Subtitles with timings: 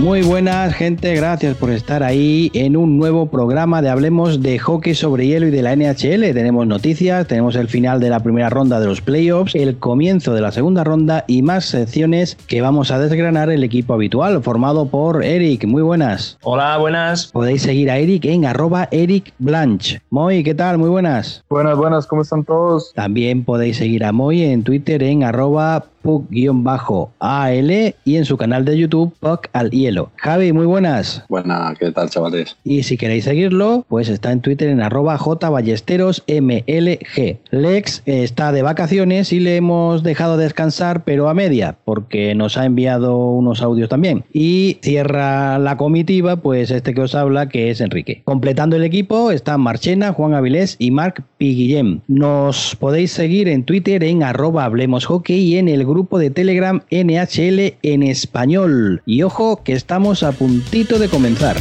[0.00, 4.94] Muy buenas gente, gracias por estar ahí en un nuevo programa de Hablemos de hockey
[4.94, 6.32] sobre hielo y de la NHL.
[6.32, 10.40] Tenemos noticias, tenemos el final de la primera ronda de los playoffs, el comienzo de
[10.40, 15.22] la segunda ronda y más secciones que vamos a desgranar el equipo habitual formado por
[15.22, 15.66] Eric.
[15.66, 16.38] Muy buenas.
[16.44, 17.26] Hola, buenas.
[17.26, 20.00] Podéis seguir a Eric en arroba Eric Blanche.
[20.08, 20.78] Moy, ¿qué tal?
[20.78, 21.44] Muy buenas.
[21.50, 22.94] Buenas, buenas, ¿cómo están todos?
[22.94, 28.78] También podéis seguir a Moy en Twitter en arroba puck-al y en su canal de
[28.78, 30.10] YouTube Puck al Hielo.
[30.16, 31.24] Javi, muy buenas.
[31.28, 32.56] Buenas, ¿qué tal, chavales?
[32.64, 37.38] Y si queréis seguirlo, pues está en Twitter en arroba jballesterosmlg.
[37.50, 42.64] Lex está de vacaciones y le hemos dejado descansar, pero a media, porque nos ha
[42.64, 44.24] enviado unos audios también.
[44.32, 48.22] Y cierra la comitiva, pues este que os habla, que es Enrique.
[48.24, 52.00] Completando el equipo están Marchena, Juan Avilés y Marc Piguillem.
[52.08, 56.82] Nos podéis seguir en Twitter en arroba hablemos hockey y en el grupo de Telegram
[56.90, 59.02] NHL en español.
[59.04, 61.56] Y ojo que estamos a puntito de comenzar.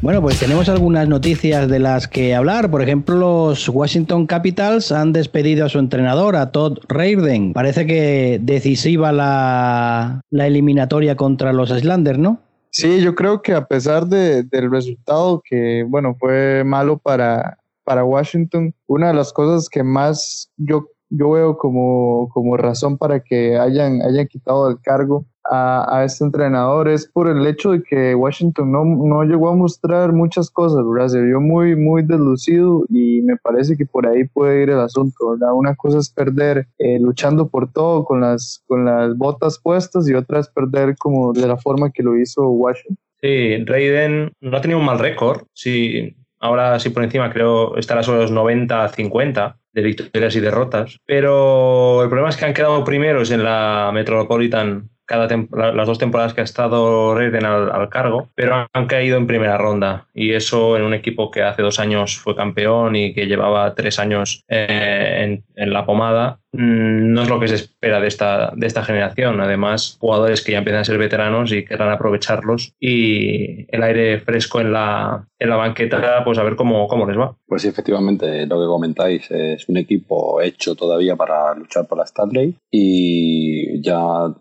[0.00, 2.70] Bueno, pues tenemos algunas noticias de las que hablar.
[2.70, 7.52] Por ejemplo, los Washington Capitals han despedido a su entrenador, a Todd Reirden.
[7.52, 12.38] Parece que decisiva la, eliminatoria contra los Islanders, ¿no?
[12.70, 18.72] Sí, yo creo que a pesar del resultado que, bueno, fue malo para, para Washington,
[18.86, 24.00] una de las cosas que más yo, yo veo como, como razón para que hayan,
[24.02, 28.84] hayan quitado el cargo a, este entrenador es por el hecho de que Washington no,
[28.84, 31.08] no, llegó a mostrar muchas cosas, ¿verdad?
[31.08, 35.30] Se vio muy, muy deslucido y me parece que por ahí puede ir el asunto,
[35.30, 35.54] ¿verdad?
[35.54, 40.14] Una cosa es perder eh, luchando por todo con las, con las botas puestas y
[40.14, 42.98] otra es perder como de la forma que lo hizo Washington.
[43.20, 48.02] Sí, Raiden no ha tenido un mal récord, sí, ahora sí por encima creo estará
[48.04, 53.32] sobre los 90-50 de victorias y derrotas, pero el problema es que han quedado primeros
[53.32, 58.86] en la Metropolitan cada las dos temporadas que ha estado Reden al, cargo, pero han
[58.86, 60.06] caído en primera ronda.
[60.14, 63.98] Y eso en un equipo que hace dos años fue campeón y que llevaba tres
[63.98, 68.66] años eh, en, la pomada, mm, no es lo que se espera de esta, de
[68.66, 69.40] esta generación.
[69.40, 74.60] Además, jugadores que ya empiezan a ser veteranos y querrán aprovecharlos y el aire fresco
[74.60, 77.36] en la, en la banqueta, pues a ver cómo, cómo les va.
[77.46, 82.04] Pues sí, efectivamente, lo que comentáis es un equipo hecho todavía para luchar por la
[82.04, 83.98] Stanley y ya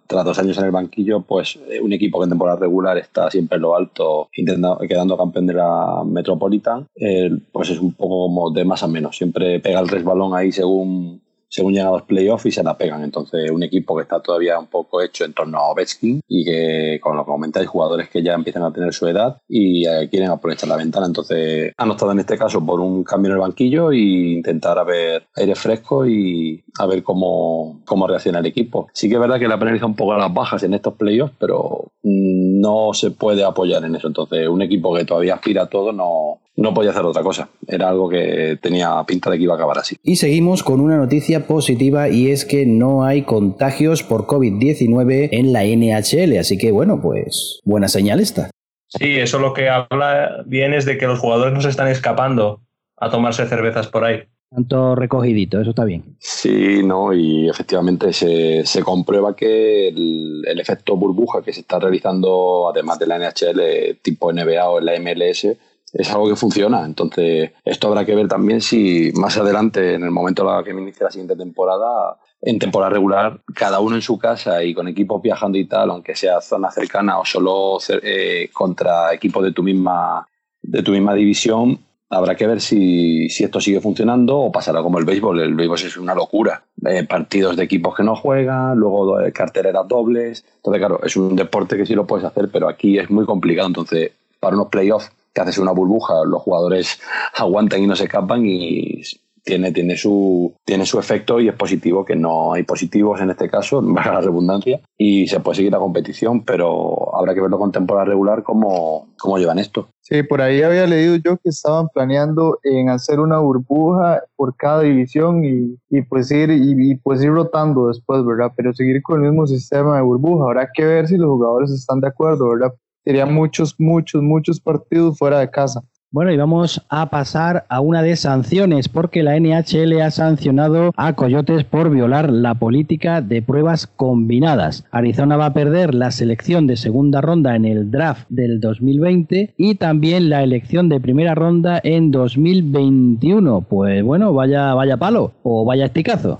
[0.07, 3.29] tras dos años en el banquillo, pues eh, un equipo que en temporada regular está
[3.29, 8.27] siempre en lo alto, intentando, quedando campeón de la Metropolitan, eh, pues es un poco
[8.27, 9.17] como de más a menos.
[9.17, 13.03] Siempre pega el resbalón ahí según según llegan los playoffs y se la pegan.
[13.03, 16.99] Entonces, un equipo que está todavía un poco hecho en torno a Ovechkin y que,
[17.01, 20.69] con lo que jugadores que ya empiezan a tener su edad y eh, quieren aprovechar
[20.69, 21.05] la ventana.
[21.05, 24.83] Entonces, han optado en este caso por un cambio en el banquillo e intentar a
[24.83, 28.87] ver aire fresco y a ver cómo, cómo reacciona el equipo.
[28.93, 31.33] Sí que es verdad que le penaliza un poco a las bajas en estos playoffs,
[31.39, 34.07] pero mm, no se puede apoyar en eso.
[34.07, 37.49] Entonces, un equipo que todavía aspira a todo no, no podía hacer otra cosa.
[37.65, 39.95] Era algo que tenía pinta de que iba a acabar así.
[40.03, 45.53] Y seguimos con una noticia positiva y es que no hay contagios por COVID-19 en
[45.53, 46.37] la NHL.
[46.39, 48.49] Así que bueno, pues buena señal esta.
[48.89, 52.61] Sí, eso lo que habla bien es de que los jugadores no se están escapando
[52.97, 54.23] a tomarse cervezas por ahí.
[54.49, 56.15] Tanto recogidito, eso está bien.
[56.19, 61.79] Sí, no, y efectivamente se, se comprueba que el, el, efecto burbuja que se está
[61.79, 65.47] realizando, además de la NHL, tipo NBA o en la MLS,
[65.93, 66.85] es algo que funciona.
[66.85, 70.81] Entonces, esto habrá que ver también si más adelante, en el momento en que me
[70.81, 75.21] inicie la siguiente temporada, en temporada regular, cada uno en su casa y con equipos
[75.21, 80.27] viajando y tal, aunque sea zona cercana o solo eh, contra equipos de tu misma
[80.61, 81.79] de tu misma división,
[82.09, 85.39] habrá que ver si, si, esto sigue funcionando o pasará como el béisbol.
[85.39, 86.63] El béisbol es una locura.
[86.85, 90.43] Eh, partidos de equipos que no juegan, luego carteleras dobles.
[90.57, 93.67] Entonces, claro, es un deporte que sí lo puedes hacer, pero aquí es muy complicado.
[93.67, 96.99] Entonces, para unos playoffs que haces una burbuja, los jugadores
[97.35, 99.03] aguantan y no se escapan y
[99.43, 103.47] tiene, tiene, su, tiene su efecto y es positivo, que no hay positivos en este
[103.47, 107.71] caso, baja la redundancia, y se puede seguir la competición, pero habrá que verlo con
[107.71, 109.87] temporada regular cómo, cómo llevan esto.
[110.01, 114.81] Sí, por ahí había leído yo que estaban planeando en hacer una burbuja por cada
[114.81, 118.51] división y, y pues ir y, pues ir rotando después, ¿verdad?
[118.55, 120.45] Pero seguir con el mismo sistema de burbuja.
[120.45, 122.73] Habrá que ver si los jugadores están de acuerdo, ¿verdad?
[123.07, 125.81] Serían muchos, muchos, muchos partidos fuera de casa.
[126.11, 131.13] Bueno, y vamos a pasar a una de sanciones, porque la NHL ha sancionado a
[131.13, 134.85] Coyotes por violar la política de pruebas combinadas.
[134.91, 139.75] Arizona va a perder la selección de segunda ronda en el draft del 2020 y
[139.75, 143.61] también la elección de primera ronda en 2021.
[143.61, 146.37] Pues bueno, vaya, vaya palo o vaya esticazo.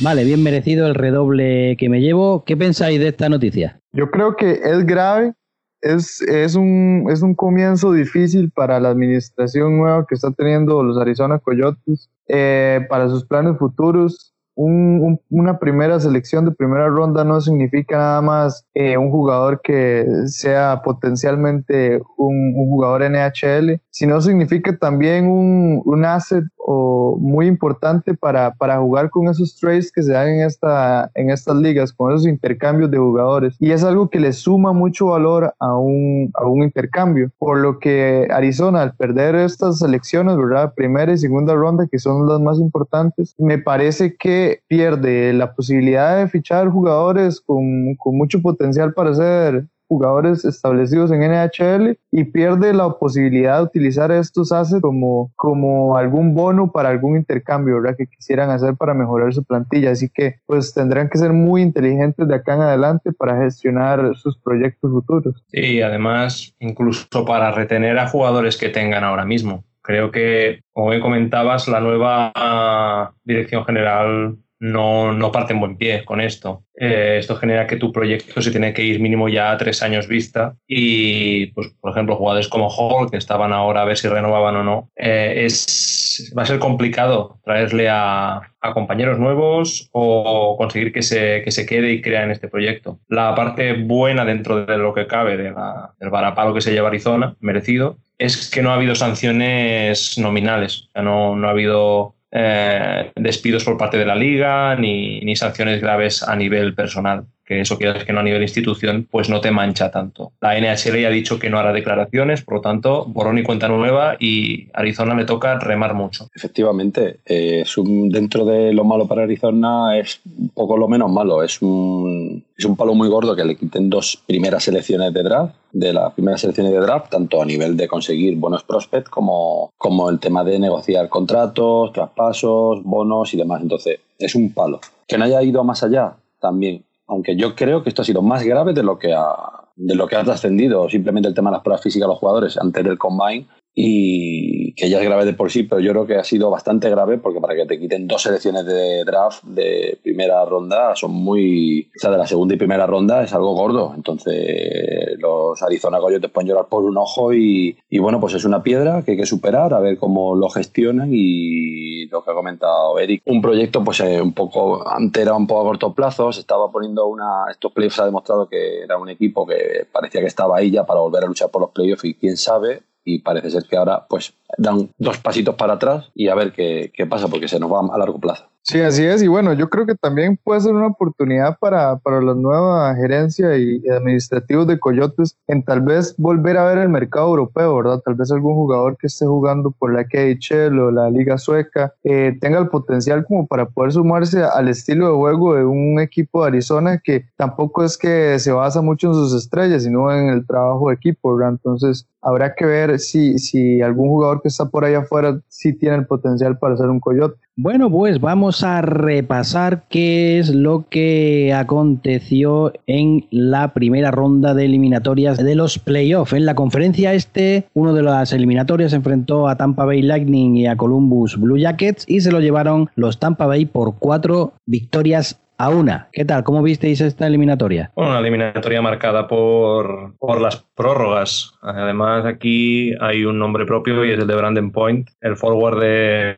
[0.00, 2.44] Vale, bien merecido el redoble que me llevo.
[2.44, 3.80] ¿Qué pensáis de esta noticia?
[3.92, 5.34] Yo creo que es grave
[5.82, 10.98] es, es, un, es un comienzo difícil para la administración nueva que está teniendo los
[10.98, 17.96] Arizona Coyotes eh, para sus planes futuros una primera selección de primera ronda no significa
[17.96, 25.82] nada más eh, un jugador que sea potencialmente un, jugador NHL, sino significa también un,
[25.84, 30.46] un asset o muy importante para, para, jugar con esos trades que se dan en,
[30.46, 33.56] esta, en estas ligas, con esos intercambios de jugadores.
[33.58, 37.30] Y es algo que le suma mucho valor a un, a un intercambio.
[37.38, 40.74] Por lo que Arizona, al perder estas selecciones, ¿verdad?
[40.74, 46.18] Primera y segunda ronda, que son las más importantes, me parece que pierde la posibilidad
[46.18, 52.72] de fichar jugadores con, con mucho potencial para ser jugadores establecidos en NHL y pierde
[52.72, 57.96] la posibilidad de utilizar estos assets como, como algún bono para algún intercambio ¿verdad?
[57.98, 59.90] que quisieran hacer para mejorar su plantilla.
[59.90, 64.38] Así que pues tendrán que ser muy inteligentes de acá en adelante para gestionar sus
[64.38, 65.44] proyectos futuros.
[65.50, 69.64] Y además incluso para retener a jugadores que tengan ahora mismo.
[69.82, 76.04] Creo que, como bien comentabas, la nueva dirección general no, no parte en buen pie
[76.04, 76.64] con esto.
[76.76, 80.06] Eh, esto genera que tu proyecto se tiene que ir mínimo ya a tres años
[80.06, 84.56] vista y, pues, por ejemplo, jugadores como Hall, que estaban ahora a ver si renovaban
[84.56, 88.42] o no, eh, es, va a ser complicado traerle a,
[88.74, 93.00] compañeros nuevos o conseguir que se, que se quede y crea en este proyecto.
[93.08, 95.54] La parte buena dentro de lo que cabe de
[95.98, 100.90] del varapalo que se lleva Arizona, merecido, es que no ha habido sanciones nominales.
[100.94, 106.22] no, no ha habido eh, despidos por parte de la liga ni, ni, sanciones graves
[106.22, 107.26] a nivel personal.
[107.50, 110.30] Que eso decir que no a nivel institución, pues no te mancha tanto.
[110.40, 113.66] La NHL ya ha dicho que no hará declaraciones, por lo tanto, borrón y cuenta
[113.66, 116.28] nueva y Arizona le toca remar mucho.
[116.32, 117.64] Efectivamente, eh,
[118.10, 121.42] dentro de lo malo para Arizona es un poco lo menos malo.
[121.42, 125.56] Es un, es un palo muy gordo que le quiten dos primeras selecciones de draft
[125.72, 130.08] de las primeras selecciones de draft, tanto a nivel de conseguir buenos prospects como, como
[130.08, 133.60] el tema de negociar contratos, traspasos, bonos y demás.
[133.60, 134.80] Entonces, es un palo.
[135.08, 136.84] Que no haya ido más allá, también.
[137.10, 139.34] Aunque yo creo que esto ha sido más grave de lo que ha,
[139.74, 142.56] de lo que ha trascendido simplemente el tema de las pruebas físicas de los jugadores
[142.56, 146.16] antes del combine y que ya es grave de por sí, pero yo creo que
[146.16, 150.44] ha sido bastante grave porque para que te quiten dos selecciones de draft de primera
[150.44, 151.88] ronda son muy...
[151.96, 153.92] O sea, de la segunda y primera ronda es algo gordo.
[153.94, 158.62] Entonces los Arizona Coyotes pueden llorar por un ojo y, y bueno, pues es una
[158.62, 162.98] piedra que hay que superar, a ver cómo lo gestionan y lo que ha comentado
[162.98, 163.22] Eric.
[163.26, 166.70] Un proyecto pues eh, un poco, antes era un poco a corto plazo, se estaba
[166.70, 167.44] poniendo una...
[167.50, 171.00] Estos playoffs ha demostrado que era un equipo que parecía que estaba ahí ya para
[171.00, 174.34] volver a luchar por los playoffs y quién sabe, y parece ser que ahora pues
[174.58, 177.80] dan dos pasitos para atrás y a ver qué, qué pasa porque se nos va
[177.80, 178.50] a largo plazo.
[178.62, 179.22] Sí, así es.
[179.22, 183.56] Y bueno, yo creo que también puede ser una oportunidad para, para la nueva gerencia
[183.56, 188.00] y, administrativos de Coyotes en tal vez volver a ver el mercado europeo, ¿verdad?
[188.04, 192.36] Tal vez algún jugador que esté jugando por la KHL o la Liga Sueca eh,
[192.40, 196.48] tenga el potencial como para poder sumarse al estilo de juego de un equipo de
[196.48, 200.90] Arizona que tampoco es que se basa mucho en sus estrellas, sino en el trabajo
[200.90, 201.52] de equipo, ¿verdad?
[201.52, 205.96] Entonces habrá que ver si, si algún jugador que está por ahí afuera sí tiene
[205.96, 207.40] el potencial para ser un Coyote.
[207.56, 214.64] Bueno, pues vamos a repasar qué es lo que aconteció en la primera ronda de
[214.64, 216.32] eliminatorias de los playoffs.
[216.32, 220.76] En la conferencia este, uno de las eliminatorias enfrentó a Tampa Bay Lightning y a
[220.76, 226.08] Columbus Blue Jackets y se lo llevaron los Tampa Bay por cuatro victorias a una.
[226.10, 226.42] ¿Qué tal?
[226.42, 227.92] ¿Cómo visteis esta eliminatoria?
[227.94, 231.52] Una eliminatoria marcada por, por las prórrogas.
[231.60, 236.36] Además, aquí hay un nombre propio y es el de Brandon Point, el forward de,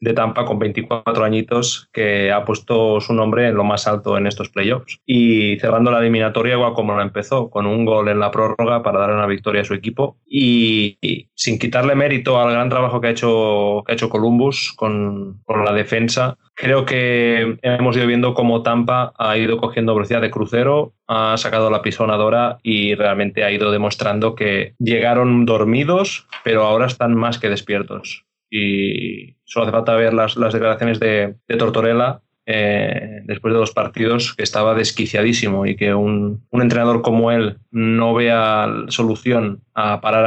[0.00, 4.26] de Tampa con 24 añitos que ha puesto su nombre en lo más alto en
[4.26, 5.00] estos playoffs.
[5.06, 9.00] Y cerrando la eliminatoria igual como la empezó, con un gol en la prórroga para
[9.00, 10.98] dar una victoria a su equipo y,
[11.34, 15.64] sin quitarle mérito al gran trabajo que ha hecho, que ha hecho Columbus con, con
[15.64, 20.92] la defensa, creo que hemos ido viendo cómo Tampa ha ido cogiendo velocidad de crucero,
[21.06, 27.14] ha sacado la pisonadora y realmente ha ido demostrando que llegaron dormidos, pero ahora están
[27.14, 33.60] más que despiertos y solo hace falta ver las, declaraciones de, Tortorella eh, después de
[33.60, 40.00] los partidos que estaba desquiciadísimo y que un, entrenador como él no vea solución a
[40.00, 40.24] parar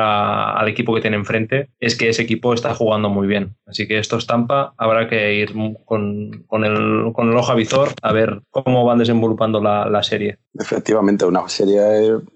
[0.55, 3.55] al equipo que tiene enfrente, es que ese equipo está jugando muy bien.
[3.65, 7.89] Así que esto es Tampa, habrá que ir con, el, con el ojo a visor
[8.01, 10.37] a ver cómo van desenvolupando la, la serie.
[10.53, 11.81] Efectivamente, una serie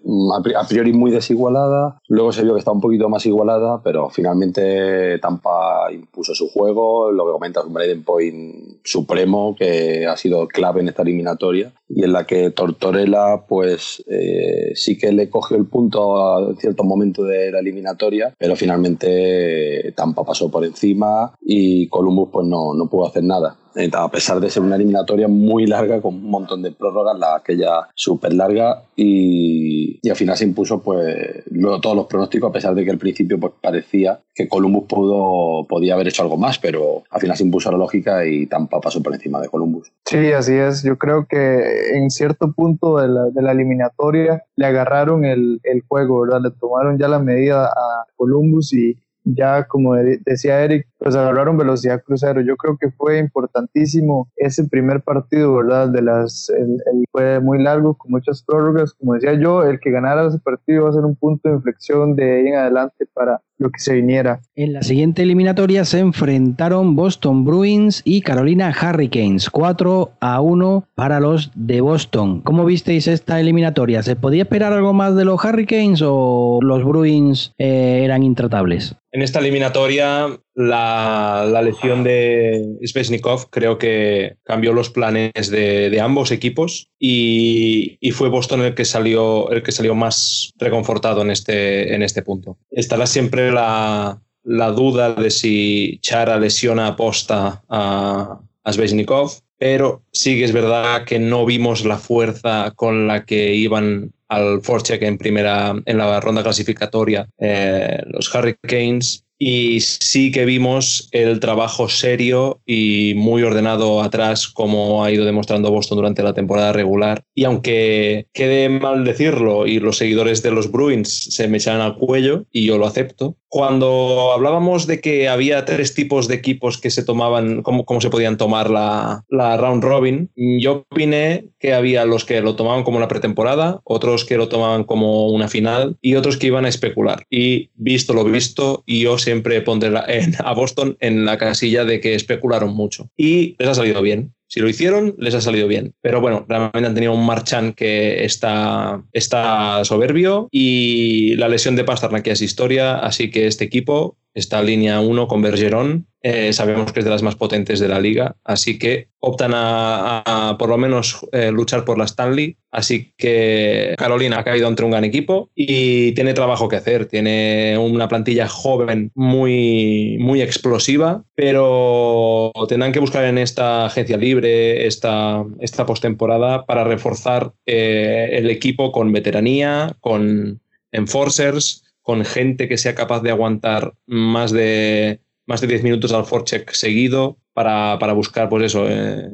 [0.03, 4.09] mm, a priori muy desigualada, luego se vio que está un poquito más igualada, pero
[4.09, 9.74] finalmente Tampa impuso su juego, lo que comentas, un Braden Point supremo que
[10.07, 15.11] ha sido clave en esta eliminatoria y en la que Tortorella pues eh, sí que
[15.11, 20.65] le cogió el punto a cierto momento de la eliminatoria, pero finalmente Tampa pasó por
[20.65, 23.57] encima y Columbus pues no, no pudo hacer nada.
[23.75, 27.35] Eh, a pesar de ser una eliminatoria muy larga, con un montón de prórrogas, la
[27.35, 32.53] aquella súper larga, y, y, al final se impuso pues luego todos los pronósticos, a
[32.53, 36.59] pesar de que al principio pues parecía que Columbus pudo, podía haber hecho algo más,
[36.59, 39.91] pero al final se impuso la lógica y Tampa pasó por encima de Columbus.
[40.05, 40.83] Sí, así es.
[40.83, 45.81] Yo creo que en cierto punto de la, de la eliminatoria le agarraron el, el
[45.87, 46.41] juego, ¿verdad?
[46.41, 52.01] Le tomaron ya la medida a Columbus y ya como decía Eric, pues agarraron velocidad
[52.03, 52.41] crucero.
[52.41, 55.89] Yo creo que fue importantísimo ese primer partido, ¿verdad?
[55.89, 58.93] De las, el, fue muy largo, con muchas prórrogas.
[58.93, 62.15] Como decía yo, el que ganara ese partido va a ser un punto de inflexión
[62.15, 64.41] de ahí en adelante para lo que se viniera.
[64.55, 71.19] En la siguiente eliminatoria se enfrentaron Boston Bruins y Carolina Hurricanes, 4 a 1 para
[71.19, 72.41] los de Boston.
[72.41, 74.03] ¿Cómo visteis esta eliminatoria?
[74.03, 78.95] ¿Se podía esperar algo más de los Hurricanes o los Bruins eh, eran intratables?
[79.11, 86.89] En esta eliminatoria, la, lesión de Svesnikov creo que cambió los planes de, ambos equipos
[86.99, 92.21] y, fue Boston el que salió, el que salió más reconfortado en este, en este
[92.21, 92.57] punto.
[92.71, 100.45] Estará siempre la, duda de si Chara lesiona aposta a, a Svesnikov, pero sí que
[100.45, 105.75] es verdad que no vimos la fuerza con la que iban al Forcheck en primera
[105.85, 113.13] en la ronda clasificatoria eh, los Hurricanes y sí que vimos el trabajo serio y
[113.15, 118.69] muy ordenado atrás como ha ido demostrando Boston durante la temporada regular y aunque quede
[118.69, 122.77] mal decirlo y los seguidores de los Bruins se me echan al cuello y yo
[122.77, 127.85] lo acepto cuando hablábamos de que había tres tipos de equipos que se tomaban, cómo,
[127.85, 132.57] cómo se podían tomar la, la, round robin, yo opiné que había los que lo
[132.57, 136.65] tomaban como una pretemporada, otros que lo tomaban como una final y otros que iban
[136.65, 137.27] a especular.
[137.29, 139.91] Y visto lo visto, yo siempre pondré
[140.39, 143.09] a Boston en la casilla de que especularon mucho.
[143.17, 144.33] Y les ha salido bien.
[144.47, 145.93] Si lo hicieron, les ha salido bien.
[146.01, 151.83] Pero bueno, realmente han tenido un Marchand que está, está soberbio y la lesión de
[151.83, 156.05] Pasternak es historia, así que este equipo está línea 1 con Bergeron.
[156.21, 160.55] Eh, sabemos que es de las más potentes de la liga, así que optan a,
[160.57, 162.57] por lo menos eh, luchar por la Stanley.
[162.71, 167.05] Así que Carolina ha caído entre un gran equipo y tiene trabajo que hacer.
[167.05, 174.87] Tiene una plantilla joven muy, muy explosiva, pero tendrán que buscar en esta agencia libre,
[174.87, 180.59] esta, esta postemporada, para reforzar eh, el equipo con veteranía, con
[180.91, 186.25] enforcers con gente que sea capaz de aguantar más de, más de 10 minutos al
[186.25, 189.27] forecheck seguido para, buscar, pues eso, eh,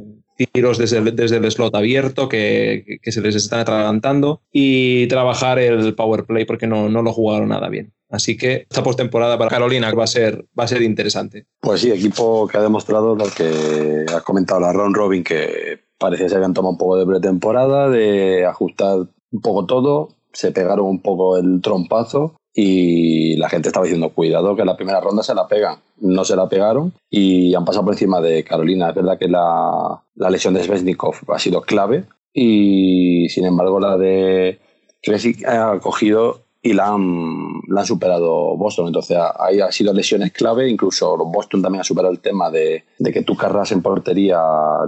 [0.54, 5.94] tiros desde el, desde el slot abierto que, se les están atragantando y trabajar el
[5.96, 7.92] power play porque no, no lo jugaron nada bien.
[8.10, 11.48] Así que esta postemporada para Carolina va a ser, va a ser interesante.
[11.60, 16.28] Pues sí, equipo que ha demostrado lo que has comentado, la Ron Robin, que parecía
[16.28, 19.00] que se habían tomado un poco de pretemporada, de ajustar
[19.32, 24.56] un poco todo, se pegaron un poco el trompazo y la gente estaba diciendo, cuidado
[24.56, 25.80] que la primera ronda se la pegan.
[25.98, 28.90] No se la pegaron y han pasado por encima de Carolina.
[28.90, 33.98] Es verdad que la, la lesión de Svesnikov ha sido clave y sin embargo la
[33.98, 34.60] de
[35.02, 38.88] Klesic ha cogido y la han, la han superado Boston.
[38.88, 40.70] Entonces ahí ha sido lesiones clave.
[40.70, 44.40] Incluso Boston también ha superado el tema de, de que tu carras en portería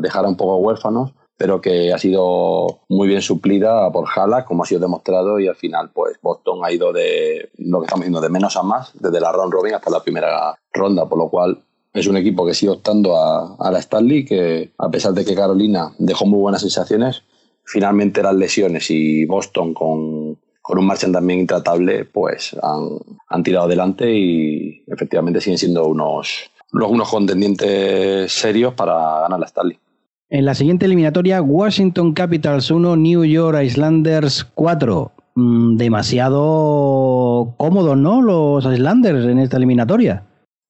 [0.01, 4.65] dejara un poco huérfanos pero que ha sido muy bien suplida por Hala, como ha
[4.65, 8.29] sido demostrado, y al final, pues Boston ha ido de lo que estamos diciendo, de
[8.29, 11.61] menos a más, desde la round robin hasta la primera ronda, por lo cual
[11.93, 15.93] es un equipo que sigue optando a, la Stanley, que a pesar de que Carolina
[15.99, 17.23] dejó muy buenas sensaciones,
[17.63, 22.97] finalmente las lesiones y Boston con, con un Marchand también intratable, pues han,
[23.27, 29.77] han, tirado adelante y efectivamente siguen siendo unos, unos contendientes serios para ganar la Stanley.
[30.33, 35.11] En la siguiente eliminatoria, Washington Capitals 1, New York Islanders 4.
[35.35, 38.19] Mm, demasiado cómodos, ¿no?
[38.19, 40.25] Los Islanders en esta eliminatoria.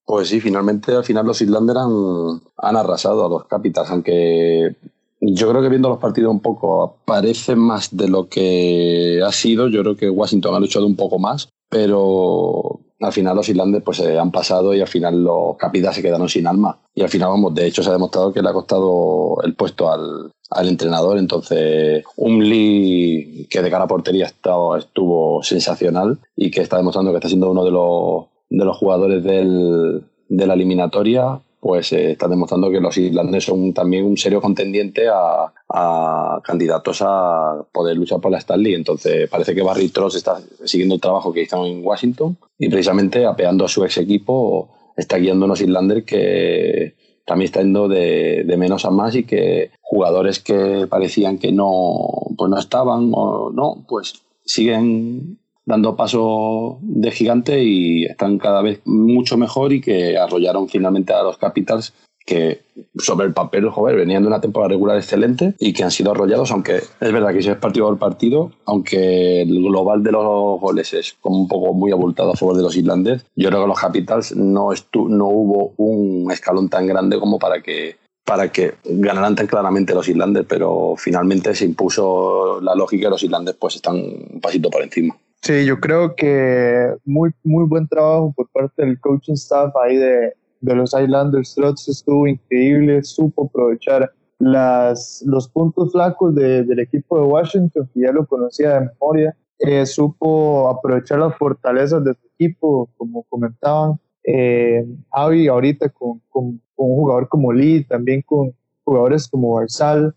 [0.06, 4.76] Pues sí, finalmente al final los Islanders han, han arrasado a los Capitals, aunque
[5.22, 9.70] yo creo que viendo los partidos un poco parece más de lo que ha sido.
[9.70, 13.98] Yo creo que Washington ha luchado un poco más, pero al final los Islanders pues
[13.98, 16.78] se han pasado y al final los Capitals se quedaron sin alma.
[16.96, 19.92] Y al final, vamos, de hecho se ha demostrado que le ha costado el puesto
[19.92, 20.32] al,
[20.68, 21.18] entrenador.
[21.18, 27.18] Entonces, un Lee que de cara a portería estuvo sensacional y que está demostrando que
[27.18, 32.28] está siendo uno de los, de los jugadores del, de la eliminatoria pues eh, está
[32.28, 38.34] demostrando que los islandeses son también un serio contendiente a, candidatos a poder luchar por
[38.34, 38.74] la Stanley.
[38.74, 43.26] Entonces parece que Barry Tross está siguiendo el trabajo que hizo en Washington y precisamente
[43.26, 48.44] apeando a su ex equipo está guiando a unos islanders que también está yendo de,
[48.58, 53.86] menos a más y que jugadores que parecían que no, pues no estaban o no,
[53.88, 60.68] pues siguen dando paso de gigante y están cada vez mucho mejor y que arrollaron
[60.68, 61.94] finalmente a los Capitals
[62.26, 62.62] que
[62.98, 66.52] sobre el papel, joder, venían de una temporada regular excelente y que han sido arrollados,
[66.52, 70.94] aunque es verdad que si es partido por partido, aunque el global de los goles
[70.94, 73.80] es como un poco muy abultado a favor de los islandeses, yo creo que los
[73.80, 74.70] Capitals no,
[75.10, 80.08] no hubo un escalón tan grande como para que para que ganaran tan claramente los
[80.08, 84.82] islandeses, pero finalmente se impuso la lógica y los islandeses pues están un pasito por
[84.82, 85.18] encima.
[85.44, 90.34] Sí, yo creo que muy, muy buen trabajo por parte del coaching staff ahí de,
[90.62, 91.54] de los Islanders.
[91.54, 94.10] Trotz estuvo increíble, supo aprovechar
[94.40, 99.36] las, los puntos flacos del equipo de Washington, que ya lo conocía de memoria.
[99.60, 104.00] Eh, supo aprovechar las fortalezas de su equipo, como comentaban.
[104.24, 108.54] Eh, ahorita con, con, con, un jugador como Lee, también con
[108.86, 110.16] jugadores como Barzal,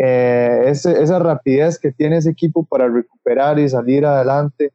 [0.00, 4.72] eh, esa rapidez que tiene ese equipo para recuperar y salir adelante,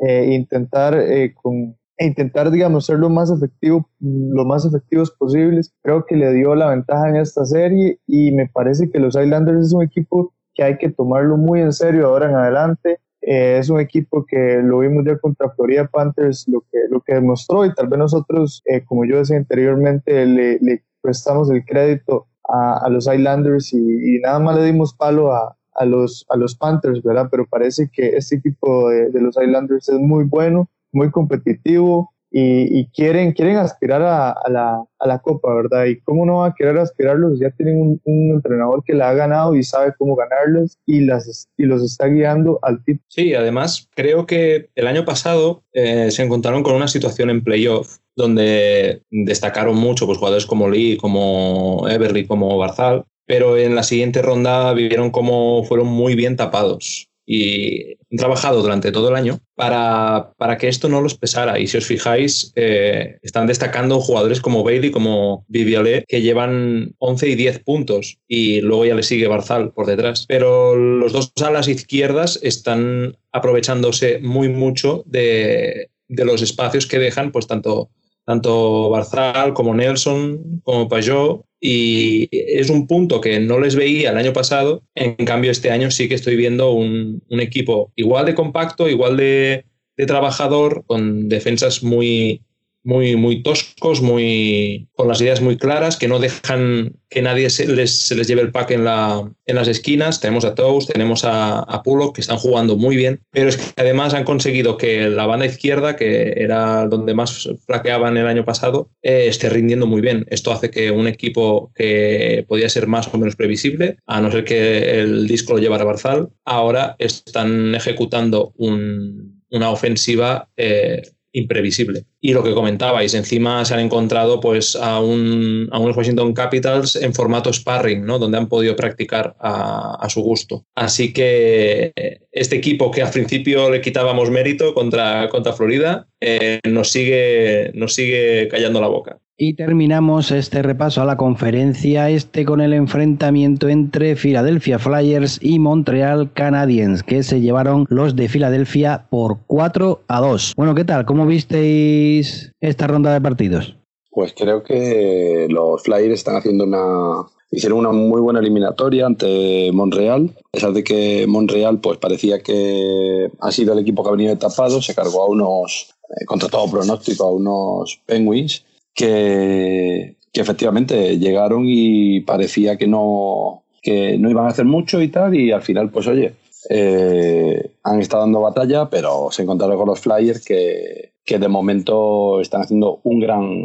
[0.00, 5.74] eh, intentar eh, con, e intentar, digamos, ser lo más efectivo, lo más efectivos posibles.
[5.82, 9.66] Creo que le dio la ventaja en esta serie y me parece que los Islanders
[9.66, 13.00] es un equipo que hay que tomarlo muy en serio ahora en adelante.
[13.22, 17.66] es un equipo que lo vimos ya contra Florida Panthers, lo que, lo que demostró
[17.66, 23.06] y tal vez nosotros, como yo decía anteriormente, le, le prestamos el crédito a, los
[23.06, 27.28] Islanders y, nada más le dimos palo a, a, los, a los Panthers, ¿verdad?
[27.30, 33.32] Pero parece que este equipo de los Islanders es muy bueno, muy competitivo y, quieren,
[33.32, 35.86] quieren aspirar a, la, a, la, Copa, ¿verdad?
[35.86, 37.40] ¿Y cómo no va a querer aspirarlos?
[37.40, 41.64] Ya tienen un, entrenador que la ha ganado y sabe cómo ganarles y, las, y
[41.64, 43.04] los está guiando al título.
[43.08, 47.98] Sí, además creo que el año pasado eh, se encontraron con una situación en playoff
[48.14, 54.22] donde destacaron mucho pues, jugadores como Lee, como Everly, como Barzal, pero en la siguiente
[54.22, 60.32] ronda vivieron como fueron muy bien tapados y han trabajado durante todo el año para,
[60.36, 61.60] para que esto no los pesara.
[61.60, 67.28] Y si os fijáis, eh, están destacando jugadores como Bailey, como Vivialet, que llevan 11
[67.28, 70.24] y 10 puntos y luego ya le sigue Barzal por detrás.
[70.26, 77.30] Pero los dos alas izquierdas están aprovechándose muy mucho de, de los espacios que dejan,
[77.30, 77.90] pues tanto
[78.24, 84.16] tanto Barzal como Nelson, como Pajot, y es un punto que no les veía el
[84.16, 88.88] año pasado, en cambio este año sí que estoy viendo un, equipo igual de compacto,
[88.88, 92.42] igual de, de trabajador, con defensas muy,
[92.82, 97.66] muy, muy toscos, muy, con las ideas muy claras, que no dejan que nadie se
[97.66, 100.20] les, se les lleve el pack en, la, en las esquinas.
[100.20, 101.82] Tenemos a Toast, tenemos a, a
[102.14, 105.96] que están jugando muy bien, pero es que además han conseguido que la banda izquierda,
[105.96, 110.24] que era donde más flaqueaban el año pasado, eh, esté rindiendo muy bien.
[110.30, 114.44] Esto hace que un equipo que podía ser más o menos previsible, a no ser
[114.44, 122.04] que el disco lo llevara Barzal, ahora están ejecutando una ofensiva eh, imprevisible.
[122.20, 127.14] Y lo que comentabais, encima se han encontrado pues a un, a Washington Capitals en
[127.14, 128.18] formato sparring, ¿no?
[128.18, 130.64] donde han podido practicar a, su gusto.
[130.74, 131.92] Así que
[132.32, 137.94] este equipo que al principio le quitábamos mérito contra, contra Florida, eh, nos, sigue, nos
[137.94, 139.20] sigue callando la boca.
[139.42, 145.58] Y terminamos este repaso a la conferencia este con el enfrentamiento entre Philadelphia Flyers y
[145.58, 150.52] Montreal Canadiens, que se llevaron los de Filadelfia por 4 a 2.
[150.58, 151.06] Bueno, ¿qué tal?
[151.06, 153.74] ¿Cómo visteis esta ronda de partidos?
[154.10, 160.34] Pues creo que los Flyers están haciendo una, hicieron una muy buena eliminatoria ante Montreal,
[160.36, 164.36] a pesar de que Montreal pues parecía que ha sido el equipo que ha venido
[164.36, 171.64] tapado, se cargó a unos, eh, contra todo pronóstico, a unos Penguins que, efectivamente llegaron
[171.66, 175.90] y parecía que no, que no iban a hacer mucho y tal, y al final,
[175.90, 176.34] pues oye,
[176.68, 182.40] eh, han estado dando batalla, pero se encontraron con los Flyers que, que de momento
[182.40, 183.64] están haciendo un gran,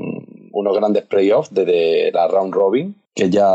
[0.52, 3.48] unos grandes playoffs desde la round robin, que ya,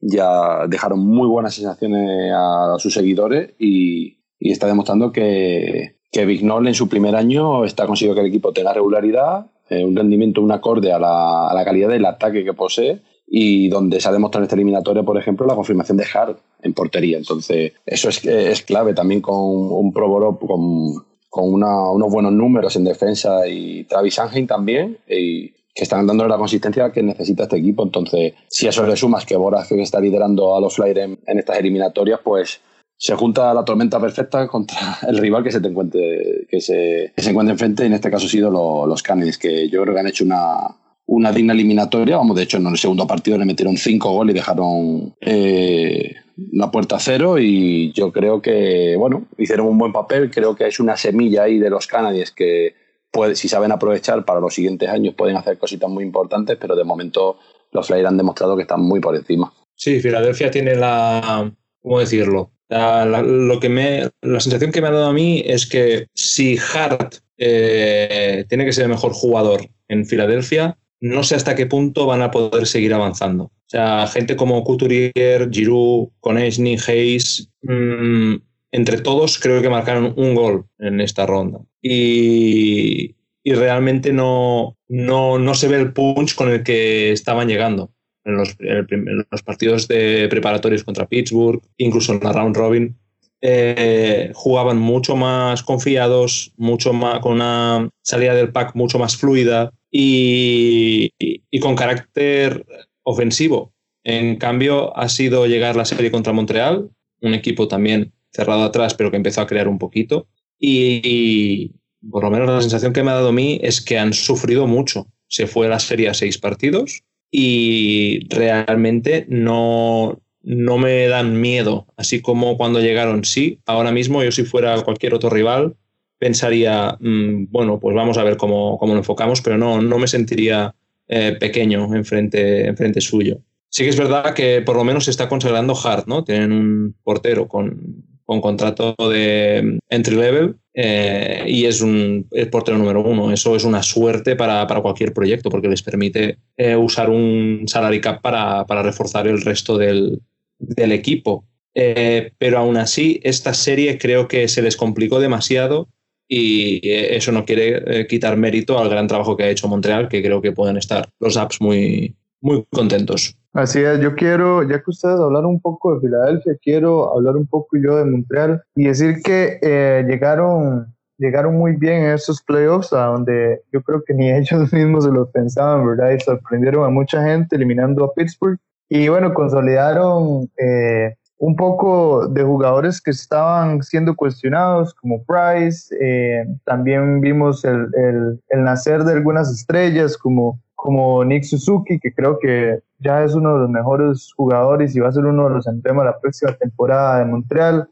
[0.00, 6.66] ya dejaron muy buenas sensaciones a sus seguidores y, y está demostrando que, que Vignol
[6.66, 10.52] en su primer año está consiguiendo que el equipo tenga regularidad, eh, un rendimiento, un
[10.52, 14.42] acorde a la, a la calidad del ataque que posee y donde se ha demostrado
[14.42, 17.18] en esta eliminatoria, por ejemplo, la confirmación de Hart en portería.
[17.18, 22.84] Entonces, eso es, es clave también con un Provorov con, con unos buenos números en
[22.84, 27.82] defensa y Travis Angel también, y que están dando la consistencia que necesita este equipo.
[27.82, 31.38] Entonces, si a eso le sumas que Boras que está liderando a los Flyers en,
[31.38, 32.60] estas eliminatorias, pues
[32.98, 37.22] se junta la tormenta perfecta contra el rival que se te encuentre, que se, que
[37.22, 40.06] se encuentre enfrente, en este caso ha sido los Canadiens, que yo creo que han
[40.06, 40.68] hecho una,
[41.06, 42.16] una digna eliminatoria.
[42.16, 46.14] Vamos, de hecho, en el segundo partido le metieron cinco goles y dejaron eh,
[46.52, 47.38] la puerta a cero.
[47.38, 50.30] Y yo creo que, bueno, hicieron un buen papel.
[50.30, 52.74] Creo que es una semilla ahí de los Canadiens que,
[53.10, 56.56] puede, si saben aprovechar para los siguientes años, pueden hacer cositas muy importantes.
[56.60, 57.38] Pero de momento,
[57.72, 59.52] los Flyers han demostrado que están muy por encima.
[59.74, 61.52] Sí, Filadelfia tiene la.
[61.80, 62.50] ¿Cómo decirlo?
[62.68, 66.58] La, lo que me, la sensación que me ha dado a mí es que si
[66.58, 72.06] Hart eh, tiene que ser el mejor jugador en Filadelfia, no sé hasta qué punto
[72.06, 73.44] van a poder seguir avanzando.
[73.44, 78.36] O sea, gente como Couturier, Giroud, Konechny, Hayes, mmm,
[78.72, 81.60] entre todos creo que marcaron un gol en esta ronda.
[81.82, 87.92] Y, y realmente no, no, no, se ve el punch con el que estaban llegando
[88.26, 92.96] en los, en los partidos de preparatorios contra Pittsburgh, incluso en la round robin.
[93.40, 99.72] Eh, jugaban mucho más confiados, mucho más, con una salida del pack mucho más fluida
[99.90, 102.64] y, y, con carácter
[103.02, 103.72] ofensivo.
[104.02, 109.10] En cambio, ha sido llegar la serie contra Montreal, un equipo también cerrado atrás, pero
[109.10, 110.26] que empezó a crear un poquito.
[110.58, 111.72] Y, y,
[112.10, 114.66] por lo menos la sensación que me ha dado a mí es que han sufrido
[114.66, 115.06] mucho.
[115.28, 117.02] Se fue la serie a seis partidos
[117.38, 124.32] y realmente no, no me dan miedo, así como cuando llegaron, sí, ahora mismo yo
[124.32, 125.76] si fuera cualquier otro rival
[126.16, 130.08] pensaría, mmm, bueno, pues vamos a ver cómo, cómo, lo enfocamos, pero no, no me
[130.08, 130.74] sentiría
[131.08, 133.42] eh, pequeño enfrente, enfrente suyo.
[133.68, 136.24] Sí que es verdad que por lo menos se está consagrando Hart, ¿no?
[136.24, 142.76] Tienen un portero con, con contrato de entry level eh, y es un el portero
[142.76, 143.32] número uno.
[143.32, 148.00] Eso es una suerte para, para cualquier proyecto porque les permite eh, usar un salary
[148.00, 150.20] cap para, para reforzar el resto del,
[150.58, 151.46] del equipo.
[151.74, 155.88] Eh, pero aún así, esta serie creo que se les complicó demasiado
[156.28, 160.42] y eso no quiere quitar mérito al gran trabajo que ha hecho Montreal, que creo
[160.42, 163.36] que pueden estar los apps muy, muy contentos.
[163.56, 167.46] Así es, yo quiero, ya que ustedes hablaron un poco de Filadelfia, quiero hablar un
[167.46, 172.92] poco yo de Montreal y decir que eh, llegaron, llegaron muy bien en esos playoffs,
[172.92, 176.10] a donde yo creo que ni ellos mismos se lo pensaban, ¿verdad?
[176.10, 178.58] Y sorprendieron a mucha gente eliminando a Pittsburgh
[178.90, 185.96] y bueno, consolidaron eh, un poco de jugadores que estaban siendo cuestionados, como Price.
[185.98, 192.12] Eh, también vimos el, el, el, nacer de algunas estrellas, como, como Nick Suzuki, que
[192.12, 195.54] creo que ya es uno de los mejores jugadores y va a ser uno de
[195.56, 197.88] los emblemas la próxima temporada de Montreal.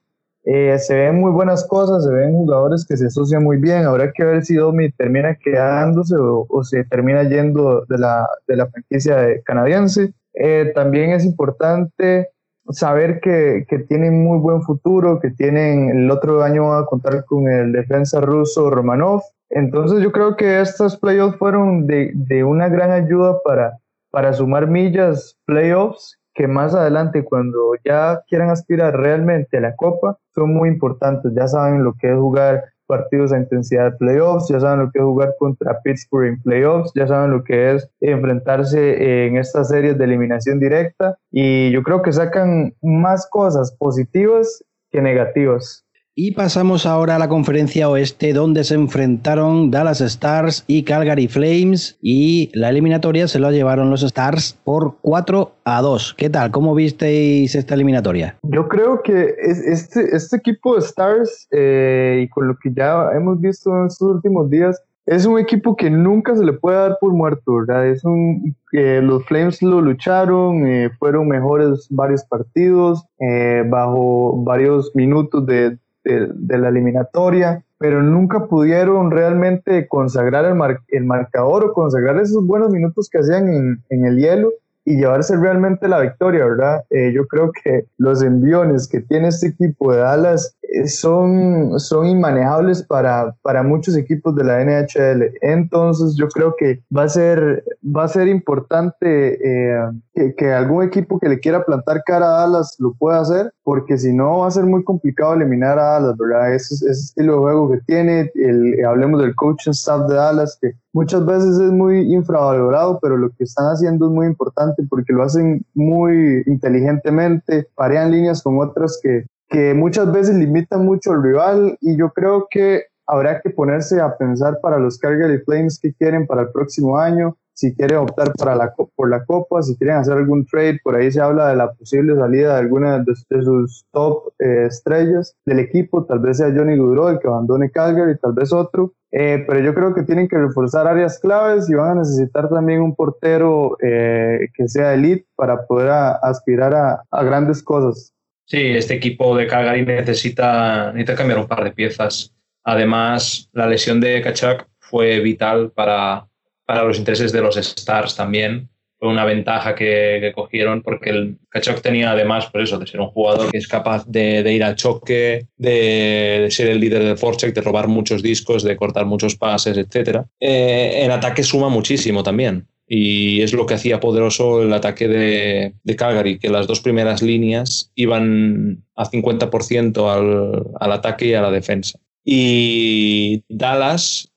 [0.46, 3.86] Eh, se ven muy buenas cosas, se ven jugadores que se asocian muy bien.
[3.86, 8.56] Habrá que ver si Domi termina quedándose o, o se termina yendo de la, de
[8.56, 10.12] la franquicia canadiense.
[10.34, 12.28] Eh, también es importante
[12.70, 17.48] saber que, que, tienen muy buen futuro, que tienen el otro año a contar con
[17.48, 19.22] el defensa ruso Romanov.
[19.50, 23.78] Entonces yo creo que estos playoffs fueron de, de una gran ayuda para,
[24.14, 30.18] para sumar millas playoffs que más adelante cuando ya quieran aspirar realmente a la copa
[30.32, 31.32] son muy importantes.
[31.34, 35.00] Ya saben lo que es jugar partidos a intensidad de playoffs, ya saben lo que
[35.00, 39.98] es jugar contra Pittsburgh en playoffs, ya saben lo que es enfrentarse en estas series
[39.98, 45.83] de eliminación directa y yo creo que sacan más cosas positivas que negativas.
[46.16, 51.98] Y pasamos ahora a la conferencia oeste donde se enfrentaron Dallas Stars y Calgary Flames
[52.00, 56.14] y la eliminatoria se lo llevaron los Stars por 4 a 2.
[56.16, 56.52] ¿Qué tal?
[56.52, 58.38] ¿Cómo visteis esta eliminatoria?
[58.44, 63.40] Yo creo que este, este equipo de Stars eh, y con lo que ya hemos
[63.40, 67.12] visto en estos últimos días es un equipo que nunca se le puede dar por
[67.12, 67.86] muerto, ¿verdad?
[67.88, 74.92] Es un, eh, los Flames lo lucharon, eh, fueron mejores varios partidos, eh, bajo varios
[74.94, 81.64] minutos de, de, de, la eliminatoria, pero nunca pudieron realmente consagrar el, mar, el, marcador
[81.64, 84.52] o consagrar esos buenos minutos que hacían en, en, el hielo
[84.84, 86.84] y llevarse realmente la victoria, ¿verdad?
[86.90, 92.06] Eh, yo creo que los enviones que tiene este equipo de Dallas eh, son, son
[92.06, 95.32] inmanejables para, para muchos equipos de la NHL.
[95.40, 100.82] Entonces yo creo que va a ser, va a ser importante eh, que, que, algún
[100.84, 104.48] equipo que le quiera plantar cara a Dallas lo pueda hacer, porque si no va
[104.48, 106.54] a ser muy complicado eliminar a Dallas, ¿verdad?
[106.54, 110.72] Ese, ese estilo de juego que tiene, el, hablemos del coaching staff de Dallas, que
[110.92, 115.22] muchas veces es muy infravalorado, pero lo que están haciendo es muy importante porque lo
[115.22, 121.78] hacen muy inteligentemente, parean líneas con otras que, que muchas veces limitan mucho al rival
[121.80, 126.26] y yo creo que habrá que ponerse a pensar para los Calgary Flames que quieren
[126.26, 130.14] para el próximo año, si quieren optar para la, por la Copa, si quieren hacer
[130.14, 134.32] algún trade, por ahí se habla de la posible salida de alguna de, sus top
[134.40, 138.52] eh, estrellas del equipo, tal vez sea Johnny Gaudreau el que abandone Calgary, tal vez
[138.52, 142.48] otro, eh, pero yo creo que tienen que reforzar áreas claves y van a necesitar
[142.48, 145.90] también un portero eh, que sea elite para poder
[146.22, 148.12] aspirar a, a, grandes cosas.
[148.46, 152.34] Sí, este equipo de Calgary necesita, necesita cambiar un par de piezas.
[152.64, 156.26] Además, la lesión de Kachak fue vital para,
[156.66, 158.68] para los intereses de los Stars también.
[158.98, 163.08] Fue una ventaja que, cogieron porque el Kachok tenía además, por eso, de ser un
[163.08, 167.60] jugador que es capaz de, ir al choque, de, ser el líder del forecheck, de
[167.60, 170.20] robar muchos discos, de cortar muchos pases, etc.
[170.40, 172.66] Eh, en ataque suma muchísimo también.
[172.86, 177.22] Y es lo que hacía poderoso el ataque de, de Calgary, que las dos primeras
[177.22, 181.98] líneas iban a 50% al, al ataque y a la defensa.
[182.24, 184.32] Y Dallas,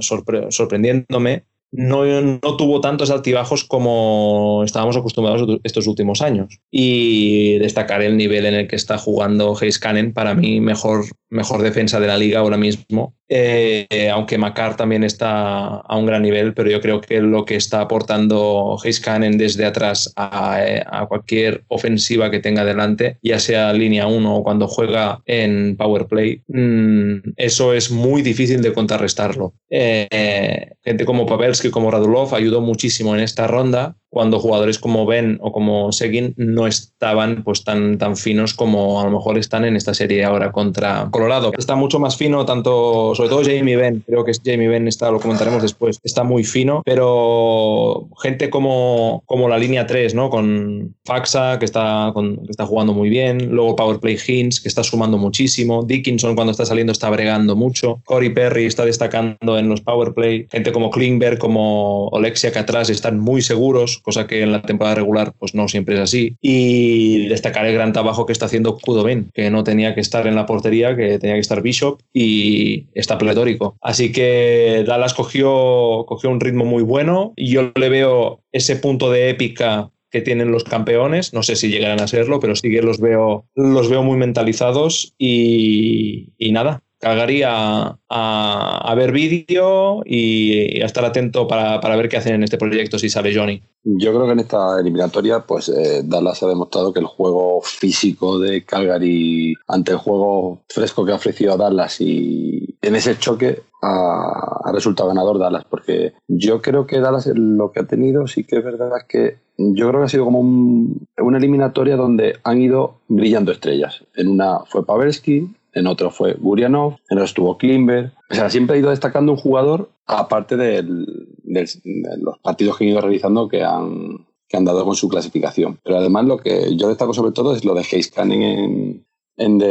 [0.00, 6.60] sorprendiéndome, no, no, tuvo tantos altibajos como estábamos acostumbrados estos últimos años.
[6.70, 11.62] Y destacar el nivel en el que está jugando Hayes Cannon, para mí mejor, mejor
[11.62, 13.14] defensa de la liga ahora mismo.
[13.34, 17.56] Eh, aunque Macar también está a un gran nivel, pero yo creo que lo que
[17.56, 24.06] está aportando Hayes Cannon desde atrás a, cualquier ofensiva que tenga delante, ya sea línea
[24.06, 29.54] 1 o cuando juega en power play, mm, eso es muy difícil de contrarrestarlo.
[29.70, 31.24] Eh, gente como
[31.62, 36.34] Pavelski, como Radulov, ayudó muchísimo en esta ronda cuando jugadores como Ben o como Seguin
[36.36, 40.52] no estaban pues tan, tan finos como a lo mejor están en esta serie ahora
[40.52, 41.50] contra Colorado.
[41.56, 45.10] Está mucho más fino, tanto, sobre todo Jamie Ben, creo que es Jamie Ben, está,
[45.10, 50.28] lo comentaremos después, está muy fino, pero gente como, como la línea 3, ¿no?
[50.28, 55.16] Con Faxa, que está, que está jugando muy bien, luego Powerplay Hints, que está sumando
[55.16, 60.48] muchísimo, Dickinson cuando está saliendo está bregando mucho, Corey Perry está destacando en los Powerplay,
[60.50, 64.96] gente como Klingberg, como Olexia, que atrás están muy seguros, cosa que en la temporada
[64.96, 66.36] regular pues no siempre es así.
[66.40, 70.34] Y destacar el gran trabajo que está haciendo Ben que no tenía que estar en
[70.34, 73.76] la portería, que tenía que estar Bishop y está pletórico.
[73.80, 79.10] Así que Dallas cogió, cogió un ritmo muy bueno y yo le veo ese punto
[79.10, 81.32] de épica que tienen los campeones.
[81.32, 85.14] No sé si llegarán a serlo, pero sí que los veo, los veo muy mentalizados
[85.18, 92.44] y nada, cagaría a, ver vídeo y a estar atento para, ver qué hacen en
[92.44, 93.60] este proyecto si sale Johnny.
[93.82, 98.38] Yo creo que en esta eliminatoria, pues eh, Dallas ha demostrado que el juego físico
[98.38, 103.62] de Calgary ante el juego fresco que ha ofrecido a Dallas y en ese choque
[103.82, 108.58] ha, resultado ganador Dallas, porque yo creo que Dallas lo que ha tenido sí que
[108.58, 113.00] es verdad es que yo creo que ha sido como una eliminatoria donde han ido
[113.08, 114.04] brillando estrellas.
[114.14, 118.12] En una fue Pavelski, en otro fue Gurianov, en otro estuvo Klimber.
[118.30, 123.00] O sea, siempre ha ido destacando un jugador, aparte de los partidos que han ido
[123.00, 125.78] realizando que han, que han dado con su clasificación.
[125.82, 129.04] Pero además lo que yo destaco sobre todo es lo de Hayes en,
[129.36, 129.62] en,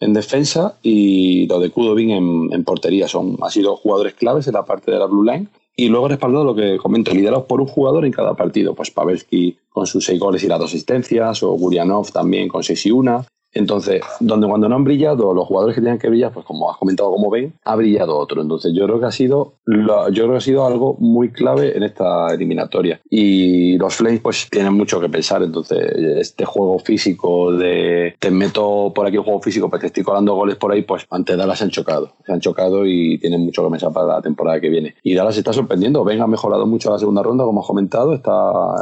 [0.00, 3.08] en, defensa y lo de Kudovin en, en, portería.
[3.08, 5.48] Son, han sido jugadores claves en la parte de la Blue Line.
[5.76, 8.74] Y luego respaldado lo que comento, liderados por un jugador en cada partido.
[8.74, 12.86] Pues Pavelski con sus seis goles y las dos asistencias, o Gurianov también con seis
[12.86, 16.44] y una, entonces, donde cuando no han brillado los jugadores que tenían que brillar, pues
[16.44, 18.42] como has comentado, como ven, ha brillado otro.
[18.42, 21.84] Entonces, yo creo que ha sido, yo creo que ha sido algo muy clave en
[21.84, 23.00] esta eliminatoria.
[23.08, 25.42] Y los Flames, pues tienen mucho que pensar.
[25.42, 25.78] Entonces,
[26.18, 30.34] este juego físico de te meto por aquí el juego físico, pues te estoy colando
[30.34, 32.12] goles por ahí, pues ante Dallas se han chocado.
[32.26, 34.94] Se han chocado y tienen mucho que pensar para la temporada que viene.
[35.02, 36.04] Y Dallas está sorprendiendo.
[36.04, 38.14] Ben ha mejorado mucho la segunda ronda, como has comentado.
[38.14, 38.32] Está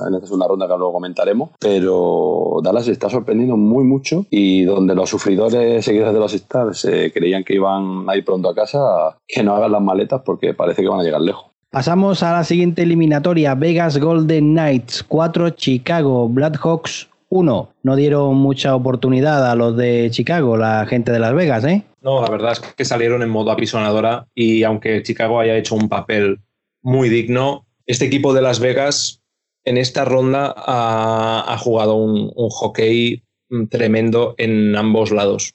[0.09, 1.51] en esta segunda ronda que luego comentaremos.
[1.59, 7.11] Pero Dallas está sorprendiendo muy mucho y donde los sufridores seguidores de los Stars eh,
[7.15, 10.83] creían que iban a ir pronto a casa, que no hagan las maletas porque parece
[10.83, 11.47] que van a llegar lejos.
[11.71, 17.69] Pasamos a la siguiente eliminatoria, Vegas Golden Knights 4, Chicago Blackhawks 1.
[17.83, 21.83] No dieron mucha oportunidad a los de Chicago, la gente de Las Vegas, ¿eh?
[22.03, 25.89] No, la verdad es que salieron en modo apisonadora y aunque Chicago haya hecho un
[25.89, 26.41] papel
[26.83, 29.23] muy digno, este equipo de Las Vegas
[29.65, 33.23] en esta ronda ha, jugado un, hockey
[33.71, 35.55] tremendo en ambos lados.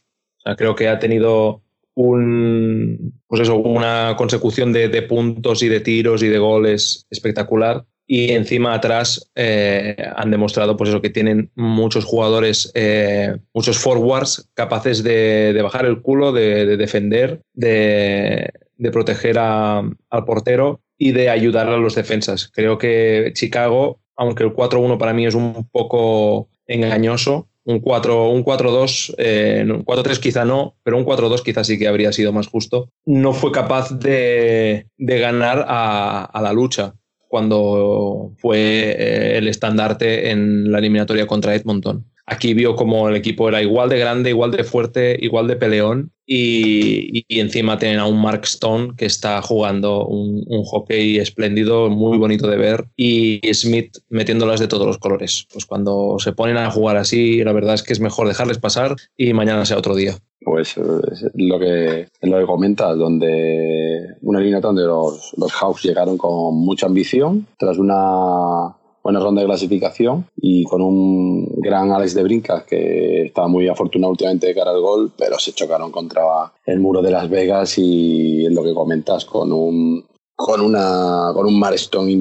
[0.57, 1.61] creo que ha tenido
[1.97, 7.85] un, pues eso, una consecución de, puntos y de tiros y de goles espectacular.
[8.05, 14.47] Y encima atrás eh, han demostrado pues eso, que tienen muchos jugadores, eh, muchos forwards
[14.53, 18.53] capaces de, bajar el culo, de, defender, de,
[18.93, 22.49] proteger al portero y de ayudar a los defensas.
[22.53, 28.45] Creo que Chicago, aunque el 4-1 para mí es un poco engañoso, un 4 un
[28.45, 32.47] 4-2, eh, un 4-3 quizá no, pero un 4-2 quizá sí que habría sido más
[32.47, 32.89] justo.
[33.05, 36.93] No fue capaz de, ganar a, la lucha
[37.27, 42.05] cuando fue eh, el estandarte en la eliminatoria contra Edmonton.
[42.25, 46.11] Aquí vio como el equipo era igual de grande, igual de fuerte, igual de peleón
[46.27, 52.47] y, encima tienen a un Mark Stone que está jugando un, hockey espléndido, muy bonito
[52.47, 55.47] de ver y Smith metiéndolas de todos los colores.
[55.53, 58.95] Pues cuando se ponen a jugar así, la verdad es que es mejor dejarles pasar
[59.15, 60.17] y mañana sea otro día.
[60.41, 66.55] Pues lo que, lo que comentas, donde una línea donde los, los Hawks llegaron con
[66.55, 68.75] mucha ambición tras una
[69.07, 74.11] buena ronda de clasificación y con un gran Alex de Brincas que estaba muy afortunado
[74.11, 76.23] últimamente de cara al gol, pero se chocaron contra
[76.65, 80.03] el muro de Las Vegas y en lo que comentas con un
[80.35, 82.11] con una con un Marstone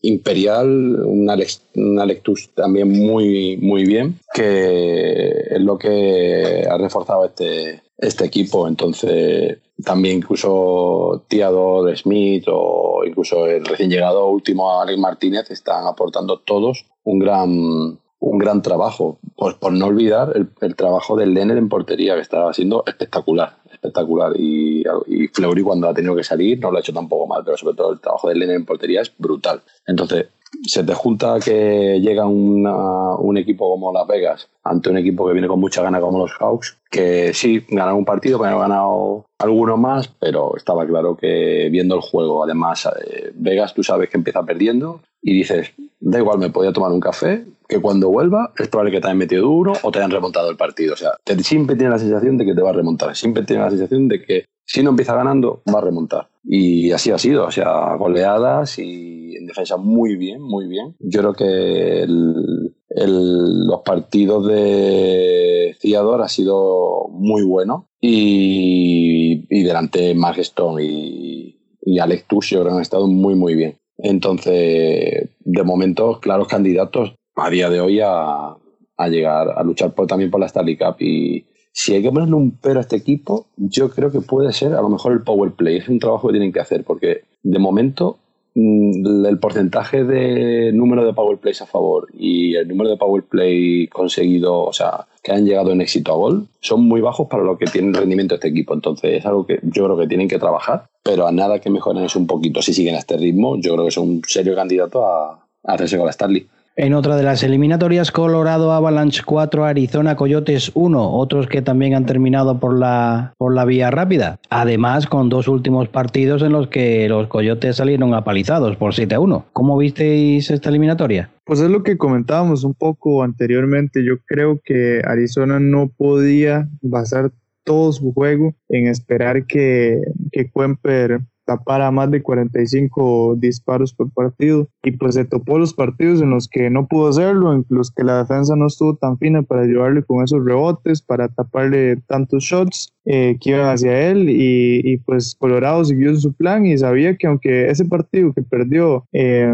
[0.00, 1.36] imperial, una,
[1.74, 8.66] una lectus también muy muy bien, que es lo que ha reforzado este este equipo.
[8.66, 16.40] Entonces, también incluso Tiador, Smith o incluso el recién llegado último Alex Martínez están aportando
[16.40, 19.18] todos un gran, un gran trabajo.
[19.36, 24.32] Pues por no olvidar el, trabajo del Lenner en portería, que estaba siendo espectacular, espectacular.
[24.36, 27.56] Y, y Fleury cuando ha tenido que salir no lo ha hecho tampoco mal, pero
[27.56, 29.62] sobre todo el trabajo del Lenner en portería es brutal.
[29.86, 30.26] Entonces,
[30.66, 35.48] se te junta que llega un equipo como Las Vegas ante un equipo que viene
[35.48, 39.76] con mucha gana como los Hawks, que sí, ganaron un partido, que han ganado alguno
[39.76, 44.42] más, pero estaba claro que viendo el juego, además, eh, Vegas tú sabes que empieza
[44.42, 48.92] perdiendo y dices, da igual, me podía tomar un café, que cuando vuelva es probable
[48.92, 50.94] que te hayan metido duro o te hayan remontado el partido.
[50.94, 53.70] O sea, siempre tienes la sensación de que te va a remontar, siempre tienes la
[53.70, 56.28] sensación de que si no empieza ganando, va a remontar.
[56.44, 60.94] Y así ha sido, o sea, goleadas y en defensa muy bien, muy bien.
[61.00, 70.38] Yo creo que los partidos de Ciador ha sido muy bueno y, y delante Mark
[70.40, 73.78] Stone y, y Alex Tusio han estado muy, muy bien.
[73.96, 78.54] Entonces, de momento, claros candidatos a día de hoy a,
[78.98, 81.46] a llegar a luchar por, también por la Stanley y,
[81.78, 84.82] si hay que ponerle un pero a este equipo, yo creo que puede ser a
[84.82, 85.76] lo mejor el power play.
[85.76, 88.18] Es un trabajo que tienen que hacer porque de momento
[88.56, 93.22] mm, el porcentaje de número de power plays a favor y el número de power
[93.22, 97.44] play conseguido, o sea, que han llegado en éxito a gol, son muy bajos para
[97.44, 98.74] lo que tiene el rendimiento este equipo.
[98.74, 102.02] Entonces es algo que yo creo que tienen que trabajar, pero a nada que mejoren
[102.02, 102.60] eso un poquito.
[102.60, 105.96] Si siguen a este ritmo, yo creo que son un serio candidato a, a hacerse
[105.96, 106.44] con la Starley.
[106.80, 112.06] En otra de las eliminatorias, Colorado Avalanche 4, Arizona Coyotes 1, otros que también han
[112.06, 114.38] terminado por la, por la vía rápida.
[114.48, 119.18] Además, con dos últimos partidos en los que los Coyotes salieron apalizados por 7 a
[119.18, 119.46] 1.
[119.52, 121.32] ¿Cómo visteis esta eliminatoria?
[121.44, 124.04] Pues es lo que comentábamos un poco anteriormente.
[124.04, 127.32] Yo creo que Arizona no podía basar
[127.64, 134.68] todo su juego en esperar que, que Kuemper tapara más de 45 disparos por partido
[134.88, 138.04] y pues se topó los partidos en los que no pudo hacerlo, en los que
[138.04, 142.94] la defensa no estuvo tan fina para ayudarle con esos rebotes, para taparle tantos shots
[143.04, 147.68] eh, que iban hacia él y, pues Colorado siguió su plan y sabía que aunque
[147.70, 149.50] ese partido que perdió eh,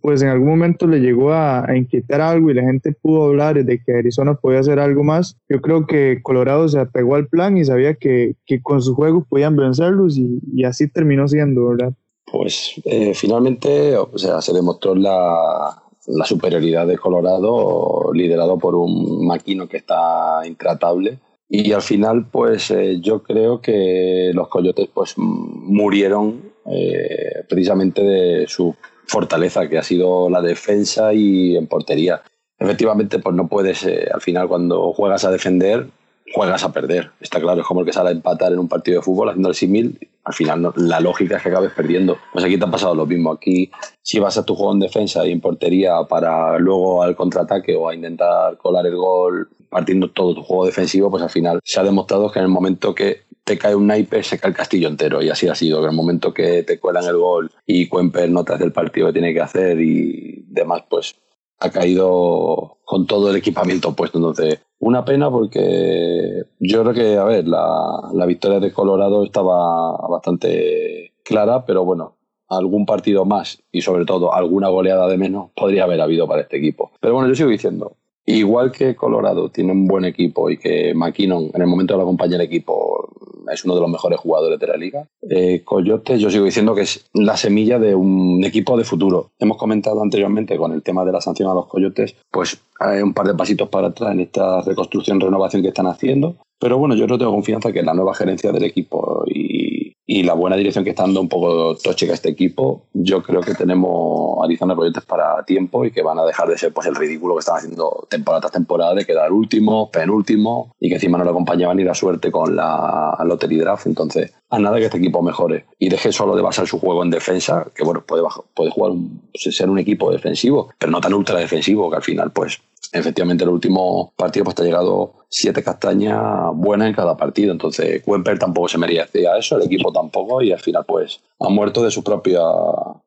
[0.00, 3.78] pues en algún momento le llegó a, inquietar algo y la gente pudo hablar de
[3.78, 7.64] que Arizona podía hacer algo más, yo creo que Colorado se apegó al plan y
[7.64, 11.94] sabía que, que con su juego podían vencerlos y, y así terminó siendo, ¿verdad?
[12.30, 19.26] Pues eh, finalmente, o sea, se demostró la, la superioridad de Colorado liderado por un
[19.26, 25.14] maquino que está intratable y al final, pues eh, yo creo que los coyotes pues
[25.16, 28.74] murieron eh, precisamente de su
[29.06, 32.22] fortaleza, que ha sido la defensa y en portería.
[32.58, 35.86] Efectivamente, pues no puedes, al final cuando juegas a defender,
[36.34, 37.10] juegas a perder.
[37.20, 39.48] Está claro, es como el que sale a empatar en un partido de fútbol haciendo
[39.48, 39.98] el símil.
[40.24, 42.18] Al final la lógica es que acabes perdiendo.
[42.32, 43.32] Pues aquí te ha pasado lo mismo.
[43.32, 43.70] Aquí,
[44.02, 47.88] si vas a tu juego en defensa y en portería para luego al contraataque o
[47.88, 51.84] a intentar colar el gol partiendo todo tu juego defensivo, pues al final se ha
[51.84, 55.22] demostrado que en el momento que te cae un naipe, se cae el castillo entero.
[55.22, 58.28] Y así ha sido, que en el momento que te cuelan el gol y Cuemper
[58.28, 61.14] no te hace el partido que tiene que hacer y demás, pues
[61.58, 64.18] ha caído con todo el equipamiento puesto.
[64.18, 69.96] Entonces, una pena porque yo creo que, a ver, la, la victoria de Colorado estaba
[70.08, 72.16] bastante clara, pero bueno,
[72.48, 76.58] algún partido más y sobre todo alguna goleada de menos podría haber habido para este
[76.58, 76.92] equipo.
[77.00, 77.96] Pero bueno, yo sigo diciendo,
[78.26, 82.04] igual que Colorado tiene un buen equipo y que McKinnon en el momento de la
[82.04, 83.08] compañía del equipo
[83.52, 86.82] es uno de los mejores jugadores de la liga, eh, Coyotes yo sigo diciendo que
[86.82, 89.30] es la semilla de un equipo de futuro.
[89.38, 93.14] Hemos comentado anteriormente con el tema de la sanción a los Coyotes, pues hay un
[93.14, 96.36] par de pasitos para atrás en esta reconstrucción, renovación que están haciendo.
[96.58, 100.34] Pero bueno, yo no tengo confianza que la nueva gerencia del equipo y y la
[100.34, 104.76] buena dirección que está dando un poco tóxica este equipo, yo creo que tenemos Arizona
[104.76, 107.56] Coyotes para tiempo y que van a dejar de ser pues el ridículo que están
[107.56, 111.82] haciendo temporada tras temporada de quedar último, penúltimo y que encima no le acompañaba ni
[111.82, 113.86] la suerte con la Lottery Draft.
[113.86, 117.10] Entonces, a nada que este equipo mejore y deje solo de basar su juego en
[117.10, 118.22] defensa, que bueno, puede,
[118.54, 118.92] puede jugar
[119.34, 122.60] ser un equipo defensivo, pero no tan ultra defensivo que al final pues
[122.92, 126.20] efectivamente el último partido pues te ha llegado siete castañas
[126.54, 127.52] buenas en cada partido.
[127.52, 131.82] Entonces, Wemper tampoco se merecía eso, el equipo tampoco, y al final, pues, ha muerto
[131.82, 132.40] de su propia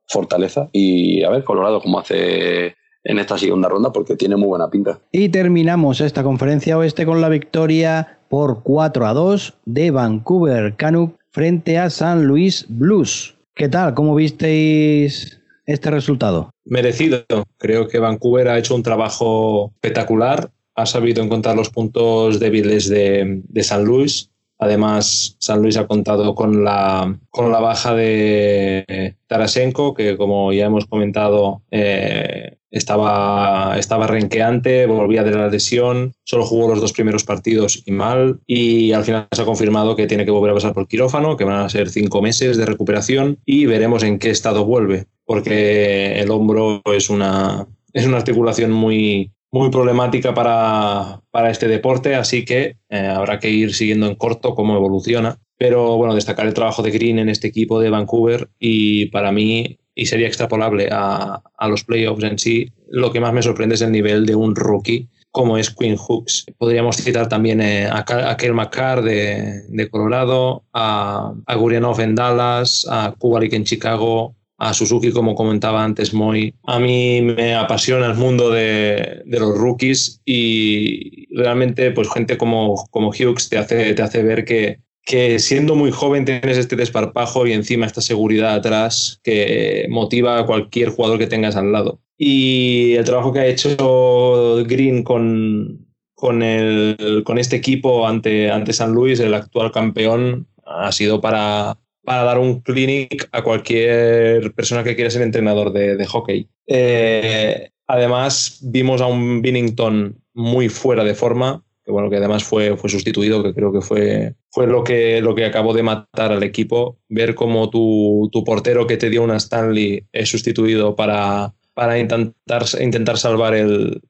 [0.07, 0.69] fortaleza.
[0.71, 4.99] Y a ver, Colorado, cómo hace en esta segunda ronda, porque tiene muy buena pinta.
[5.11, 11.15] Y terminamos esta conferencia oeste con la victoria por 4 a 2 de Vancouver Canuck
[11.31, 13.35] frente a San Luis Blues.
[13.55, 13.93] ¿Qué tal?
[13.93, 15.38] ¿Cómo visteis
[15.69, 16.51] este resultado?
[16.65, 17.23] Merecido.
[17.57, 20.51] Creo que Vancouver ha hecho un trabajo espectacular.
[20.75, 24.31] Ha sabido encontrar los puntos débiles de, San Luis.
[24.57, 30.65] Además, San Luis ha contado con la, con la baja de Tarasenko, que como ya
[30.65, 37.23] hemos comentado, eh, estaba, estaba renqueante, volvía de la lesión, solo jugó los dos primeros
[37.23, 40.73] partidos y mal, y al final se ha confirmado que tiene que volver a pasar
[40.73, 44.65] por quirófano, que van a ser cinco meses de recuperación, y veremos en qué estado
[44.65, 51.21] vuelve porque el hombro es una, es una articulación muy, muy problemática para,
[51.51, 55.37] este deporte, así que eh, habrá que ir siguiendo en corto cómo evoluciona.
[55.55, 59.77] Pero bueno, destacar el trabajo de Green en este equipo de Vancouver y para mí,
[59.93, 63.91] y sería extrapolable a, los playoffs en sí, lo que más me sorprende es el
[63.91, 66.47] nivel de un rookie como es Quinn Hooks.
[66.57, 72.87] Podríamos citar también eh, a, a Kel McCarr de, Colorado, a, a Gurianov en Dallas,
[72.89, 76.53] a Kubalik en Chicago, a Suzuki, como comentaba antes Moy.
[76.65, 83.09] A mí me apasiona el mundo de, los rookies y realmente pues gente como, como
[83.09, 87.53] Hughes te hace, te hace ver que, que siendo muy joven tienes este desparpajo y
[87.53, 92.01] encima esta seguridad atrás que motiva a cualquier jugador que tengas al lado.
[92.17, 98.73] Y el trabajo que ha hecho Green con, con, el, con este equipo ante, ante
[98.73, 101.77] San Luis, el actual campeón, ha sido para,
[102.09, 106.49] para dar un clinic a cualquier persona que quiera ser entrenador de, hockey.
[106.65, 112.75] Eh, además, vimos a un Binnington muy fuera de forma, que bueno, que además fue,
[112.77, 116.41] fue sustituido, que creo que fue, fue lo, que, lo que acabó de matar al
[116.41, 116.97] equipo.
[117.09, 123.19] Ver cómo tu, portero que te dio una Stanley es sustituido para, para intentar, intentar
[123.19, 124.01] salvar el,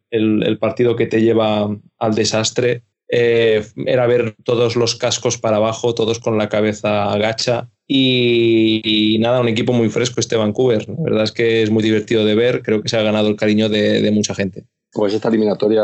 [0.61, 2.83] partido que te lleva al desastre.
[3.11, 9.41] Eh, era ver todos los cascos para abajo, todos con la cabeza agacha y, nada,
[9.41, 10.87] un equipo muy fresco este Vancouver.
[10.87, 13.35] La verdad es que es muy divertido de ver, creo que se ha ganado el
[13.35, 14.67] cariño de, mucha gente.
[14.93, 15.83] Pues esta eliminatoria,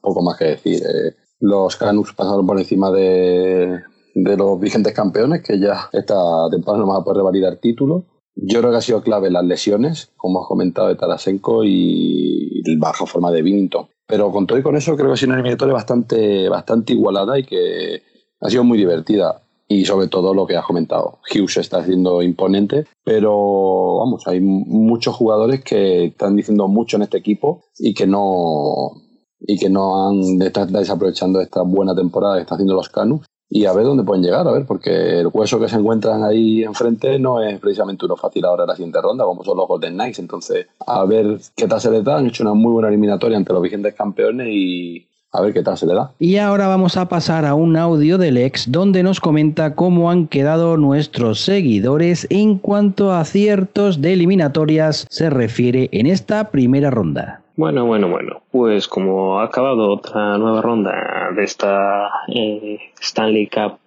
[0.00, 0.82] poco más que decir.
[0.82, 1.14] Eh.
[1.40, 3.80] Los Canucks pasaron por encima de,
[4.14, 6.14] los vigentes campeones, que ya esta
[6.50, 8.04] temporada no van a poder revalidar título.
[8.34, 12.74] Yo creo que ha sido clave las lesiones, como has comentado, de Tarasenko y la
[12.78, 13.88] baja forma de Binnington.
[14.06, 17.38] Pero con todo y con eso, creo que ha sido una eliminatoria bastante, bastante igualada
[17.38, 18.02] y que
[18.40, 21.18] ha sido muy divertida y sobre todo lo que has comentado.
[21.34, 27.18] Hughes está siendo imponente, pero vamos, hay muchos jugadores que están diciendo mucho en este
[27.18, 28.92] equipo y que no
[29.40, 33.64] y que no han están desaprovechando esta buena temporada que están haciendo los Canucks y
[33.66, 37.18] a ver dónde pueden llegar, a ver, porque el hueso que se encuentran ahí enfrente
[37.18, 40.18] no es precisamente uno fácil ahora en la siguiente ronda, como son los Golden Knights,
[40.18, 43.52] entonces a ver qué tal se les da, han hecho una muy buena eliminatoria ante
[43.52, 46.12] los vigentes campeones y a ver qué tal se le da.
[46.18, 50.26] Y ahora vamos a pasar a un audio del ex donde nos comenta cómo han
[50.26, 57.45] quedado nuestros seguidores en cuanto a ciertos de eliminatorias se refiere en esta primera ronda.
[57.56, 58.42] Bueno, bueno, bueno.
[58.50, 63.78] Pues como ha acabado otra nueva ronda de esta eh, Stanley Cup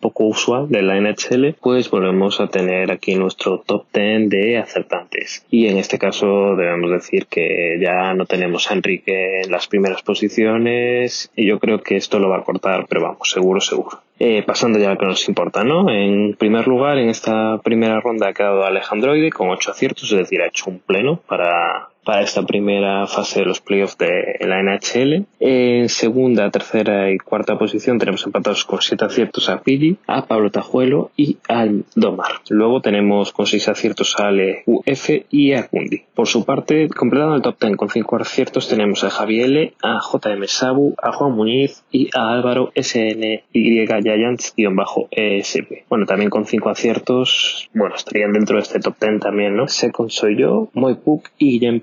[0.00, 5.44] poco usual de la NHL, pues volvemos a tener aquí nuestro top 10 de acertantes.
[5.50, 10.02] Y en este caso debemos decir que ya no tenemos a Enrique en las primeras
[10.02, 14.00] posiciones y yo creo que esto lo va a cortar, pero vamos, seguro, seguro.
[14.20, 15.88] Eh, pasando ya a lo que nos importa, ¿no?
[15.90, 20.42] En primer lugar, en esta primera ronda ha quedado Alejandroide con 8 aciertos, es decir,
[20.42, 25.26] ha hecho un pleno para, para esta primera fase de los playoffs de la NHL.
[25.40, 30.50] En segunda, tercera y cuarta posición tenemos empatados con siete aciertos a Pili, a Pablo
[30.50, 32.40] Tajuelo y al Domar.
[32.48, 36.04] Luego tenemos con seis aciertos a Ale UF y a Kundi.
[36.14, 40.46] Por su parte, completando el top ten con cinco aciertos tenemos a Javier a JM
[40.46, 45.84] Sabu, a Juan Muñiz y a Álvaro SNY Giants-ESP.
[45.90, 49.68] Bueno, también con cinco aciertos, bueno, estarían dentro de este top ten también, ¿no?
[49.68, 51.80] Second soy yo, Moy Puk y Guillem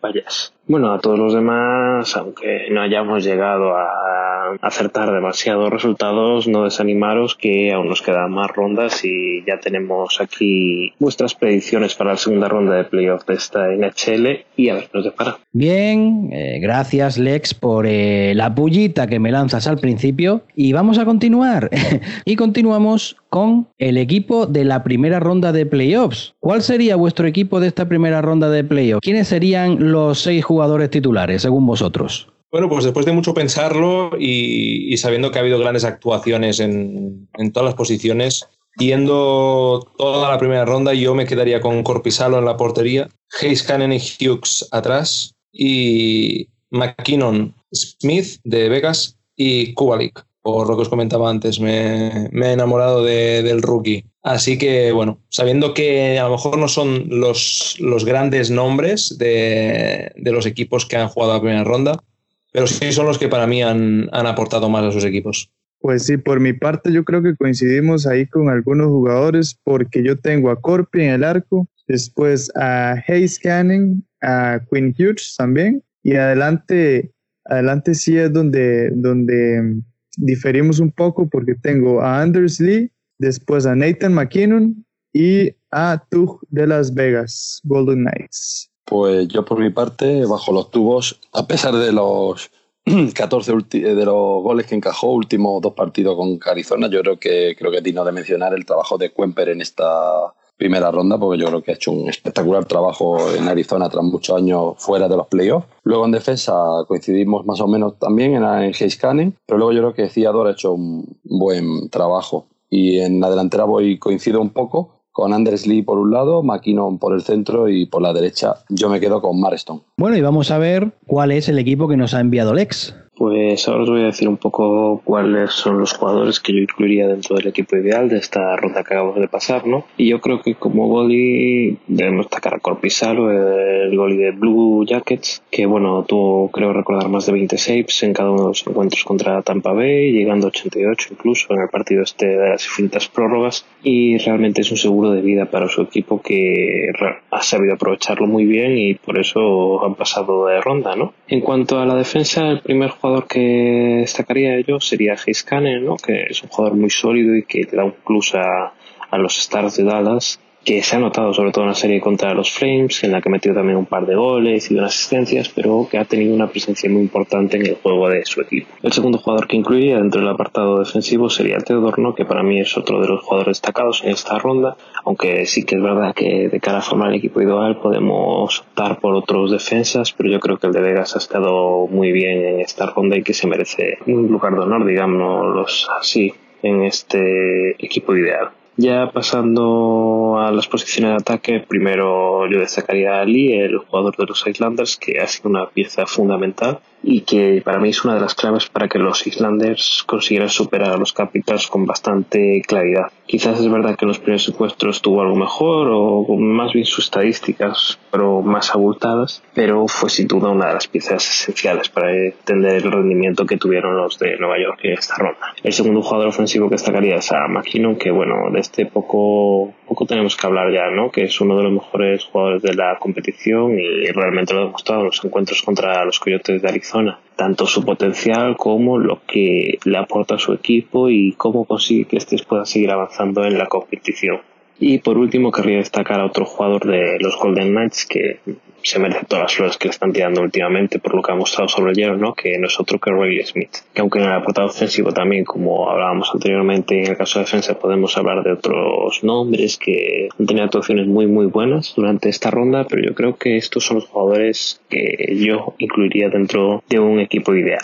[0.68, 4.16] Bueno, a todos los demás, aunque no hayamos llegado a
[4.62, 10.94] acertar demasiados resultados, no desanimaros que aún nos quedan más rondas y ya tenemos aquí
[11.00, 14.90] vuestras predicciones para la segunda ronda de playoff de esta NHL y a ver qué
[14.94, 15.38] nos depara.
[15.52, 20.98] Bien, eh, gracias Lex por eh, la pullita que me lanzas al principio y vamos
[20.98, 21.70] a continuar.
[22.26, 26.36] y continuamos con el equipo de la primera ronda de playoffs.
[26.40, 29.02] ¿Cuál sería vuestro equipo de esta primera ronda de playoffs?
[29.02, 30.90] ¿Quiénes serían los seis jugadores?
[30.90, 32.28] titulares, según vosotros?
[32.52, 37.66] Bueno, pues después de mucho pensarlo y, sabiendo que ha habido grandes actuaciones en, todas
[37.66, 38.48] las posiciones,
[38.78, 43.10] yendo toda la primera ronda, yo me quedaría con Corpisalo en la portería,
[43.42, 50.26] Hayes Cannon y Hughes atrás y McKinnon Smith de Vegas y Kubalik.
[50.46, 54.06] Por lo que os comentaba antes, me, he enamorado del rookie.
[54.22, 60.14] Así que, bueno, sabiendo que a lo mejor no son los, los grandes nombres de,
[60.18, 62.04] los equipos que han jugado la primera ronda,
[62.52, 65.50] pero sí son los que para mí han, aportado más a sus equipos.
[65.80, 70.16] Pues sí, por mi parte yo creo que coincidimos ahí con algunos jugadores porque yo
[70.16, 76.18] tengo a Corpi en el arco, después a Hayes Canning, a Quinn Hughes también y
[76.18, 77.10] adelante,
[77.46, 79.82] adelante sí es donde, donde
[80.18, 86.40] diferimos un poco porque tengo a Anders Lee, después a Nathan McKinnon y a Tug
[86.50, 88.70] de Las Vegas, Golden Knights.
[88.86, 92.52] Pues yo por mi parte, bajo los tubos, a pesar de los
[93.16, 97.72] 14 de los goles que encajó, últimos dos partidos con Arizona, yo creo que creo
[97.72, 101.48] que es digno de mencionar el trabajo de Quemper en esta primera ronda, porque yo
[101.48, 105.28] creo que ha hecho un espectacular trabajo en Arizona tras muchos años fuera de los
[105.28, 105.68] playoffs.
[105.84, 106.54] Luego en defensa
[106.88, 110.48] coincidimos más o menos también en, en Hayes Canning, pero luego yo creo que Ciador
[110.48, 115.66] ha hecho un buen trabajo y en la delantera voy coincido un poco con Anders
[115.66, 119.22] Lee por un lado, McKinnon por el centro y por la derecha yo me quedo
[119.22, 119.82] con Marston.
[119.98, 122.94] Bueno, y vamos a ver cuál es el equipo que nos ha enviado Lex.
[123.16, 127.08] Pues ahora os voy a decir un poco cuáles son los jugadores que yo incluiría
[127.08, 129.86] dentro del equipo ideal de esta ronda que acabamos de pasar, ¿no?
[129.96, 135.44] Y yo creo que como goalie debemos destacar a Corpisalo, el goalie de Blue Jackets,
[135.50, 139.04] que bueno, tuvo creo recordar más de 20 saves en cada uno de los encuentros
[139.06, 143.66] contra Tampa Bay, llegando a 88 incluso en el partido este de las infinitas prórrogas
[143.82, 146.92] y realmente es un seguro de vida para su equipo que
[147.32, 151.14] ha sabido aprovecharlo muy bien y por eso han pasado de ronda, ¿no?
[151.28, 155.46] En cuanto a la defensa, el primer jugador que destacaría yo sería Hayes
[155.82, 155.96] ¿no?
[155.98, 158.74] que es un jugador muy sólido y que da un plus a,
[159.12, 162.34] a los Stars de Dallas que se ha notado sobre todo en la serie contra
[162.34, 165.48] los Flames, en la que ha metido también un par de goles y unas asistencias,
[165.50, 168.68] pero que ha tenido una presencia muy importante en el juego de su equipo.
[168.82, 172.76] El segundo jugador que incluiría dentro del apartado defensivo sería Teodorno, que para mí es
[172.78, 176.60] otro de los jugadores destacados en esta ronda, aunque sí que es verdad que de
[176.60, 180.66] cara a formar el equipo ideal podemos optar por otros defensas, pero yo creo que
[180.66, 184.28] el de Vegas ha estado muy bien en esta ronda y que se merece un
[184.30, 188.50] lugar de honor, digamos así, en este equipo ideal.
[188.78, 194.26] Ya pasando a las posiciones de ataque, primero yo destacaría a Lee, el jugador de
[194.26, 198.22] los Islanders, que ha sido una pieza fundamental y que para mí es una de
[198.22, 203.12] las claves para que los Islanders consiguieran superar a los Capitals con bastante claridad.
[203.28, 207.06] Quizás es verdad que en los primeros encuentros tuvo algo mejor o más bien sus
[207.06, 212.78] estadísticas pero más abultadas, pero fue sin duda una de las piezas esenciales para entender
[212.78, 215.54] el rendimiento que tuvieron los de Nueva York en esta ronda.
[215.64, 220.06] El segundo jugador ofensivo que destacaría es a McKinnon, que bueno, de este poco, poco
[220.06, 221.12] tenemos que hablar ya, ¿no?
[221.12, 225.02] Que es uno de los mejores jugadores de la competición y realmente lo ha demostrado
[225.02, 226.95] en los encuentros contra los Coyotes de Arizona
[227.36, 232.18] tanto su potencial como lo que le aporta a su equipo y cómo consigue que
[232.18, 234.40] estos puedan seguir avanzando en la competición.
[234.80, 238.40] Y por último, querría destacar a otro jugador de los Golden Knights que
[238.86, 241.68] se merece todas las flores que le están tirando últimamente por lo que ha mostrado
[241.68, 242.34] sobre el hielo, ¿no?
[242.34, 243.78] que no es otro que Ray Smith.
[243.94, 247.80] Que aunque en el apartado ofensivo también, como hablábamos anteriormente, en el caso de defensa
[247.80, 252.86] podemos hablar de otros nombres que han tenido actuaciones muy muy buenas durante esta ronda,
[252.88, 257.56] pero yo creo que estos son los jugadores que yo incluiría dentro de un equipo
[257.56, 257.82] ideal.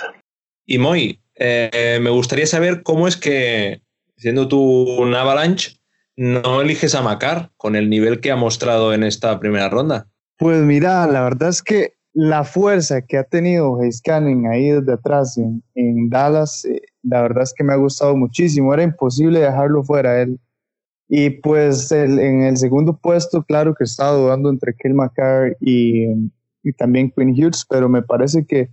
[0.68, 3.82] Y Moy, eh, me gustaría saber cómo es que
[4.18, 5.81] siendo tú un Avalanche,
[6.22, 10.07] no eliges a Macar con el nivel que ha mostrado en esta primera ronda.
[10.38, 15.39] Pues mira, la verdad es que la fuerza que ha tenido Canning ahí desde atrás
[15.74, 18.72] en, Dallas, eh, la verdad es que me ha gustado muchísimo.
[18.72, 20.39] Era imposible dejarlo fuera él.
[21.09, 26.05] Y pues en el segundo puesto, claro que estaba dudando entre Kill McCarr y,
[26.61, 28.69] y también Quinn Hughes, pero me parece que,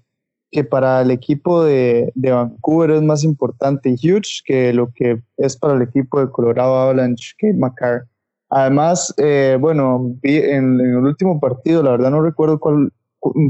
[0.50, 5.56] que para el equipo de, de, Vancouver es más importante Hughes que lo que es
[5.56, 8.06] para el equipo de Colorado Avalanche, Kill McCarr.
[8.50, 12.90] Además, eh, bueno, vi en, el último partido, la verdad no recuerdo cuál,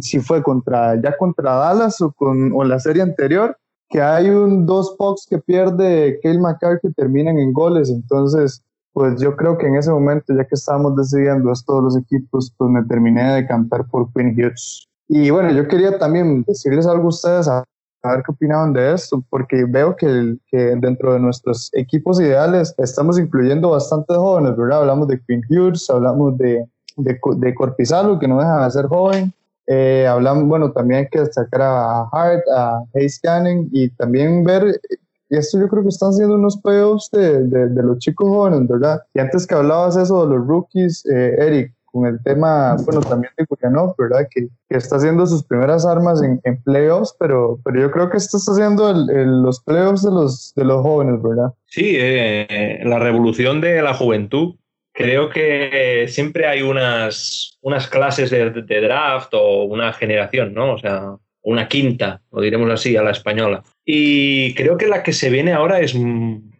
[0.00, 3.56] si fue contra, ya contra Dallas o, con, o la serie anterior,
[3.88, 7.90] que hay un dos pucks que pierde Kale McCarr que terminan en goles.
[7.90, 11.96] Entonces, pues yo creo que en ese momento, ya que estábamos decidiendo esto todos los
[11.96, 14.87] equipos, pues me terminé de cantar por Quinn Hughes.
[15.08, 17.64] Y bueno, yo quería también decirles algo a ustedes, a,
[18.04, 23.18] ver qué opinaban de esto, porque veo que, que, dentro de nuestros equipos ideales estamos
[23.18, 24.80] incluyendo bastantes jóvenes, ¿verdad?
[24.80, 26.64] Hablamos de Quinn Hughes, hablamos de,
[26.96, 29.32] de, de Corpizalo, que no dejan de ser joven,
[29.70, 34.80] eh, hablamos, bueno, también hay que destacar a Hart, a Hayes Canning y también ver,
[35.28, 39.02] y esto yo creo que están siendo unos playoffs de, de, los chicos jóvenes, ¿verdad?
[39.12, 43.32] Y antes que hablabas eso de los rookies, eh, Eric, con el tema, bueno, también
[43.36, 44.26] de Kujanov, ¿verdad?
[44.30, 48.16] Que, que, está haciendo sus primeras armas en, en, playoffs, pero, pero yo creo que
[48.16, 51.52] está haciendo el, los playoffs de los, de los jóvenes, ¿verdad?
[51.66, 54.54] Sí, eh, la revolución de la juventud
[54.98, 60.74] creo que siempre hay unas, unas clases de, draft o una generación, ¿no?
[60.74, 63.62] O sea, una quinta, lo diremos así, a la española.
[63.84, 65.94] Y creo que la que se viene ahora es,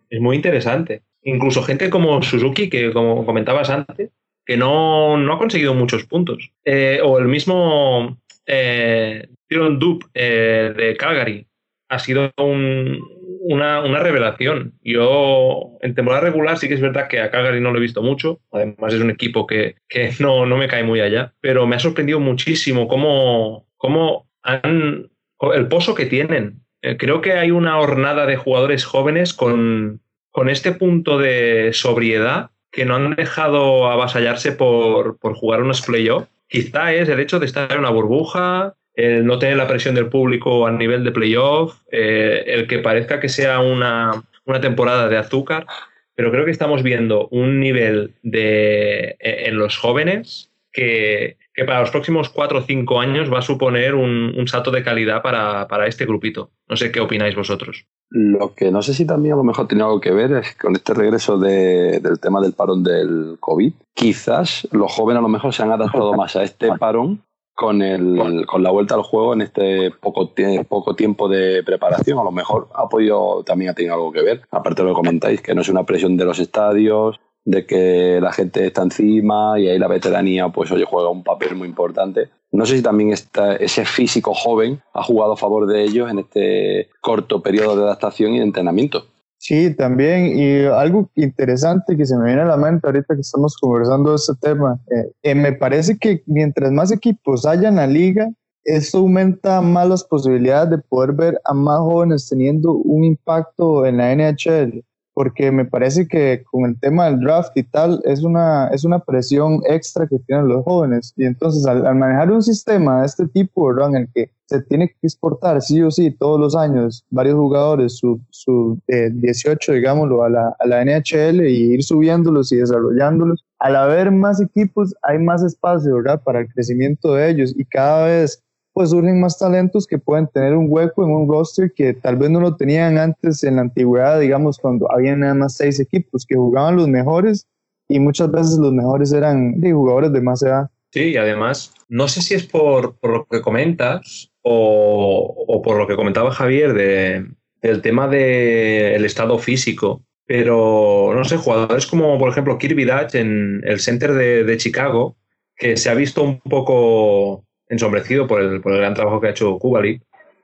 [0.09, 1.03] es muy interesante.
[1.22, 4.11] Incluso gente como Suzuki, que como comentabas antes,
[4.49, 6.51] que no, no ha conseguido muchos puntos.
[6.65, 11.47] Eh, o el mismo eh, Dupe eh, de Calgary
[11.91, 12.99] ha sido un,
[13.43, 14.73] una, una, revelación.
[14.83, 18.03] Yo en temporada regular sí que es verdad que a Calgary no lo he visto
[18.03, 21.77] mucho, además es un equipo que, que no, no, me cae muy allá, pero me
[21.77, 25.11] ha sorprendido muchísimo cómo, cómo han,
[25.55, 26.63] el pozo que tienen.
[26.81, 32.51] Eh, creo que hay una hornada de jugadores jóvenes con, con este punto de sobriedad
[32.79, 36.29] que no han dejado avasallarse por, por jugar unos playoffs.
[36.47, 40.07] Quizá es el hecho de estar en una burbuja, el no tener la presión del
[40.07, 44.22] público a nivel de playoff, eh, el que parezca que sea una,
[44.61, 45.66] temporada de azúcar,
[46.14, 51.91] pero creo que estamos viendo un nivel de, e, en los jóvenes que, para los
[51.91, 56.53] próximos cuatro o cinco años va a suponer un, salto de calidad para, este grupito.
[56.68, 57.87] No sé qué opináis vosotros.
[58.11, 60.75] Lo que no sé si también a lo mejor tiene algo que ver es con
[60.75, 63.73] este regreso del tema del parón del COVID.
[63.95, 67.23] Quizás los jóvenes a lo mejor se han adaptado más a este parón
[67.55, 70.33] con, el, con la vuelta al juego en este poco,
[70.69, 72.19] poco tiempo de preparación.
[72.19, 75.01] A lo mejor ha podido, también ha tenido algo que ver, aparte de lo que
[75.01, 79.59] comentáis, que no es una presión de los estadios, de que la gente está encima
[79.59, 82.31] y ahí la veteranía, pues oye, juega un papel muy importante.
[82.51, 86.21] No sé si también está, ese físico joven ha jugado a favor de ellos en
[86.21, 89.07] este corto periodo de adaptación y de entrenamiento.
[89.37, 93.57] Sí, también, y algo interesante que se me viene a la mente ahorita que estamos
[93.57, 97.87] conversando de este tema, eh, eh, me parece que mientras más equipos haya en la
[97.87, 98.29] liga,
[98.65, 103.99] esto aumenta más las posibilidades de poder ver a más jóvenes teniendo un impacto en
[103.99, 104.85] la NHL
[105.19, 109.01] porque me parece que con el tema del draft y tal es una, es una
[109.01, 111.12] presión extra que tienen los jóvenes.
[111.16, 113.89] Y entonces al, manejar un sistema de este tipo, ¿verdad?
[113.89, 117.97] En el que se tiene que exportar sí o sí todos los años varios jugadores,
[117.97, 123.45] su, su 18, digámoslo, a la, a la NHL y ir subiéndolos y desarrollándolos.
[123.59, 126.23] Al haber más equipos hay más espacio, ¿verdad?
[126.23, 128.41] Para el crecimiento de ellos y cada vez
[128.79, 132.31] pues surgen más talentos que pueden tener un hueco en un roster que tal vez
[132.31, 136.37] no lo tenían antes en la antigüedad, digamos, cuando había nada más seis equipos que
[136.37, 137.49] jugaban los mejores
[137.89, 140.70] y muchas veces los mejores eran de jugadores de más edad.
[140.93, 145.76] Sí, y además, no sé si es por, por lo que comentas o, o, por
[145.76, 147.26] lo que comentaba Javier de,
[147.61, 153.61] del tema del estado físico, pero no sé, jugadores como por ejemplo Kirby Dutch en
[153.64, 155.16] el center de, de Chicago,
[155.57, 159.31] que se ha visto un poco ensombrecido por el, por el gran trabajo que ha
[159.31, 160.03] hecho Kubalik,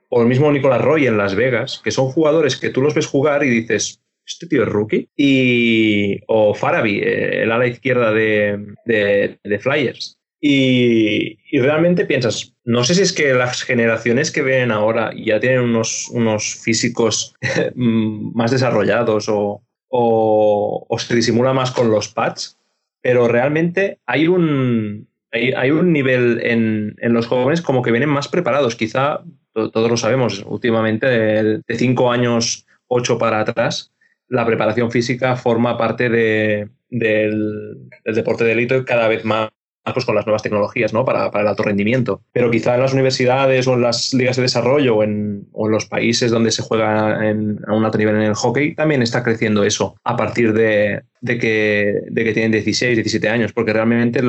[0.09, 3.07] o el mismo Nicolás Roy en Las Vegas, que son jugadores que tú los ves
[3.07, 5.09] jugar y dices, este tío es rookie.
[5.15, 10.17] Y, o Farabi, eh, el ala izquierda de, de, Flyers.
[10.41, 15.39] Y, y, realmente piensas, no sé si es que las generaciones que ven ahora ya
[15.39, 17.35] tienen unos, unos físicos
[17.75, 22.59] más desarrollados o, o, o se disimula más con los pads,
[23.01, 28.75] pero realmente hay un, hay, un nivel en, los jóvenes como que vienen más preparados.
[28.75, 29.21] Quizá,
[29.53, 33.91] todos lo sabemos, últimamente de, cinco años, ocho para atrás,
[34.27, 39.49] la preparación física forma parte de, del, del, deporte de élite cada vez más
[39.93, 41.05] pues, con las nuevas tecnologías ¿no?
[41.05, 42.21] para, para, el alto rendimiento.
[42.31, 45.85] Pero quizá en las universidades o en las ligas de desarrollo o en, en los
[45.85, 49.63] países donde se juega en, a un alto nivel en el hockey también está creciendo
[49.63, 54.21] eso a partir de, de, que, de que tienen 16, 17 años, porque realmente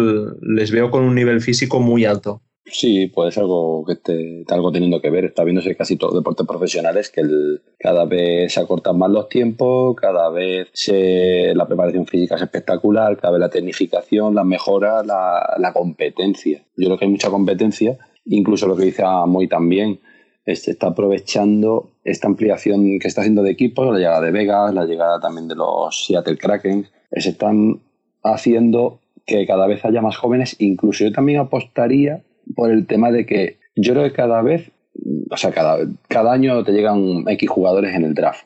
[0.43, 2.43] les veo con un nivel físico muy alto.
[2.69, 5.27] Sí, puede ser algo que esté algo teniendo que ver.
[5.27, 9.29] Está viéndose casi todos los deportes profesionales que el, cada vez se acortan más los
[9.29, 15.05] tiempos, cada vez se, la preparación física es espectacular, cada vez la tecnificación, la mejora,
[15.05, 16.65] la, la competencia.
[16.77, 20.01] Yo creo que hay mucha competencia, incluso lo que dice Moy también,
[20.45, 24.87] se está aprovechando esta ampliación que está haciendo de equipos, la llegada de Vegas, la
[24.87, 27.81] llegada también de los Seattle Kraken, se están
[28.23, 30.57] haciendo que cada vez haya más jóvenes.
[30.61, 32.23] Incluso yo también apostaría
[32.55, 34.71] por el tema de que yo creo que cada vez,
[35.31, 35.79] o sea, cada,
[36.09, 38.45] cada año te llegan X jugadores en el draft.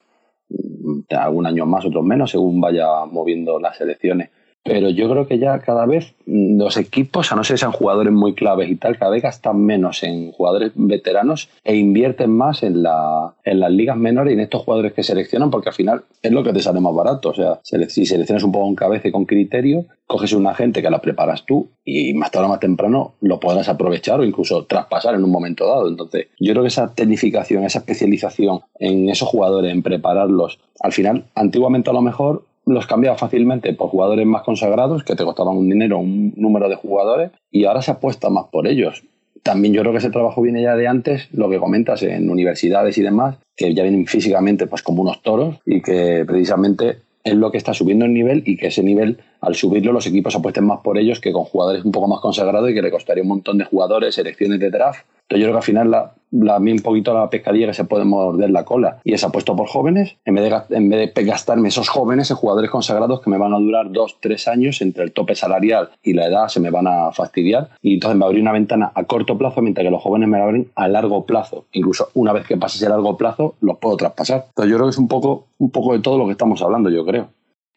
[1.11, 4.31] Algún año más, otros menos, según vaya moviendo las selecciones.
[4.63, 8.35] Pero yo creo que ya cada vez los equipos, a no ser sean jugadores muy
[8.35, 13.35] claves y tal, cada vez gastan menos en jugadores veteranos e invierten más en, la,
[13.45, 16.45] en las ligas menores y en estos jugadores que seleccionan, porque al final es lo
[16.45, 17.31] que te sale más barato.
[17.31, 20.91] O sea, si seleccionas un poco en cabeza y con criterio, coges un agente que
[20.91, 25.15] la preparas tú y más tarde o más temprano lo podrás aprovechar o incluso traspasar
[25.15, 25.89] en un momento dado.
[25.89, 31.25] Entonces, yo creo que esa tecnificación, esa especialización en esos jugadores, en prepararlos, al final,
[31.35, 35.69] antiguamente a lo mejor los cambiaba fácilmente por jugadores más consagrados que te costaban un
[35.69, 39.03] dinero, un número de jugadores, y ahora se apuesta más por ellos.
[39.43, 42.99] También yo creo que ese trabajo viene ya de antes, lo que comentas en universidades
[42.99, 47.51] y demás, que ya vienen físicamente pues como unos toros y que precisamente es lo
[47.51, 50.81] que está subiendo el nivel y que ese nivel, al subirlo, los equipos apuesten más
[50.81, 53.59] por ellos que con jugadores un poco más consagrados y que le costaría un montón
[53.59, 55.05] de jugadores, selecciones de draft.
[55.31, 58.05] Entonces yo creo que al final la, la, un poquito la pescadilla que se puede
[58.05, 61.69] morder la cola y es apuesto por jóvenes, en vez, de, en vez de gastarme
[61.69, 65.13] esos jóvenes en jugadores consagrados que me van a durar dos, tres años entre el
[65.13, 68.53] tope salarial y la edad se me van a fastidiar y entonces me abrir una
[68.53, 71.67] ventana a corto plazo mientras que los jóvenes me la abren a largo plazo.
[71.73, 74.47] Incluso una vez que pase ese largo plazo los puedo traspasar.
[74.49, 76.91] Entonces yo creo que es un poco, un poco de todo lo que estamos hablando,
[76.91, 77.29] yo creo.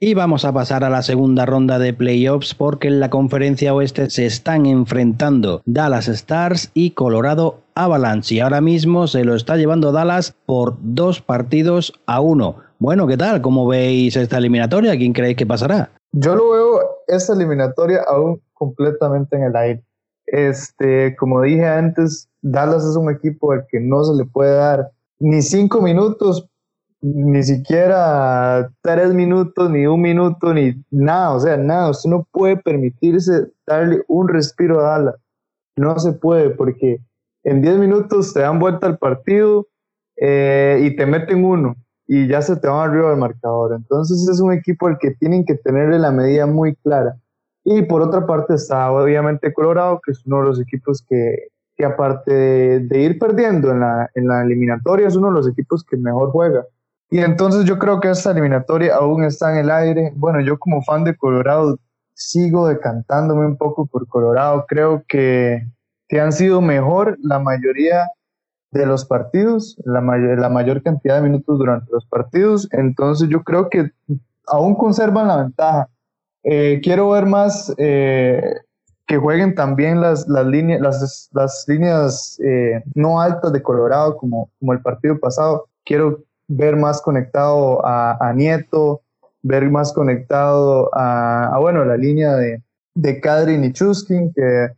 [0.06, 4.10] Y vamos a pasar a la segunda ronda de playoffs porque en la conferencia oeste
[4.10, 9.93] se están enfrentando Dallas Stars y Colorado Avalanche y ahora mismo se lo está llevando
[9.93, 12.58] Dallas por dos partidos a uno.
[12.80, 13.41] Bueno, ¿qué tal?
[13.41, 14.97] ¿Cómo veis esta eliminatoria?
[14.97, 15.89] ¿Quién creéis que pasará?
[16.12, 19.84] Yo lo veo esta eliminatoria aún completamente en el aire.
[20.26, 24.91] Este, como dije antes, Dallas es un equipo al que no se le puede dar
[25.20, 26.49] ni cinco minutos
[27.04, 31.89] ni siquiera tres minutos, ni un minuto, ni nada, o sea, nada.
[31.89, 35.16] Usted no puede permitirse darle un respiro a Dallas.
[35.76, 36.99] No se puede, porque
[37.43, 39.68] en diez minutos te dan vuelta al partido
[40.16, 41.76] eh, y te meten uno
[42.08, 43.74] y ya se te van arriba del marcador.
[43.76, 47.18] Entonces es un equipo al que tienen que tenerle la medida muy clara.
[47.66, 51.84] Y por otra parte está obviamente Colorado, que es uno de los equipos que, que
[51.84, 55.84] aparte de, de ir perdiendo en la, en la eliminatoria, es uno de los equipos
[55.84, 56.66] que mejor juega.
[57.10, 60.12] Y entonces yo creo que esta eliminatoria aún está en el aire.
[60.16, 61.78] Bueno, yo como fan de Colorado
[62.14, 64.66] sigo decantándome un poco por Colorado.
[64.68, 65.68] Creo que,
[66.08, 68.08] que han sido mejor la mayoría
[68.72, 72.68] de los partidos, la, mayor, la mayor cantidad de minutos durante los partidos.
[72.72, 73.91] Entonces yo creo que
[74.47, 75.89] aún conservan la ventaja.
[76.43, 78.41] Eh, quiero ver más eh,
[79.06, 84.49] que jueguen también las, las líneas, las, las líneas eh, no altas de Colorado como,
[84.60, 85.68] como el partido pasado.
[85.86, 86.24] Quiero
[86.56, 89.01] ver más conectado a, Nieto,
[89.41, 92.62] ver más conectado a, bueno, la línea de,
[92.95, 94.70] de Kadri y Chuskin, que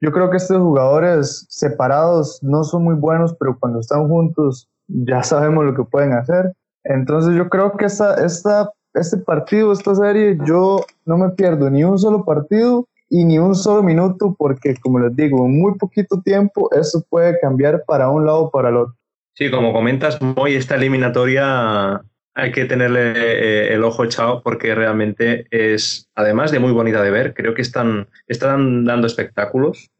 [0.00, 5.22] yo creo que estos jugadores separados no son muy buenos, pero cuando están juntos ya
[5.22, 6.52] sabemos lo que pueden hacer.
[6.84, 11.84] Entonces yo creo que esta, esta, este partido, esta serie, yo no me pierdo ni
[11.84, 16.20] un solo partido y ni un solo minuto porque, como les digo, en muy poquito
[16.22, 18.94] tiempo eso puede cambiar para un lado o para el otro.
[19.34, 22.00] Sí, como comentas, hoy esta eliminatoria
[22.34, 27.10] hay que tenerle eh, el ojo echado porque realmente es, además de muy bonita de
[27.10, 29.90] ver, creo que están, están dando espectáculos.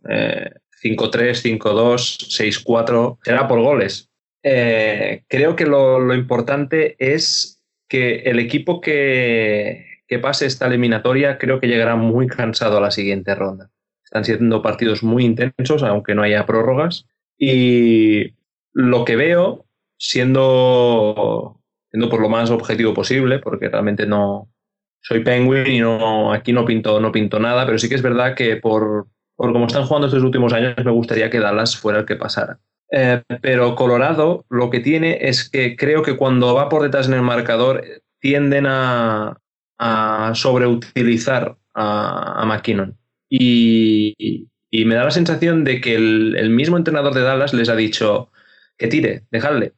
[0.83, 4.09] 5-3, 5-2, 6-4, será por goles.
[4.43, 11.61] Eh, creo que lo, importante es que el equipo que, que pase esta eliminatoria creo
[11.61, 13.70] que llegará muy cansado a la siguiente ronda.
[14.05, 17.07] Están siendo partidos muy intensos, aunque no haya prórrogas.
[17.39, 18.35] Y
[18.72, 19.66] lo que veo,
[19.98, 21.60] siendo,
[21.90, 24.48] siendo por lo más objetivo posible, porque realmente no
[25.02, 28.34] soy Penguin y no, aquí no pinto, no pinto nada, pero sí que es verdad
[28.34, 32.06] que por, por como están jugando estos últimos años, me gustaría que Dallas fuera el
[32.06, 32.58] que pasara.
[32.92, 37.14] Eh, pero Colorado lo que tiene es que creo que cuando va por detrás en
[37.14, 37.84] el marcador
[38.18, 39.36] tienden a,
[40.34, 42.98] sobreutilizar a, a McKinnon.
[43.30, 48.30] Y, me da la sensación de que el, mismo entrenador de Dallas les ha dicho
[48.81, 49.74] que tire, dejadle.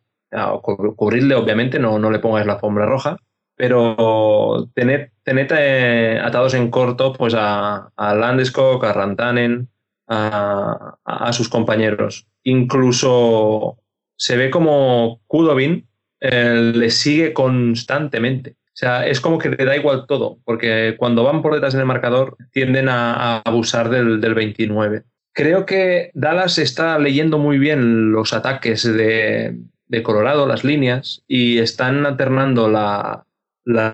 [0.96, 3.16] cubrirle, obviamente, no, no le pongáis la alfombra roja,
[3.56, 9.68] pero tened, eh, atados en corto pues a, a Landeskog, a Rantanen,
[10.08, 12.26] a, sus compañeros.
[12.44, 13.78] Incluso
[14.16, 15.88] se ve como Kudovin
[16.20, 18.56] eh, le sigue constantemente.
[18.68, 21.80] O sea, es como que le da igual todo, porque cuando van por detrás en
[21.80, 25.04] el marcador tienden a, abusar del, 29.
[25.34, 29.56] Creo que Dallas está leyendo muy bien los ataques de,
[30.02, 33.24] Colorado, las líneas, y están alternando la,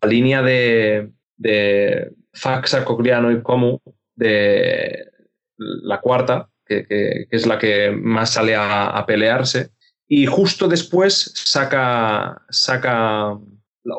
[0.06, 3.78] línea de, de Faxa, Cogliano y Comu
[4.14, 5.08] de
[5.56, 9.70] la cuarta, que, es la que más sale a, pelearse,
[10.06, 13.36] y justo después saca, saca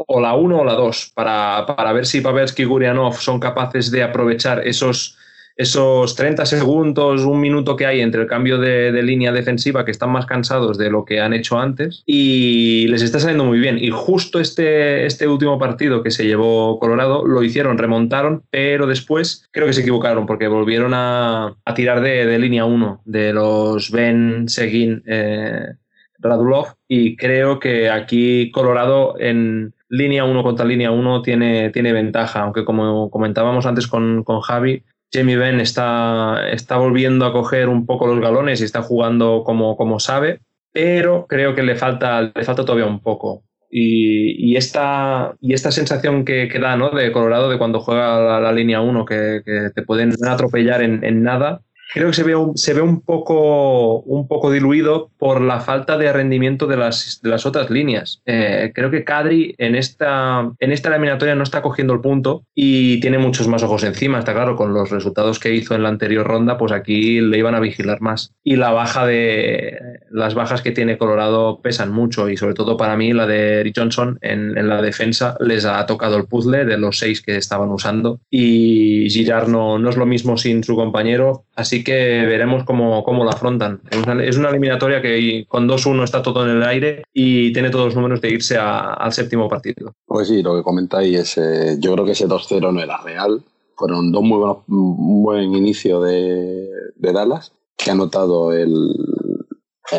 [0.08, 3.92] o la 1 o la 2 para, para, ver si Pavelski y Gurianov son capaces
[3.92, 5.19] de aprovechar esos
[5.60, 10.10] esos 30 segundos, un minuto que hay entre el cambio de, línea defensiva, que están
[10.10, 13.78] más cansados de lo que han hecho antes, y les está saliendo muy bien.
[13.78, 19.50] Y justo este, este último partido que se llevó Colorado, lo hicieron, remontaron, pero después
[19.52, 25.04] creo que se equivocaron porque volvieron a, tirar de, línea 1, de los Ben, Seguin,
[25.08, 25.74] eh,
[26.20, 32.42] Radulov, y creo que aquí Colorado en línea 1 contra línea 1 tiene, tiene ventaja,
[32.42, 37.86] aunque como comentábamos antes con, con Javi, Jamie Benn está, está volviendo a coger un
[37.86, 40.42] poco los galones y está jugando como, como sabe,
[40.72, 43.44] pero creo que le falta, le falta todavía un poco.
[43.72, 46.90] Y, esta, y esta sensación que, que, da ¿no?
[46.90, 49.42] de Colorado de cuando juega la, línea 1, que,
[49.76, 54.28] te pueden atropellar en nada, creo que se ve un, se ve un, poco, un
[54.28, 58.22] poco diluido por la falta de rendimiento de las, de las otras líneas.
[58.26, 63.00] Eh, creo que Cadri en esta, en esta eliminatoria no está cogiendo el punto y
[63.00, 66.28] tiene muchos más ojos encima, está claro, con los resultados que hizo en la anterior
[66.28, 68.34] ronda, pues aquí le iban a vigilar más.
[68.44, 69.78] Y la baja de
[70.12, 73.76] las bajas que tiene Colorado pesan mucho y sobre todo para mí la de Eric
[73.78, 77.70] Johnson en, en la defensa les ha tocado el puzzle de los seis que estaban
[77.70, 83.04] usando y Girard no, no es lo mismo sin su compañero, así que veremos cómo,
[83.04, 83.82] cómo lo afrontan.
[84.22, 87.96] Es una, eliminatoria que con 2-1 está todo en el aire y tiene todos los
[87.96, 89.94] números de irse al séptimo partido.
[90.06, 93.44] Pues sí, lo que comentáis es, eh, yo creo que ese 2-0 no era real.
[93.76, 96.68] Fueron dos muy buenos, un buen inicio de,
[96.98, 98.94] Dallas, que ha notado el,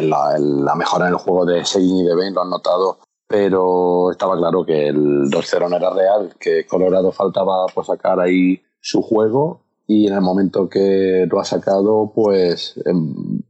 [0.02, 2.98] la, mejora en el juego de Seguin y de Ben, lo han notado
[3.30, 8.60] pero estaba claro que el 2-0 no era real, que Colorado faltaba pues, sacar ahí
[8.80, 9.60] su juego
[9.92, 13.42] y en el momento que lo ha sacado, pues em,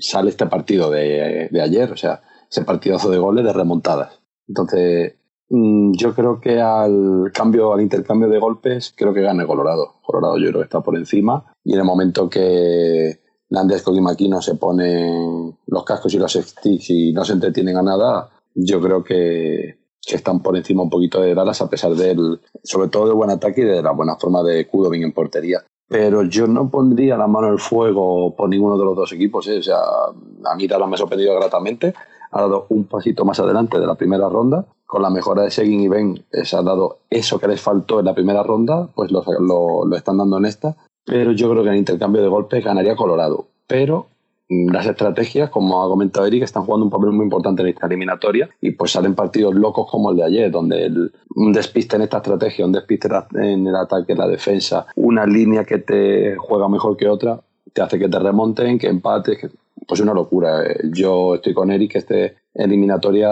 [0.00, 2.20] sale este partido de, ayer, o sea,
[2.50, 4.18] ese partidazo de goles de remontadas.
[4.48, 5.14] Entonces,
[5.50, 9.94] mm, yo creo que al cambio, al intercambio de golpes, creo que gana Colorado.
[10.02, 14.42] Colorado yo creo que está por encima y en el momento que Landesco y Maquino
[14.42, 19.04] se ponen los cascos y los sticks y no se entretienen a nada, yo creo
[19.04, 19.78] que
[20.16, 23.62] están por encima un poquito de Dallas a pesar del, sobre todo del buen ataque
[23.62, 25.64] y de la buena forma de Kudovin en portería.
[25.88, 29.48] Pero yo no pondría la mano el fuego por ninguno de los dos equipos.
[29.48, 29.58] ¿eh?
[29.58, 31.94] O sea, a mí Dallas me ha sorprendido gratamente.
[32.30, 34.66] Ha dado un pasito más adelante de la primera ronda.
[34.84, 38.06] Con la mejora de Seguin y Ben, se ha dado eso que les faltó en
[38.06, 40.76] la primera ronda, pues lo, lo, lo están dando en esta.
[41.04, 43.46] Pero yo creo que en intercambio de golpes ganaría Colorado.
[43.66, 44.06] Pero
[44.48, 48.48] las estrategias, como ha comentado Eric, están jugando un papel muy importante en esta eliminatoria
[48.60, 50.90] y pues salen partidos locos como el de ayer, donde
[51.34, 55.64] un despiste en esta estrategia, un despiste en el ataque, en la defensa, una línea
[55.64, 57.40] que te juega mejor que otra,
[57.72, 59.50] te hace que te remonten, que empates, que,
[59.86, 60.64] pues una locura.
[60.92, 63.30] Yo estoy con Eric que este eliminatoria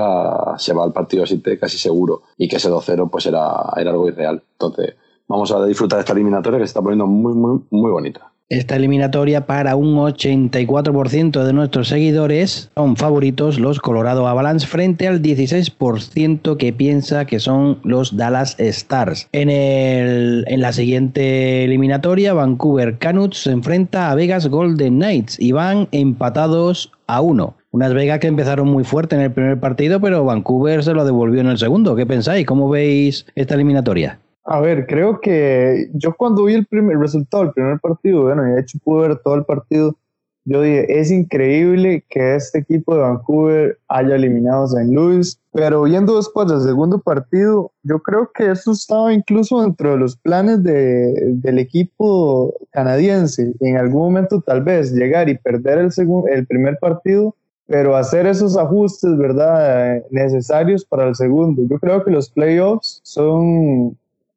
[0.58, 4.08] se va al partido así casi seguro y que ese 2-0 pues era, era algo
[4.08, 4.42] irreal.
[4.52, 4.94] Entonces
[5.26, 8.32] vamos a disfrutar de esta eliminatoria que se está poniendo muy, muy, muy bonita.
[8.48, 15.20] Esta eliminatoria para un 84% de nuestros seguidores son favoritos los Colorado Avalanche frente al
[15.20, 19.28] 16% que piensa que son los Dallas Stars.
[19.32, 25.50] En, el, en la siguiente eliminatoria, Vancouver Canucks se enfrenta a Vegas Golden Knights y
[25.50, 27.56] van empatados a uno.
[27.72, 31.40] Unas Vegas que empezaron muy fuerte en el primer partido, pero Vancouver se lo devolvió
[31.40, 31.96] en el segundo.
[31.96, 32.46] ¿Qué pensáis?
[32.46, 34.20] ¿Cómo veis esta eliminatoria?
[34.46, 38.60] A ver, creo que yo cuando vi el, primer, resultado del primer partido, bueno, de
[38.60, 39.96] hecho pude ver todo el partido,
[40.44, 44.94] yo dije, es increíble que este equipo de Vancouver haya eliminado a St.
[44.94, 49.98] Louis, pero viendo después del segundo partido, yo creo que eso estaba incluso dentro de
[49.98, 53.52] los planes de, del equipo canadiense.
[53.58, 57.34] En algún momento tal vez llegar y perder el, segundo, el primer partido
[57.66, 60.02] pero hacer esos ajustes, ¿verdad?
[60.10, 61.62] necesarios para el segundo.
[61.68, 63.96] Yo creo que los playoffs son,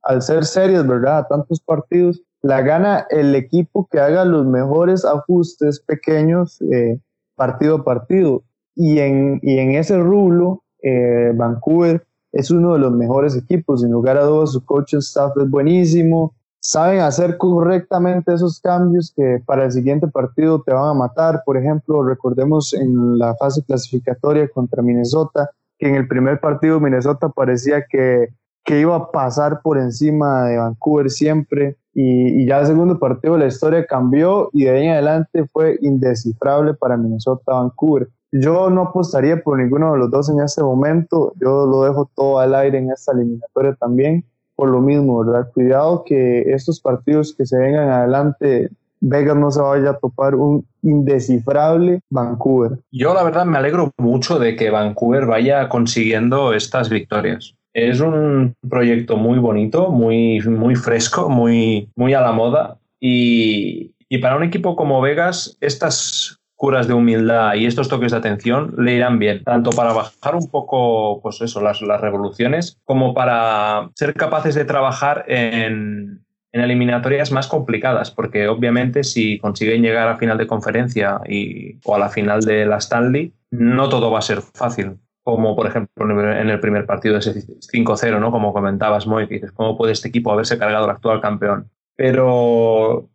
[0.09, 1.27] al ser series, ¿verdad?
[1.29, 6.99] Tantos partidos, la gana el equipo que haga los mejores ajustes pequeños eh,
[7.35, 8.41] partido a partido.
[8.75, 13.91] Y en, y en ese rublo, eh, Vancouver es uno de los mejores equipos, sin
[13.91, 19.65] lugar a dudas, su coaching staff es buenísimo, saben hacer correctamente esos cambios que para
[19.65, 21.43] el siguiente partido te van a matar.
[21.45, 27.29] Por ejemplo, recordemos en la fase clasificatoria contra Minnesota, que en el primer partido Minnesota
[27.29, 28.29] parecía que,
[28.63, 31.77] que iba a pasar por encima de Vancouver siempre.
[31.93, 36.73] Y, ya el segundo partido la historia cambió y de ahí en adelante fue indescifrable
[36.73, 38.07] para Minnesota-Vancouver.
[38.31, 42.39] Yo no apostaría por ninguno de los dos en este momento, yo lo dejo todo
[42.39, 44.23] al aire en esta eliminatoria también
[44.59, 45.49] por lo mismo, ¿verdad?
[45.53, 50.67] Cuidado que estos partidos que se vengan adelante, Vegas no se vaya a topar un
[50.81, 52.77] indescifrable Vancouver.
[52.91, 57.55] Yo la verdad me alegro mucho de que Vancouver vaya consiguiendo estas victorias.
[57.87, 62.77] Es un proyecto muy bonito, muy, muy fresco, muy, muy a la moda.
[62.99, 68.17] Y, y para un equipo como Vegas, estas curas de humildad y estos toques de
[68.17, 73.13] atención le irán bien, tanto para bajar un poco, pues eso, las, las revoluciones, como
[73.13, 80.09] para ser capaces de trabajar en, en eliminatorias más complicadas, porque obviamente si consiguen llegar
[80.09, 84.19] a final de conferencia y, o a la final de la Stanley, no todo va
[84.19, 84.97] a ser fácil.
[85.23, 88.31] Como por ejemplo en el primer partido de ese 5-0, ¿no?
[88.31, 91.69] Como comentabas, Moy, dices, ¿cómo puede este equipo haberse cargado al actual campeón?
[91.95, 93.09] Pero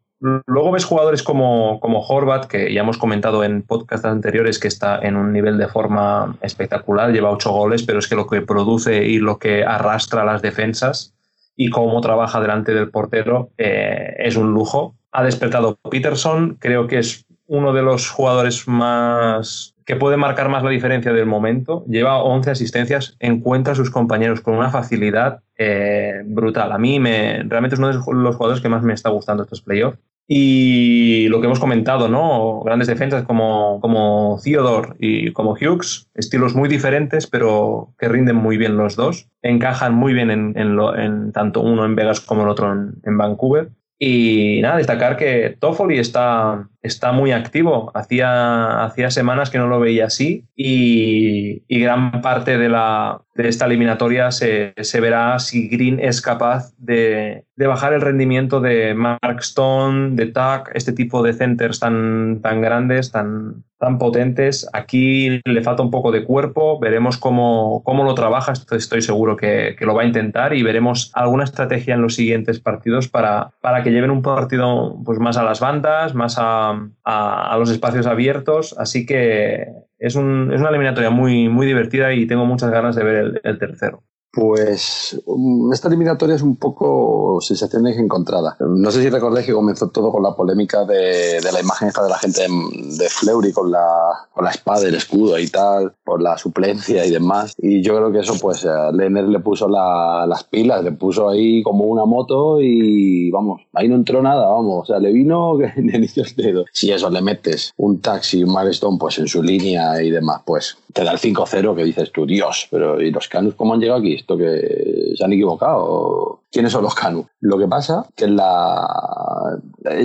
[0.46, 4.98] Luego ves jugadores como, como Horvat, que ya hemos comentado en podcasts anteriores que está
[5.00, 9.05] en un nivel de forma espectacular, lleva ocho goles, pero es que lo que produce
[9.05, 11.14] y lo que arrastra las defensas
[11.57, 14.96] y cómo trabaja delante del portero eh, es un lujo.
[15.12, 20.62] Ha despertado Peterson, creo que es uno de los jugadores más que puede marcar más
[20.62, 21.85] la diferencia del momento.
[21.87, 26.72] Lleva 11 asistencias, encuentra a sus compañeros con una facilidad eh, brutal.
[26.72, 29.62] A mí me, realmente es uno de los jugadores que más me está gustando estos
[29.62, 29.99] playoffs.
[30.26, 32.62] Y lo que hemos comentado, ¿no?
[32.64, 38.57] Grandes defensas como, como Theodore y como Hughes, estilos muy diferentes, pero que rinden muy
[38.57, 39.28] bien los dos.
[39.43, 43.68] Encajan muy bien en, en, tanto uno en Vegas como el otro en, en Vancouver.
[43.99, 47.91] Y nada, destacar que Toffoli está, está muy activo.
[47.95, 53.49] Hacía, hacía semanas que no lo veía así y, y gran parte de, la, de
[53.49, 58.95] esta eliminatoria se, se, verá si Green es capaz de, de, bajar el rendimiento de
[58.95, 64.68] Mark Stone, de Tuck, este tipo de centers tan, tan grandes, tan, tan potentes.
[64.72, 69.74] Aquí le falta un poco de cuerpo, veremos cómo, cómo lo trabaja, estoy seguro que,
[69.78, 73.82] que, lo va a intentar y veremos alguna estrategia en los siguientes partidos para, para
[73.82, 76.74] que lleven un partido pues, más a las bandas, más a,
[77.05, 78.75] a, los espacios abiertos.
[78.79, 79.66] Así que
[79.99, 83.59] es, un, es, una eliminatoria muy, muy divertida y tengo muchas ganas de ver el
[83.59, 84.03] tercero.
[84.35, 88.57] Pues um, esta eliminatoria es un poco sensaciones encontradas.
[88.61, 92.18] No sé si recordáis que comenzó todo con la polémica de, la imagen de la
[92.18, 93.85] gente de Fleury con la,
[94.32, 97.55] con espada, el escudo y tal, por la suplencia y demás.
[97.59, 101.28] Y yo creo que eso, pues, a Lenner le puso la, las pilas, le puso
[101.28, 104.82] ahí como una moto y vamos, ahí no entró nada, vamos.
[104.82, 106.64] O sea, le vino en inicio el dedo.
[106.72, 110.76] Si eso le metes un taxi, un Milestone, pues en su línea y demás, pues
[110.95, 113.99] te da el 5-0 que dices tú, Dios, pero ¿y los Canus cómo han llegado
[113.99, 114.14] aquí?
[114.14, 116.42] Esto que se han equivocado.
[116.53, 117.26] ¿Quiénes son los Canus?
[117.40, 119.59] Lo que pasa que la...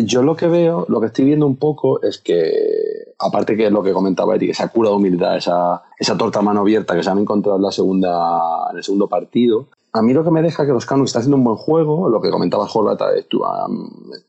[0.03, 3.71] Yo lo que veo, lo que estoy viendo un poco es que, aparte que es
[3.71, 7.03] lo que comentaba Eti, esa cura de humildad, esa, esa torta a mano abierta que
[7.03, 10.41] se han encontrado en, la segunda, en el segundo partido, a mí lo que me
[10.41, 12.97] deja que los Canus están haciendo un buen juego, lo que comentaba Jorge,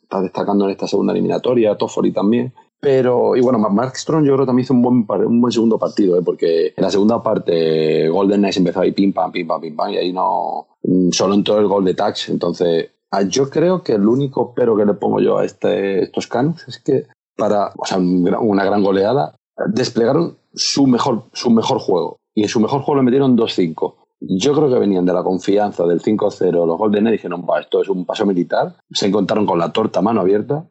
[0.02, 4.44] está destacando en esta segunda eliminatoria, Toffoli también, pero, y bueno, Mark Strong yo creo
[4.44, 6.22] que también hizo un buen, un buen segundo partido, ¿eh?
[6.24, 9.90] porque en la segunda parte Golden Knights empezó ahí pim pam, pim pam, pim pam,
[9.90, 10.68] y ahí no.
[10.82, 12.30] Mm, solo entró el gol de Tax.
[12.30, 16.26] Entonces, ah, yo creo que el único pero que le pongo yo a este, estos
[16.26, 17.04] Canucks es que
[17.36, 19.34] para, o sea, una gran goleada,
[19.68, 22.16] desplegaron su mejor, su mejor juego.
[22.34, 23.94] Y en su mejor juego le metieron 2-5.
[24.20, 27.80] Yo creo que venían de la confianza del 5-0 los Golden Knights dijeron, va, esto
[27.82, 28.76] es un paso militar.
[28.90, 30.66] Se encontraron con la torta mano abierta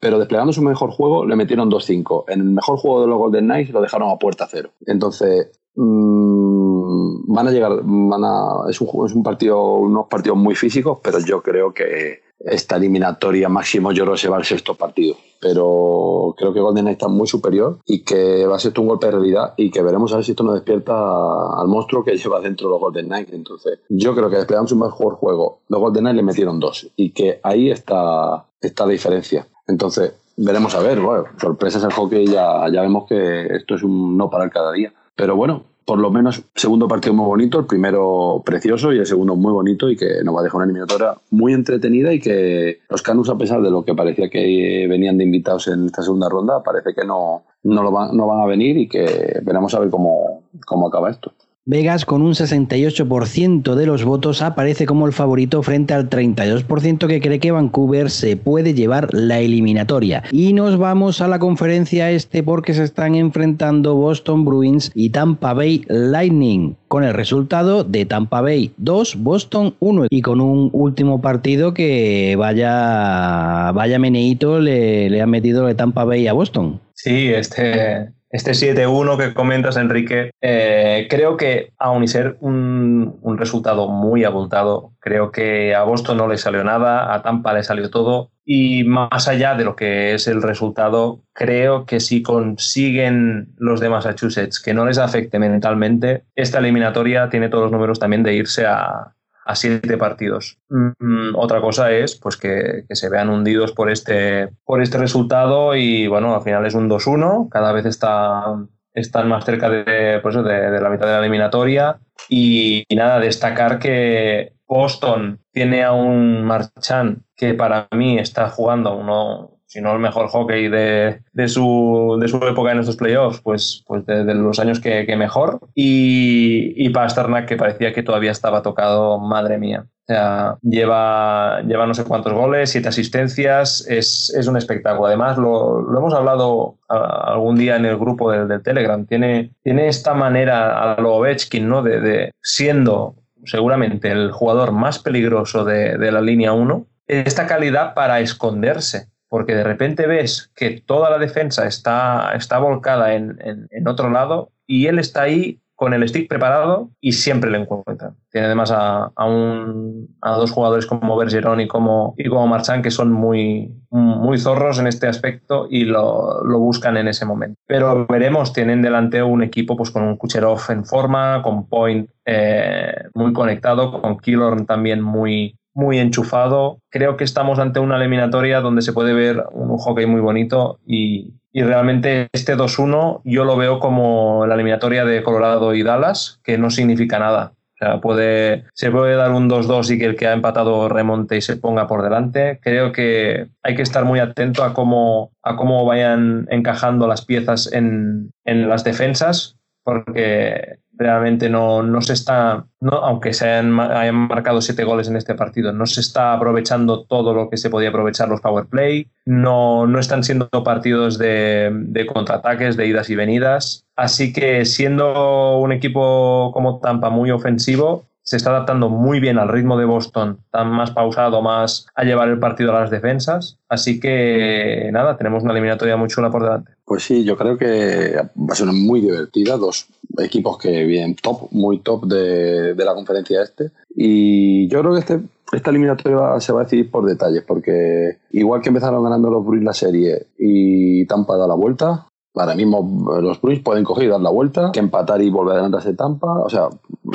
[0.00, 2.24] pero desplegando su mejor juego le metieron 2-5.
[2.28, 4.70] En el mejor juego de los Golden Knights lo dejaron a puerta cero.
[4.86, 10.54] Entonces, mmm, van a llegar, van a, es, un, es un partido, unos partidos muy
[10.54, 15.16] físicos, pero yo creo que esta eliminatoria máximo yo creo se va al sexto partido.
[15.40, 19.06] Pero creo que Golden Knight está muy superior y que va a ser un golpe
[19.06, 22.40] de realidad y que veremos a ver si esto nos despierta al monstruo que lleva
[22.40, 23.32] dentro los Golden Knights.
[23.32, 25.60] Entonces, yo creo que desplegamos su mejor juego.
[25.68, 29.46] Los Golden Knights le metieron dos y que ahí está esta diferencia.
[29.66, 31.00] Entonces, veremos a ver.
[31.00, 34.92] Bueno, sorpresas el hockey, ya, ya vemos que esto es un no parar cada día.
[35.14, 39.36] Pero bueno, por lo menos segundo partido muy bonito, el primero precioso y el segundo
[39.36, 43.02] muy bonito y que nos va a dejar una eliminatoria muy entretenida y que los
[43.02, 46.62] Canus, a pesar de lo que parecía que venían de invitados en esta segunda ronda,
[46.62, 49.88] parece que no, no, lo van, no van a venir y que veremos a ver
[49.88, 51.32] cómo, cómo acaba esto.
[51.68, 57.20] Vegas con un 68% de los votos aparece como el favorito frente al 32% que
[57.20, 60.22] cree que Vancouver se puede llevar la eliminatoria.
[60.30, 65.54] Y nos vamos a la conferencia este porque se están enfrentando Boston Bruins y Tampa
[65.54, 71.20] Bay Lightning con el resultado de Tampa Bay 2, Boston 1 y con un último
[71.20, 76.80] partido que vaya vaya meneito le, le metido de Tampa Bay a Boston.
[76.94, 84.24] Sí, este este 7-1 que comentas, Enrique, eh, creo que aun ser un, resultado muy
[84.24, 88.30] abultado, creo que a Boston no le salió nada, a Tampa le salió todo.
[88.44, 93.90] Y más allá de lo que es el resultado, creo que si consiguen los de
[93.90, 98.64] Massachusetts que no les afecte mentalmente, esta eliminatoria tiene todos los números también de irse
[98.64, 99.15] a,
[99.46, 100.58] a siete partidos.
[100.68, 106.08] Mm, otra cosa es pues que, se vean hundidos por este, por este resultado y
[106.08, 108.44] bueno, al final es un 2-1, cada vez está,
[108.92, 113.78] están más cerca de, pues, de, la mitad de la eliminatoria y, y, nada, destacar
[113.78, 119.98] que Boston tiene a un Marchand que para mí está jugando uno, si no el
[119.98, 124.80] mejor hockey de, su, de su época en estos playoffs, pues, pues de, los años
[124.80, 125.60] que, mejor.
[125.74, 129.84] Y, y Pasternak, que parecía que todavía estaba tocado, madre mía.
[129.84, 135.08] O sea, lleva, lleva no sé cuántos goles, siete asistencias, es, un espectáculo.
[135.08, 140.94] Además, lo, hemos hablado algún día en el grupo del, Telegram, tiene, tiene esta manera
[140.94, 141.82] a lo Ovechkin, ¿no?
[141.82, 147.92] De, de, siendo seguramente el jugador más peligroso de, de la línea 1, esta calidad
[147.92, 153.88] para esconderse porque de repente ves que toda la defensa está, está volcada en, en,
[153.88, 158.14] otro lado y él está ahí con el stick preparado y siempre le encuentra.
[158.30, 162.82] Tiene además a, a, un, a dos jugadores como Bergeron y como, y como Marchand
[162.82, 167.60] que son muy, muy zorros en este aspecto y lo, lo, buscan en ese momento.
[167.66, 172.94] Pero veremos, tienen delante un equipo pues, con un Kucherov en forma, con Point eh,
[173.14, 176.80] muy conectado, con Killorn también muy, muy enchufado.
[176.90, 181.34] Creo que estamos ante una eliminatoria donde se puede ver un hockey muy bonito y,
[181.54, 186.70] realmente este 2-1 yo lo veo como la eliminatoria de Colorado y Dallas, que no
[186.70, 187.52] significa nada.
[187.54, 191.36] O sea, puede, se puede dar un 2-2 y que el que ha empatado remonte
[191.36, 192.58] y se ponga por delante.
[192.62, 197.72] Creo que hay que estar muy atento a cómo, a cómo vayan encajando las piezas
[197.72, 204.60] en, en las defensas, porque realmente no, no se está, no, aunque se hayan, marcado
[204.60, 208.28] siete goles en este partido, no se está aprovechando todo lo que se podía aprovechar
[208.28, 213.84] los power play, no, no están siendo partidos de, de contraataques, de idas y venidas.
[213.96, 219.48] Así que siendo un equipo como Tampa muy ofensivo, se está adaptando muy bien al
[219.48, 223.60] ritmo de Boston, tan más pausado, más a llevar el partido a las defensas.
[223.68, 226.72] Así que nada, tenemos una eliminatoria muy chula por delante.
[226.86, 229.56] Pues sí, yo creo que va a ser muy divertida.
[229.56, 233.72] Dos equipos que vienen top, muy top de, la conferencia este.
[233.94, 235.20] Y yo creo que este,
[235.52, 239.64] esta eliminatoria se va a decidir por detalles, porque igual que empezaron ganando los Bruins
[239.64, 242.06] la serie y Tampa da la vuelta,
[242.36, 245.54] Ahora mismo eh, los Bruins pueden coger y dar la vuelta, que empatar y volver
[245.54, 246.40] adelante a Tampa.
[246.44, 246.68] O sea,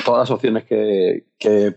[0.04, 1.26] todas las opciones que,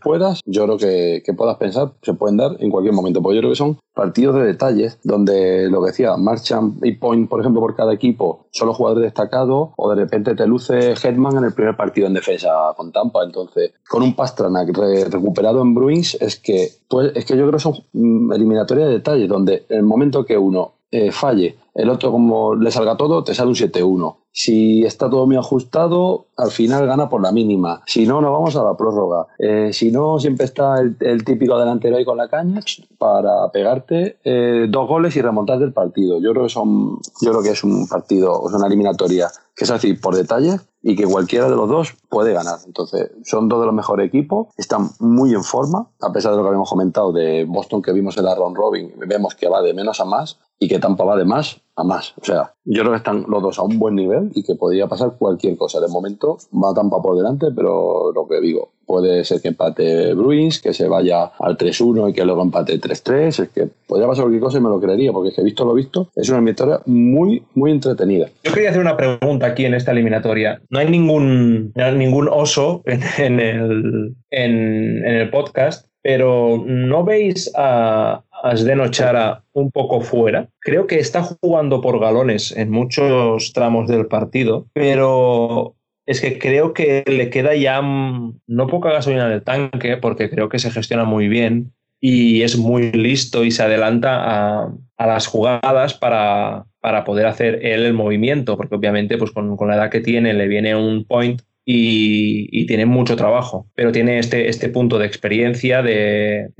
[0.02, 3.22] puedas, yo creo que, puedas pensar, se pueden dar en cualquier momento.
[3.22, 7.28] Porque yo creo que son partidos de detalles, donde lo que decía, Marchand y Point,
[7.28, 11.36] por ejemplo, por cada equipo, son los jugadores destacados, o de repente te luce Hetman
[11.36, 13.24] en el primer partido en defensa con Tampa.
[13.24, 14.74] Entonces, con un Pastranak
[15.10, 18.94] recuperado en Bruins, es que, pues, es que yo creo que son mm, eliminatorias de
[18.94, 23.34] detalles, donde el momento que uno eh, falle, el otro como le salga todo, te
[23.34, 24.14] sale un 7-1.
[24.30, 27.82] Si está todo muy ajustado, al final gana por la mínima.
[27.84, 29.26] Si no, nos vamos a la prórroga.
[29.40, 32.60] Eh, si no, siempre está el, típico delantero ahí con la caña
[32.96, 36.20] para pegarte eh, dos goles y remontar del partido.
[36.20, 39.70] Yo creo que son, yo creo que es un partido, es una eliminatoria que es
[39.72, 42.58] así por detalle y que cualquiera de los dos puede ganar.
[42.66, 46.42] Entonces, son dos de los mejores equipos, están muy en forma, a pesar de lo
[46.42, 49.72] que habíamos comentado de Boston que vimos en la round robin, vemos que va de
[49.72, 52.14] menos a más y que Tampa va de más a más.
[52.20, 54.86] O sea, yo creo que están los dos a un buen nivel y que podría
[54.86, 55.80] pasar cualquier cosa.
[55.80, 60.60] De momento va Tampa por delante, pero lo que digo, puede ser que empate Bruins,
[60.60, 63.42] que se vaya al 3-1 y que luego empate 3-3.
[63.42, 65.74] Es que podría pasar cualquier cosa y me lo creería, porque es que visto lo
[65.74, 68.28] visto, es una eliminatoria muy, muy entretenida.
[68.44, 70.60] Yo quería hacer una pregunta aquí en esta eliminatoria.
[70.70, 78.54] No hay ningún, ningún oso en, el, en el podcast, pero ¿no veis a, a
[78.56, 80.50] Zdeno Chara un poco fuera.
[80.60, 85.76] Creo que está jugando por galones en muchos tramos del partido, pero
[86.06, 90.50] es que creo que le queda ya no poca gasolina en el tanque, porque creo
[90.50, 91.72] que se gestiona muy bien
[92.02, 94.66] y es muy listo y se adelanta
[94.98, 96.66] a, las jugadas para,
[97.06, 100.48] poder hacer él el movimiento, porque obviamente pues con, con la edad que tiene le
[100.48, 106.50] viene un point y, tiene mucho trabajo, pero tiene este, este punto de experiencia de,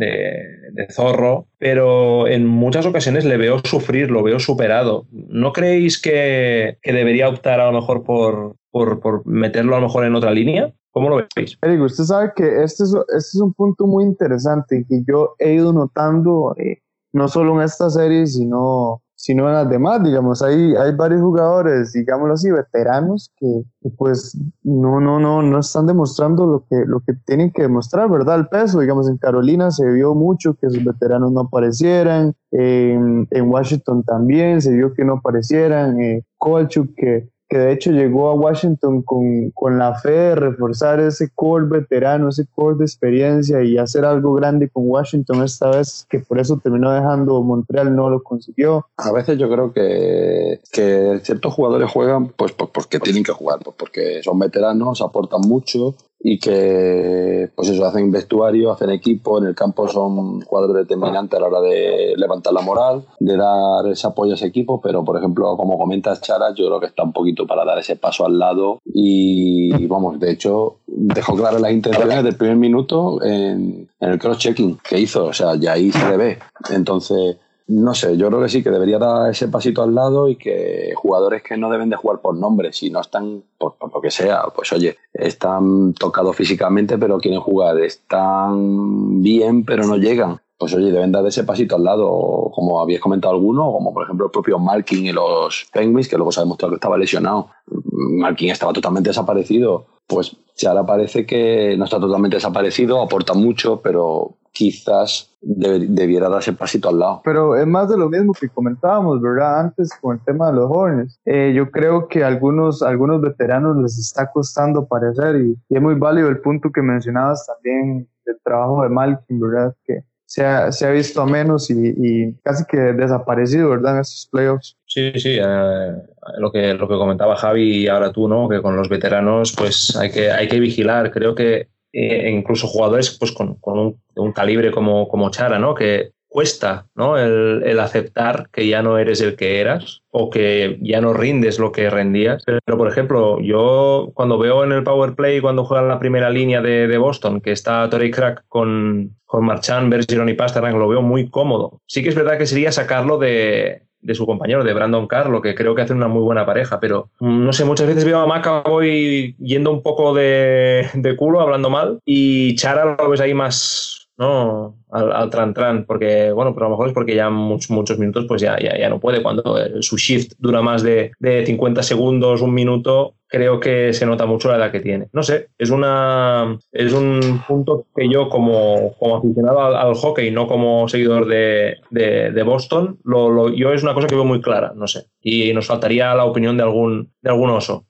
[0.90, 5.06] zorro, pero en muchas ocasiones le veo sufrir, lo veo superado.
[5.10, 10.14] ¿No creéis que, debería optar a lo mejor por, por, meterlo a lo mejor en
[10.14, 10.72] otra línea?
[10.90, 11.59] ¿Cómo lo veis?
[11.62, 15.55] Eric, usted sabe que este es, este es un punto muy interesante que yo he
[15.55, 16.78] ido notando eh,
[17.12, 21.94] no solo en esta serie, sino sino en las demás, digamos, hay, hay varios jugadores,
[21.94, 23.62] digámoslo así, veteranos que,
[23.96, 28.38] pues no, no, no, no están demostrando lo que, lo que tienen que demostrar, ¿verdad?
[28.40, 34.02] El peso, digamos, en Carolina se vio mucho que esos veteranos no aparecieran, en, Washington
[34.02, 39.02] también se vio que no aparecieran, eh, Kolchuk que que de hecho llegó a Washington
[39.02, 44.05] con, con, la fe de reforzar ese core veterano, ese core de experiencia y hacer
[44.05, 48.89] algo grande con Washington esta vez, que por eso terminó dejando Montreal, no lo consiguió.
[48.97, 53.76] A veces yo creo que, que ciertos jugadores juegan pues, porque tienen que jugar, pues
[53.78, 55.94] porque son veteranos, aportan mucho
[56.26, 61.42] y que pues eso hacen vestuario, hacen equipo, en el campo son jugadores determinantes a
[61.42, 65.18] la hora de levantar la moral, de dar ese apoyo a ese equipo, pero por
[65.18, 68.38] ejemplo, como comentas Chara, yo creo que está un poquito para dar ese paso al
[68.38, 74.18] lado y, vamos, de hecho, dejó claras las intenciones del primer minuto en, en el
[74.18, 76.38] cross-checking que hizo, o sea, ya ahí se le ve.
[76.70, 77.36] Entonces,
[77.66, 80.93] no sé, yo creo que sí, que debería dar ese pasito al lado y que
[80.97, 84.43] jugadores que no deben de jugar por nombre, si no están, por, lo que sea,
[84.55, 90.41] pues oye, están tocados físicamente, pero quieren jugar, están bien, pero no llegan.
[90.65, 94.24] Pues oye, deben dar ese pasito al lado, como habíais comentado alguno, como por ejemplo
[94.24, 97.51] el propio Malkin y los Penguins, que luego se ha demostrado que estaba lesionado.
[97.93, 99.85] Malkin estaba totalmente desaparecido.
[100.07, 106.55] Pues ya ahora parece que no está totalmente desaparecido, aporta mucho, pero quizás debiera darse
[106.55, 107.20] pasito al lado.
[107.24, 109.61] Pero es más de lo mismo que comentábamos, ¿verdad?
[109.61, 111.20] Antes con el tema de los jóvenes.
[111.27, 115.97] Eh, yo creo que a algunos, algunos veteranos les está costando aparecer y, es muy
[115.97, 119.74] válido el punto que mencionabas también del trabajo de Malkin, ¿verdad?
[119.85, 123.96] Que se ha, se ha visto menos y, casi que desaparecido, ¿verdad?
[123.96, 124.76] En estos playoffs.
[124.86, 125.92] Sí, sí, eh,
[126.38, 128.48] lo, que, lo que comentaba Javi y ahora tú, ¿no?
[128.48, 131.10] Que con los veteranos pues hay que, hay que vigilar.
[131.10, 135.74] Creo que e incluso jugadores pues, con, un, calibre como, como Chara, ¿no?
[135.74, 137.16] que cuesta ¿no?
[137.16, 141.70] El, aceptar que ya no eres el que eras o que ya no rindes lo
[141.70, 142.43] que rendías.
[142.44, 146.61] Pero, por ejemplo, yo cuando veo en el Power Play, cuando juegan la primera línea
[146.61, 151.31] de, Boston, que está Torrey Crack con, con Marchand, Bergeron y Pasternak, lo veo muy
[151.31, 151.81] cómodo.
[151.86, 155.55] Sí que es verdad que sería sacarlo de, de su compañero, de Brandon Carlo, que
[155.55, 159.36] creo que hacen una muy buena pareja, pero no sé, muchas veces veo a McAvoy
[159.39, 164.77] yendo un poco de, de culo, hablando mal, y Chara lo ves ahí más ¿no?
[164.91, 167.99] Al, al, tran tran, porque, bueno, pero a lo mejor es porque ya muchos, muchos
[167.99, 169.23] minutos pues ya, ya, ya no puede.
[169.23, 169.43] Cuando
[169.81, 174.49] su shift dura más de, de 50 segundos, un minuto, creo que se nota mucho
[174.49, 175.09] la edad que tiene.
[175.12, 180.47] No sé, es una es un punto que yo como, como aficionado al, hockey, no
[180.47, 184.73] como seguidor de, de, Boston, lo, lo, yo es una cosa que veo muy clara,
[184.77, 185.07] no sé.
[185.20, 187.86] Y nos faltaría la opinión de algún, de algún oso.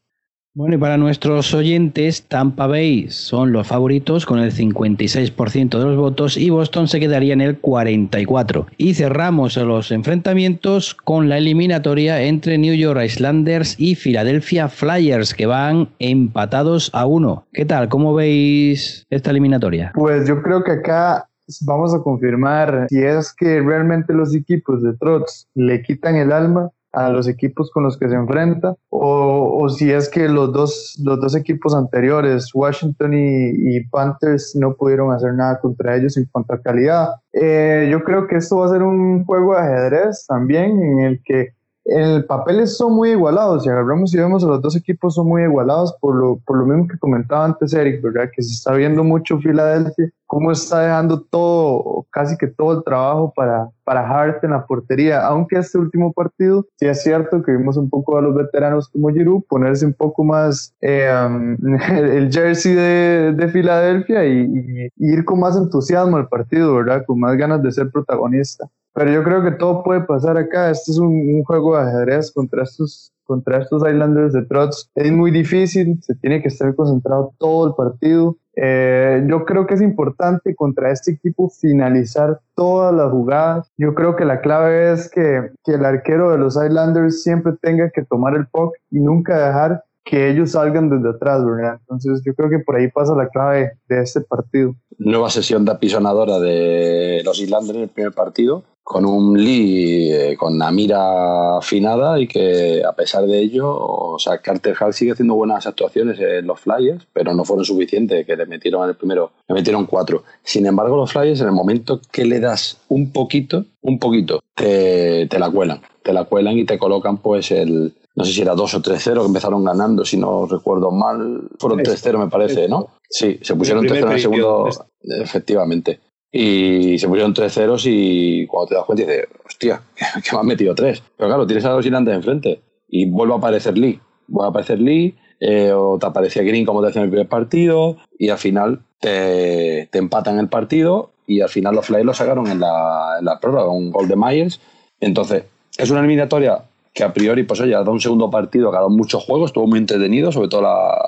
[0.57, 5.97] Bueno, y para nuestros oyentes, Tampa Bay son los favoritos con el 56% de los
[5.97, 8.67] votos y Boston se quedaría en el 44%.
[8.77, 15.47] Y cerramos los enfrentamientos con la eliminatoria entre New York Islanders y Philadelphia Flyers, que
[15.47, 17.49] van empatados a uno.
[17.53, 17.89] ¿Qué tal?
[17.89, 19.91] ¿Cómo veis esta eliminatoria?
[19.97, 21.29] Pues yo creo que acá
[21.63, 26.71] vamos a confirmar si es que realmente los equipos de Trots le quitan el alma
[26.95, 30.99] a los equipos con los que se enfrenta o, o si es que los dos,
[31.05, 36.55] los dos equipos anteriores, Washington y, Panthers, no pudieron hacer nada contra ellos en cuanto
[36.63, 37.09] calidad.
[37.33, 41.21] Eh, yo creo que esto va a ser un juego de ajedrez también en el
[41.25, 41.51] que
[41.85, 43.65] el papel son muy igualados.
[43.65, 46.67] Si agarramos y vemos a los dos equipos son muy igualados por lo, por lo
[46.67, 48.31] mismo que comentaba antes Eric, ¿verdad?
[48.35, 53.33] Que se está viendo mucho Filadelfia cómo está dejando todo, casi que todo el trabajo
[53.37, 57.77] para, para Hart en la portería, aunque este último partido sí es cierto que vimos
[57.77, 61.57] un poco a los veteranos como Giroud ponerse un poco más eh, um,
[61.89, 67.05] el jersey de, de Filadelfia y, ir con más entusiasmo al partido, ¿verdad?
[67.07, 68.69] Con más ganas de ser protagonista.
[68.95, 70.71] Pero yo creo que todo puede pasar acá.
[70.71, 75.31] Este es un, juego de ajedrez contra estos contra estos Islanders de Trots es muy
[75.31, 78.37] difícil, se tiene que estar concentrado todo el partido.
[78.55, 83.73] Eh, yo creo que es importante contra este equipo finalizar todas las jugadas.
[83.79, 87.91] Yo creo que la clave es que, que el arquero de los Islanders siempre tenga
[87.91, 91.79] que tomar el puck y nunca dejar que ellos salgan desde atrás, ¿verdad?
[91.81, 94.75] Entonces yo creo que por ahí pasa la clave de este partido.
[94.99, 100.37] Nueva sesión de apisonadora de los Islanders en el primer partido, con un Lee eh,
[100.37, 105.13] con la mira afinada y que a pesar de ello, o sea, Carter Hall sigue
[105.13, 108.97] haciendo buenas actuaciones en los Flyers, pero no fueron suficientes, que le metieron en el
[108.97, 110.25] primero, le metieron cuatro.
[110.43, 115.27] Sin embargo, los Flyers en el momento que le das un poquito, un poquito, te,
[115.27, 118.55] te la cuelan, te la cuelan y te colocan pues el, no sé si era
[118.55, 121.49] 2 o 3-0 que empezaron ganando, si no recuerdo mal.
[121.59, 122.91] Fueron 3-0, me parece, ¿no?
[123.09, 124.69] Sí, se pusieron 3-0 en el segundo,
[125.03, 126.01] efectivamente.
[126.37, 130.75] Y se pusieron 3-0 y cuando te das cuenta dices, hostia, que me han metido
[130.75, 131.01] 3.
[131.17, 134.01] Pero claro, tienes a los gigantes enfrente y vuelve a aparecer Lee.
[134.27, 137.29] Vuelve a aparecer Lee, eh, o te aparecía Green como te hacía en el primer
[137.29, 142.15] partido, y al final te, te empatan el partido y al final los Flyers lo
[142.15, 144.61] sacaron en la, en la prórroga, un gol de Myers.
[144.99, 145.45] Entonces,
[145.79, 148.91] es una eliminatoria que a priori, pues oye, ha dado un segundo partido, ha dado
[148.91, 150.99] muchos juegos, estuvo muy entretenido, sobre todo la,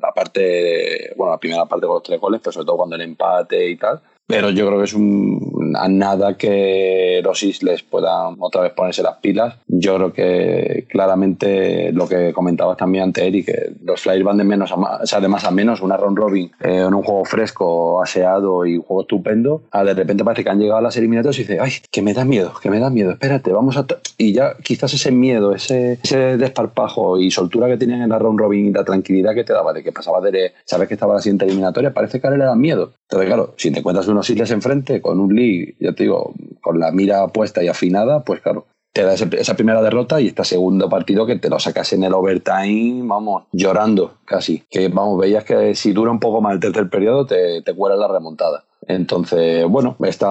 [0.00, 3.02] la parte, bueno, la primera parte con los tres goles, pero sobre todo cuando el
[3.02, 4.00] empate y tal.
[4.30, 9.02] Pero yo creo que es un, a nada que los Isles puedan otra vez ponerse
[9.02, 9.56] las pilas.
[9.66, 14.44] Yo creo que claramente lo que comentabas también antes, Eric, que los Flyers van de
[14.44, 17.02] menos a más, o sea, de más a menos, una round robin eh, en un
[17.02, 20.96] juego fresco, aseado y un juego estupendo, de repente parece que han llegado a las
[20.96, 23.86] eliminatorias y dice, ay, que me da miedo, que me da miedo, espérate, vamos a...
[24.18, 28.38] Y ya quizás ese miedo, ese, ese desparpajo y soltura que tenían en la round
[28.38, 31.20] robin y la tranquilidad que te daba de que pasaba de, sabes que estaba la
[31.20, 32.92] siguiente eliminatoria, parece que ahora le da miedo.
[33.10, 36.78] Entonces, claro, si te encuentras unos Isles enfrente con un Lee, ya te digo, con
[36.78, 40.88] la mira puesta y afinada, pues claro, te da esa primera derrota y este segundo
[40.88, 44.64] partido que te lo sacas en el overtime, vamos, llorando casi.
[44.68, 47.96] Que vamos, veías que si dura un poco más el tercer periodo, te, te cuela
[47.96, 48.64] la remontada.
[48.86, 50.26] Entonces, bueno, este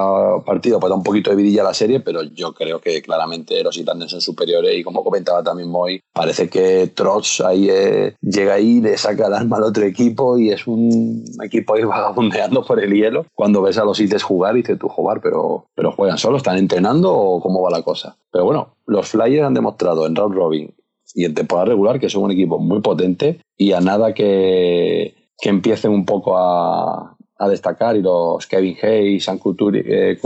[0.45, 3.63] partido pues da un poquito de vidilla a la serie, pero yo creo que claramente
[3.63, 8.55] los irlandeses son superiores y como comentaba también Moy, parece que Trotz ahí eh, llega
[8.55, 12.83] ahí, le saca el alma al otro equipo y es un equipo ahí vagabundeando por
[12.83, 13.25] el hielo.
[13.35, 17.13] Cuando ves a los ites jugar, dices tú jugar, pero, pero juegan solo, están entrenando
[17.13, 18.17] o cómo va la cosa.
[18.31, 20.75] Pero bueno, los Flyers han demostrado en round robin
[21.13, 25.49] y en temporada regular que son un equipo muy potente y a nada que, que
[25.49, 30.19] empiecen un poco a, a destacar y los Kevin Hayes, San Couturier, eh,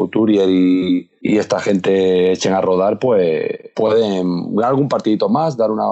[0.49, 5.85] y, y, esta gente echen a rodar, pues pueden ganar algún partidito más, dar una,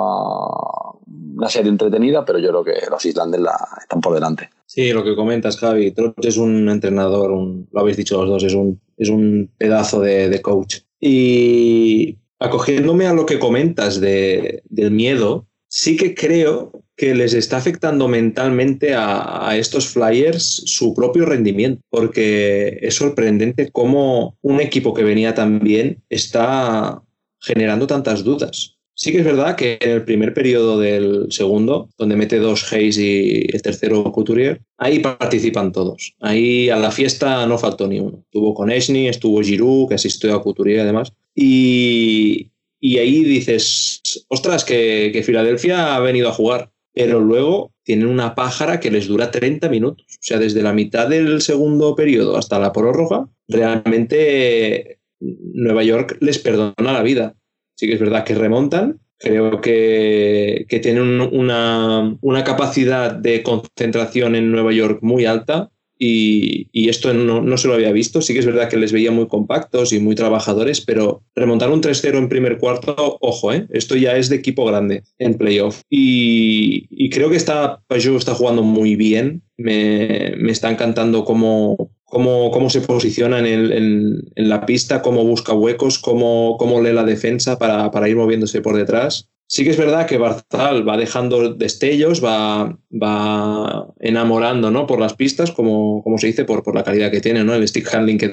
[1.35, 4.49] una serie entretenida, pero yo creo que los islandeses la, están por delante.
[4.65, 5.91] Sí, lo que comentas, Javi.
[5.91, 10.27] Trotz es un entrenador, lo habéis dicho los dos, es un, es un pedazo de,
[10.27, 10.77] de coach.
[10.99, 17.57] Y acogiéndome a lo que comentas de, del miedo, sí que creo que les está
[17.57, 25.03] afectando mentalmente a, estos Flyers su propio rendimiento, porque es sorprendente cómo un equipo que
[25.03, 27.01] venía tan bien está
[27.39, 28.75] generando tantas dudas.
[28.93, 32.99] Sí que es verdad que en el primer periodo del segundo, donde mete dos Hayes
[32.99, 36.13] y el tercero Couturier, ahí participan todos.
[36.19, 38.19] Ahí a la fiesta no faltó ni uno.
[38.25, 41.11] Estuvo con Eshney, estuvo Giroud, que asistió a Couturier además.
[41.33, 48.07] Y, y ahí dices, ostras, que, que Filadelfia ha venido a jugar pero luego tienen
[48.07, 50.05] una pájara que les dura 30 minutos.
[50.09, 56.39] O sea, desde la mitad del segundo periodo hasta la prórroga, realmente Nueva York les
[56.39, 57.35] perdona la vida.
[57.75, 64.35] Sí que es verdad que remontan, creo que, que tienen una, una, capacidad de concentración
[64.35, 65.71] en Nueva York muy alta
[66.03, 68.21] y, esto no, se lo había visto.
[68.21, 71.81] Sí que es verdad que les veía muy compactos y muy trabajadores, pero remontar un
[71.81, 73.67] 3-0 en primer cuarto, ojo, ¿eh?
[73.69, 75.83] esto ya es de equipo grande en playoff.
[75.89, 79.43] Y, creo que está, Pajou está jugando muy bien.
[79.57, 86.57] Me, está encantando cómo, cómo, cómo se posiciona en, la pista, cómo busca huecos, cómo,
[86.57, 89.29] cómo lee la defensa para, para ir moviéndose por detrás.
[89.51, 94.87] Sí que es verdad que Barzal va dejando destellos, va, va enamorando ¿no?
[94.87, 97.53] por las pistas, como, como se dice, por, por la calidad que tiene, ¿no?
[97.53, 98.29] el stick handling que,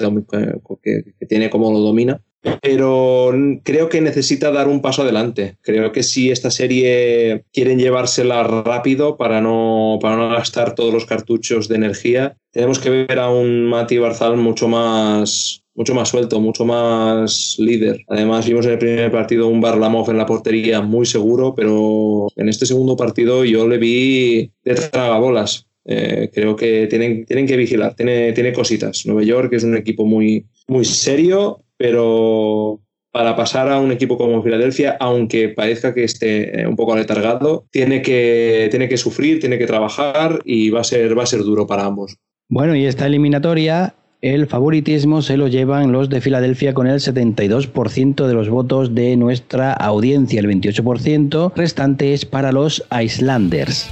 [0.81, 2.21] que, tiene, como lo domina.
[2.61, 3.33] Pero
[3.63, 5.57] creo que necesita dar un paso adelante.
[5.59, 11.05] Creo que si esta serie quieren llevársela rápido para no, para no gastar todos los
[11.05, 16.41] cartuchos de energía, tenemos que ver a un Mati Barzal mucho más, mucho más suelto,
[16.41, 18.03] mucho más líder.
[18.09, 22.49] Además, vimos en el primer partido un Barlamov en la portería muy seguro, pero en
[22.49, 25.67] este segundo partido yo le vi de tragabolas.
[25.85, 29.05] Eh, creo que tienen, tienen que vigilar, tiene, tiene cositas.
[29.05, 32.81] Nueva York es un equipo muy, muy serio, pero
[33.13, 37.67] para pasar a un equipo como Filadelfia, aunque parezca que esté eh, un poco aletargado,
[37.71, 41.39] tiene que, tiene que sufrir, tiene que trabajar y va a ser, va a ser
[41.39, 42.17] duro para ambos.
[42.49, 48.27] Bueno, y esta eliminatoria el favoritismo se lo llevan los de Filadelfia con el 72%
[48.27, 53.89] de los votos de nuestra audiencia, el 28% restante es para los Islanders.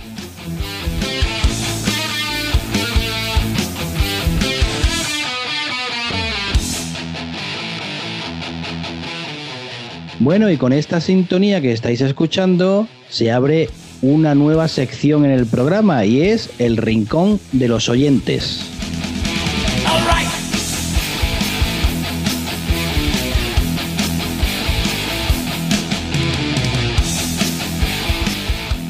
[10.20, 13.70] Bueno, y con esta sintonía que estáis escuchando, se abre
[14.02, 18.77] una nueva sección en el programa y es el Rincón de los Oyentes.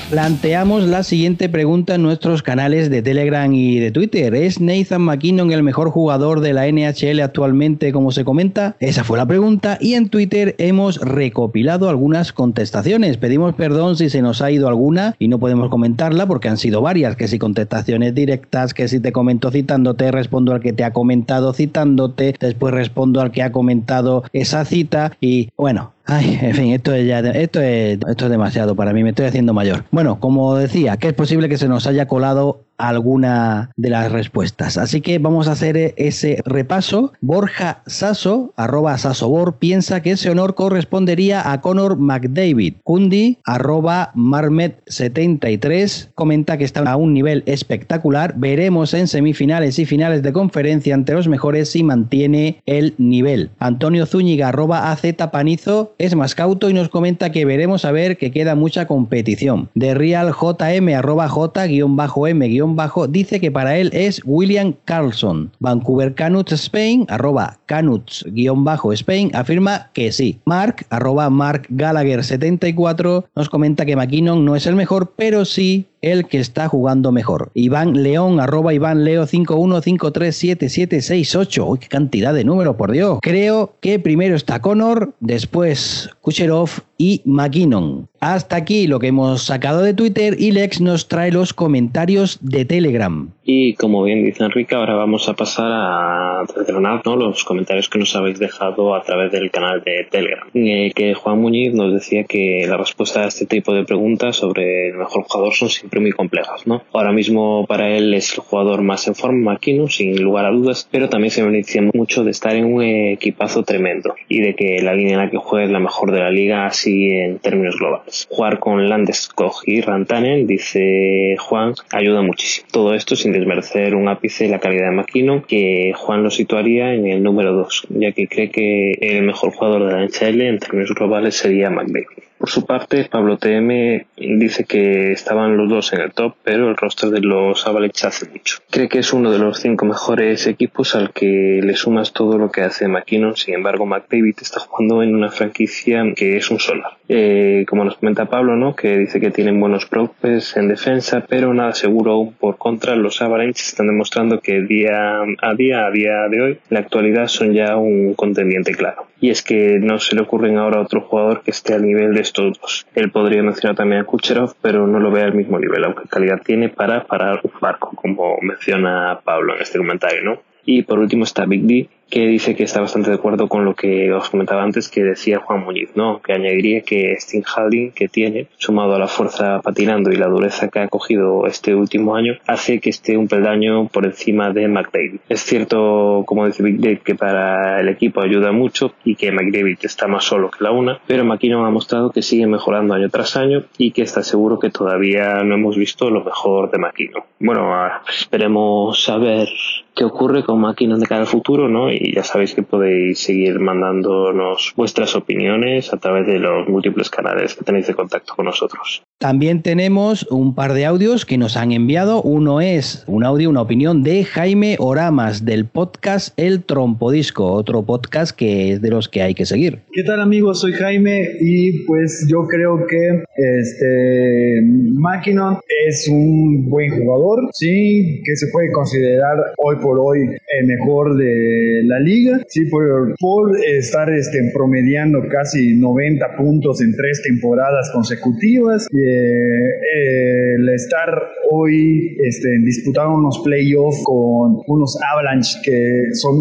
[0.10, 4.34] Planteamos la siguiente pregunta en nuestros canales de Telegram y de Twitter.
[4.36, 8.78] ¿Es Nathan McKinnon el mejor jugador de la NHL actualmente, como se comenta?
[8.80, 13.18] Esa fue la pregunta y en Twitter hemos recopilado algunas contestaciones.
[13.18, 16.82] Pedimos perdón si se nos ha ido alguna y no podemos comentarla porque han sido
[16.82, 20.94] varias, que si contestaciones directas, que si te comento citándote, respondo al que te ha
[20.94, 26.74] comentado citándote, después respondo al que ha comentado esa cita y bueno, Ay, en fin,
[26.74, 29.84] esto es ya, esto es, esto es demasiado para mí, me estoy haciendo mayor.
[29.92, 34.78] Bueno, como decía, que es posible que se nos haya colado alguna de las respuestas.
[34.78, 37.14] Así que vamos a hacer ese repaso.
[37.22, 42.76] Borja Sasso, arroba Sasobor, piensa que ese honor correspondería a Conor McDavid.
[42.84, 48.34] Kundi, arroba Marmet73, comenta que está a un nivel espectacular.
[48.38, 53.50] Veremos en semifinales y finales de conferencia ante los mejores si mantiene el nivel.
[53.60, 58.18] Antonio Zúñiga, arroba AZ Panizo, es más cauto y nos comenta que veremos a ver
[58.18, 59.70] que queda mucha competición.
[59.74, 62.67] De Real JM, arroba J-M-
[63.10, 65.52] dice que para él es William Carlson.
[65.60, 70.40] Vancouver Canuts Spain, arroba Canuts-Spain, afirma que sí.
[70.46, 75.86] Mark, arroba Mark Gallagher 74, nos comenta que McKinnon no es el mejor, pero sí
[76.02, 77.52] el que está jugando mejor.
[77.54, 81.68] Iván León, arroba Iván Leo 51537768.
[81.68, 83.20] Uy, qué cantidad de números, por Dios.
[83.22, 88.08] Creo que primero está Connor, después Kucherov y McKinnon.
[88.20, 92.66] Hasta aquí lo que hemos sacado de Twitter y Lex nos trae los comentarios de
[92.66, 93.30] Telegram.
[93.44, 97.16] Y como bien dice Enrique, ahora vamos a pasar a desgranar ¿no?
[97.16, 100.50] los comentarios que nos habéis dejado a través del canal de Telegram.
[100.52, 104.96] Que Juan Muñiz nos decía que la respuesta a este tipo de preguntas sobre el
[104.96, 106.68] mejor jugador son siempre muy complejas.
[106.68, 106.84] ¿no?
[106.92, 110.88] Ahora mismo para él es el jugador más en forma, Makino, sin lugar a dudas,
[110.92, 114.94] pero también se beneficia mucho de estar en un equipazo tremendo y de que la
[114.94, 118.28] línea en la que juega es la mejor de la liga así en términos globales.
[118.30, 122.68] Jugar con Landeskog y Rantanen, dice Juan, ayuda muchísimo.
[122.72, 127.08] Todo esto sin desmerecer un ápice la calidad de Makino, que Juan lo situaría en
[127.08, 130.94] el número 2, ya que cree que el mejor jugador de la NHL en términos
[130.94, 132.27] globales sería McDavid.
[132.38, 136.78] Por su parte, Pablo TM dice que estaban los dos en el top, pero el
[136.78, 138.60] roster de los Avalanche hace mucho.
[138.70, 142.52] Cree que es uno de los cinco mejores equipos al que le sumas todo lo
[142.52, 143.36] que hace McKinnon.
[143.36, 146.97] Sin embargo, McDavid está jugando en una franquicia que es un solar.
[147.10, 148.76] Eh, como nos comenta Pablo, ¿no?
[148.76, 152.96] que dice que tienen buenos props en defensa, pero nada seguro aún por contra.
[152.96, 157.28] Los Avalanche están demostrando que día a día, a día de hoy, en la actualidad
[157.28, 159.08] son ya un contendiente claro.
[159.20, 162.14] Y es que no se le ocurren ahora a otro jugador que esté al nivel
[162.14, 162.86] de estos dos.
[162.94, 166.42] Él podría mencionar también a Kucherov, pero no lo ve al mismo nivel, aunque calidad
[166.44, 170.42] tiene para parar un barco, como menciona Pablo en este comentario, ¿no?
[170.66, 173.76] Y por último está Big D, que dice que está bastante de acuerdo con lo
[173.76, 176.22] que os comentaba antes que decía Juan Muñiz, ¿no?
[176.22, 180.70] Que añadiría que Sting Halding que tiene, sumado a la fuerza patinando y la dureza
[180.70, 185.20] que ha cogido este último año, hace que esté un peldaño por encima de McDavid.
[185.30, 189.78] Es cierto, como dice Big Dave, que para el equipo ayuda mucho y que McDavid
[189.82, 193.36] está más solo que la una, pero McKinnon ha mostrado que sigue mejorando año tras
[193.36, 197.24] año y que está seguro que todavía no hemos visto lo mejor de McKinnon.
[197.40, 197.72] Bueno,
[198.10, 199.48] esperemos saber
[199.96, 201.90] qué ocurre con McKinnon de cara al futuro, ¿no?
[202.00, 207.56] Y ya sabéis que podéis seguir mandándonos vuestras opiniones a través de los múltiples canales
[207.56, 209.04] que tenéis de contacto con nosotros.
[209.20, 212.22] También tenemos un par de audios que nos han enviado.
[212.22, 218.38] Uno es un audio, una opinión de Jaime Oramas del podcast El Trompodisco, otro podcast
[218.38, 219.80] que es de los que hay que seguir.
[219.92, 220.62] ¿Qué tal amigos?
[220.62, 224.62] Soy Jaime y pues yo creo que este
[224.94, 230.20] Máquina es un buen jugador, sí, que se puede considerar hoy por hoy
[230.60, 236.96] el mejor de la liga, sí, por, por estar este, promediando casi 90 puntos en
[236.96, 238.88] tres temporadas consecutivas.
[238.94, 241.10] Eh, el estar
[241.50, 246.36] hoy este, disputando unos playoffs con unos Avalanche que son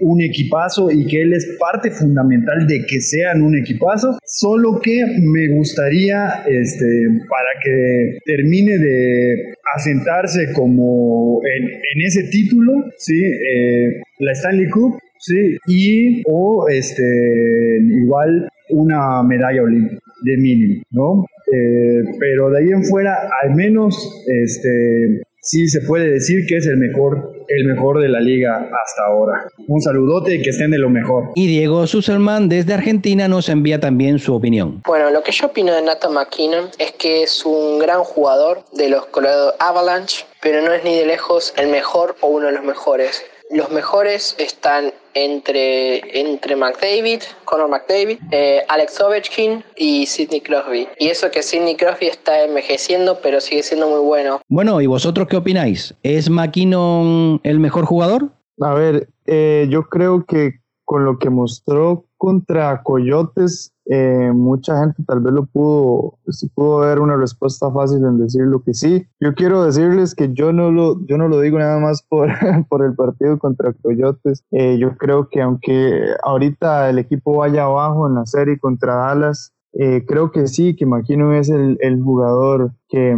[0.00, 5.00] un, equipazo y que él es parte fundamental de que sean un equipazo, solo que
[5.20, 13.22] me gustaría este, para que termine de asentarse como en, ese título, ¿sí?
[13.22, 21.24] Eh, la Stanley Cup, sí, y o este, igual una medalla olímpica de mínimo, ¿no?
[21.52, 26.66] Eh, pero de ahí en fuera, al menos, este, sí se puede decir que es
[26.66, 29.48] el mejor, el mejor de la liga hasta ahora.
[29.66, 31.30] Un saludote y que estén de lo mejor.
[31.34, 34.82] Y Diego Suselman desde Argentina nos envía también su opinión.
[34.86, 38.90] Bueno, lo que yo opino de Nathan McKinnon es que es un gran jugador de
[38.90, 42.64] los Colorado Avalanche, pero no es ni de lejos el mejor o uno de los
[42.64, 43.24] mejores.
[43.50, 44.92] Los mejores están
[45.24, 50.88] entre, entre McDavid, Conor McDavid, eh, Alex Ovechkin y Sidney Crosby.
[50.98, 54.40] Y eso que Sidney Crosby está envejeciendo, pero sigue siendo muy bueno.
[54.48, 55.94] Bueno, ¿y vosotros qué opináis?
[56.02, 58.30] ¿Es McKinnon el mejor jugador?
[58.60, 65.02] A ver, eh, yo creo que con lo que mostró contra Coyotes, eh, mucha gente
[65.06, 66.18] tal vez lo pudo,
[66.54, 69.06] pudo ver una respuesta fácil en decir lo que sí.
[69.20, 72.28] Yo quiero decirles que yo no lo, yo no lo digo nada más por,
[72.68, 74.44] por el partido contra Coyotes.
[74.50, 79.54] Eh, yo creo que aunque ahorita el equipo vaya abajo en la serie contra Dallas,
[79.72, 83.16] eh, creo que sí, que McKinnon es el, el jugador que,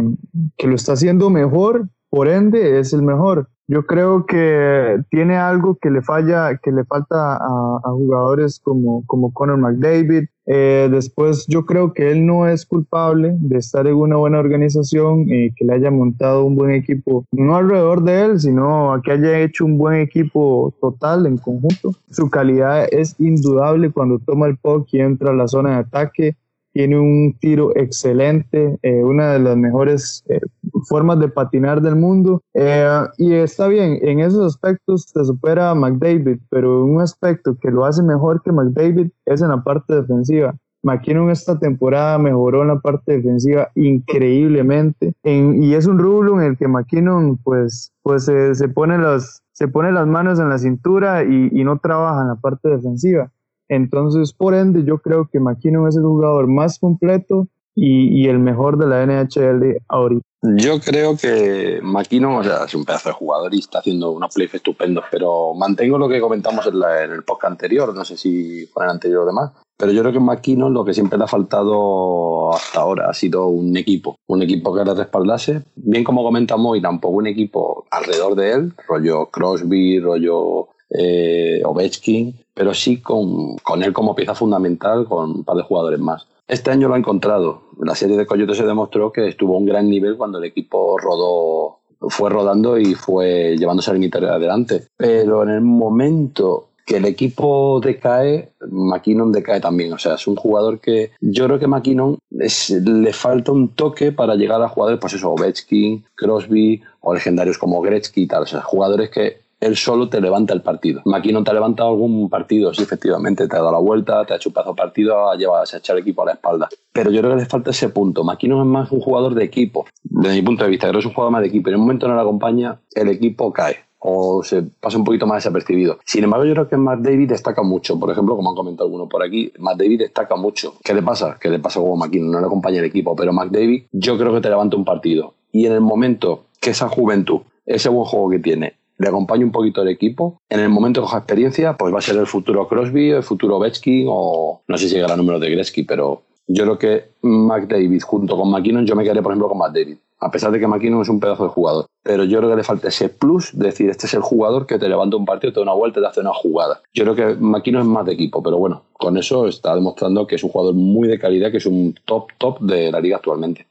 [0.57, 3.49] que lo está haciendo mejor, por ende es el mejor.
[3.71, 9.31] Yo creo que tiene algo que le falla, que le falta a, jugadores como, como
[9.31, 10.25] Conor McDavid.
[10.45, 15.25] Eh, después yo creo que él no es culpable de estar en una buena organización
[15.27, 19.39] y que le haya montado un buen equipo, no alrededor de él, sino que haya
[19.39, 21.91] hecho un buen equipo total en conjunto.
[22.09, 26.35] Su calidad es indudable cuando toma el puck y entra a la zona de ataque
[26.73, 30.39] tiene un tiro excelente, eh, una de las mejores eh,
[30.87, 32.41] formas de patinar del mundo.
[32.53, 37.71] Eh, y está bien, en esos aspectos se supera a McDavid, pero un aspecto que
[37.71, 40.55] lo hace mejor que McDavid es en la parte defensiva.
[40.83, 46.57] McKinnon esta temporada mejoró en la parte defensiva increíblemente y es un rublo en el
[46.57, 51.49] que McKinnon pues, pues se, pone, los, se pone las manos en la cintura y,
[51.51, 53.31] y no trabaja en la parte defensiva.
[53.69, 58.77] Entonces, por ende, yo creo que McKinnon es el jugador más completo y, el mejor
[58.77, 60.25] de la NHL ahorita.
[60.41, 64.33] Yo creo que McKinnon, o sea, es un pedazo de jugador y está haciendo unos
[64.33, 68.83] plays estupendos, pero mantengo lo que comentamos en, el podcast anterior, no sé si fue
[68.83, 71.27] en el anterior o demás, pero yo creo que McKinnon lo que siempre le ha
[71.27, 76.77] faltado hasta ahora ha sido un equipo, un equipo que le respaldase, bien como comentamos,
[76.77, 83.57] y tampoco un equipo alrededor de él, rollo Crosby, rollo eh, Ovechkin, pero sí con,
[83.57, 86.27] con, él como pieza fundamental, con un par de jugadores más.
[86.51, 87.61] Este año lo ha encontrado.
[87.79, 91.77] La serie de Coyotes se demostró que estuvo un gran nivel cuando el equipo rodó,
[92.09, 94.83] fue rodando y fue llevándose al límite adelante.
[94.97, 99.93] Pero en el momento que el equipo decae, McKinnon decae también.
[99.93, 104.35] O sea, es un jugador que yo creo que McKinnon le falta un toque para
[104.35, 108.43] llegar a jugadores, pues eso, Ovechkin, Crosby o legendarios como Gretzky y tal.
[108.43, 111.01] O sea, jugadores que él solo te levanta el partido.
[111.05, 114.35] no te ha levantado algún partido, sí, efectivamente, te ha dado la vuelta, te ha
[114.37, 116.67] hecho un partido, ha llevado a echar el equipo a la espalda.
[116.91, 118.23] Pero yo creo que le falta ese punto.
[118.23, 121.05] Maquino es más un jugador de equipo, desde mi punto de vista, creo que es
[121.05, 121.69] un jugador más de equipo.
[121.69, 125.43] En un momento no le acompaña, el equipo cae o se pasa un poquito más
[125.43, 125.99] desapercibido.
[126.05, 127.99] Sin embargo, yo creo que Matt David destaca mucho.
[127.99, 130.73] Por ejemplo, como han comentado algunos por aquí, Matt David destaca mucho.
[130.83, 131.37] ¿Qué le pasa?
[131.39, 132.31] ¿Qué le pasa como McKinnon?
[132.31, 135.35] No le acompaña el equipo, pero Matt David yo creo que te levanta un partido.
[135.51, 139.51] Y en el momento que esa juventud, ese buen juego que tiene, le acompañe un
[139.51, 140.39] poquito el equipo.
[140.49, 143.59] En el momento que coja experiencia, pues va a ser el futuro Crosby, el futuro
[143.59, 148.01] Betsky o no sé si llegará el número de Gretzky, pero yo creo que McDavid
[148.01, 149.97] junto con McKinnon, yo me quedaría, por ejemplo, con McDavid.
[150.19, 151.85] A pesar de que McKinnon es un pedazo de jugador.
[152.03, 154.77] Pero yo creo que le falta ese plus de decir, este es el jugador que
[154.77, 156.81] te levanta un partido, te da una vuelta te hace una jugada.
[156.93, 160.35] Yo creo que McKinnon es más de equipo, pero bueno, con eso está demostrando que
[160.35, 163.65] es un jugador muy de calidad, que es un top, top de la liga actualmente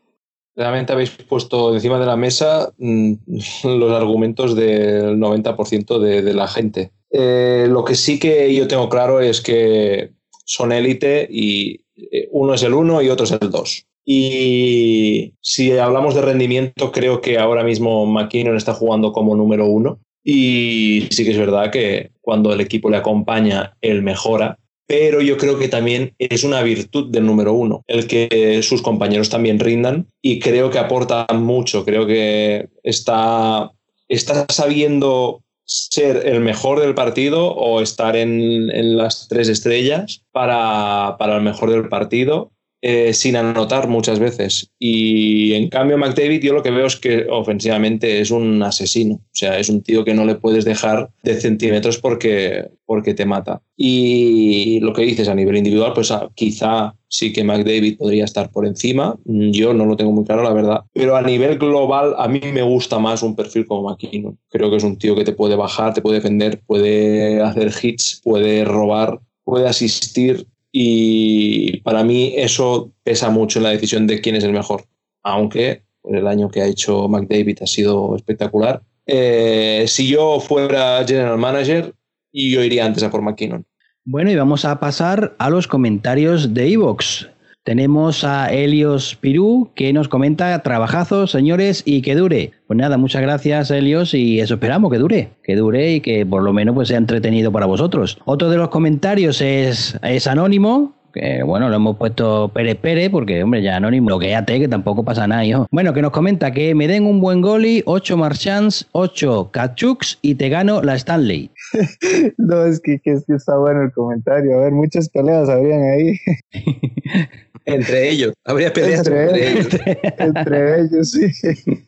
[0.56, 3.14] realmente habéis puesto encima de la mesa mm,
[3.64, 6.92] los argumentos del 90% de, la gente.
[7.10, 10.10] Eh, lo que sí que yo tengo claro es que
[10.44, 13.86] son élite y eh, uno es el uno y otro es el dos.
[14.04, 20.00] Y si hablamos de rendimiento, creo que ahora mismo McKinnon está jugando como número uno.
[20.24, 24.58] Y sí que es verdad que cuando el equipo le acompaña, él mejora
[24.90, 29.30] pero yo creo que también es una virtud del número uno, el que sus compañeros
[29.30, 33.70] también rindan y creo que aporta mucho, creo que está,
[34.08, 41.36] está sabiendo ser el mejor del partido o estar en, las tres estrellas para, para,
[41.36, 42.50] el mejor del partido
[42.82, 44.72] eh, sin anotar muchas veces.
[44.78, 49.16] Y en cambio, McDavid, yo lo que veo es que ofensivamente es un asesino.
[49.16, 53.26] O sea, es un tío que no le puedes dejar de centímetros porque, porque te
[53.26, 53.60] mata.
[53.76, 58.50] Y lo que dices a nivel individual, pues ah, quizá sí que McDavid podría estar
[58.50, 59.18] por encima.
[59.24, 60.80] Yo no lo tengo muy claro, la verdad.
[60.94, 64.38] Pero a nivel global, a mí me gusta más un perfil como McKinnon.
[64.48, 68.22] Creo que es un tío que te puede bajar, te puede defender, puede hacer hits,
[68.24, 74.36] puede robar, puede asistir y para mí eso pesa mucho en la decisión de quién
[74.36, 74.84] es el mejor.
[75.22, 78.82] Aunque el año que ha hecho McDavid ha sido espectacular.
[79.06, 81.94] Eh, si yo fuera general manager,
[82.32, 83.66] yo iría antes a por McKinnon.
[84.04, 87.28] Bueno, y vamos a pasar a los comentarios de Evox.
[87.62, 92.52] Tenemos a Helios Pirú que nos comenta trabajazos, señores, y que dure.
[92.66, 96.42] Pues nada, muchas gracias, Helios, y eso esperamos que dure, que dure y que por
[96.42, 98.18] lo menos pues sea entretenido para vosotros.
[98.24, 103.42] Otro de los comentarios es, es anónimo, que bueno, lo hemos puesto Pere Pere, porque
[103.42, 105.66] hombre, ya anónimo, bloqueate, que tampoco pasa nada, hijo.
[105.70, 110.34] Bueno, que nos comenta que me den un buen goli, 8 Marchans, 8 Kachuks y
[110.34, 111.50] te gano la Stanley.
[112.38, 114.58] no, es que, que, está bueno el comentario.
[114.58, 116.18] A ver, muchas peleas habrían ahí.
[117.64, 119.68] entre ellos, habría peleas entre, ellos.
[120.18, 121.86] entre ellos, sí.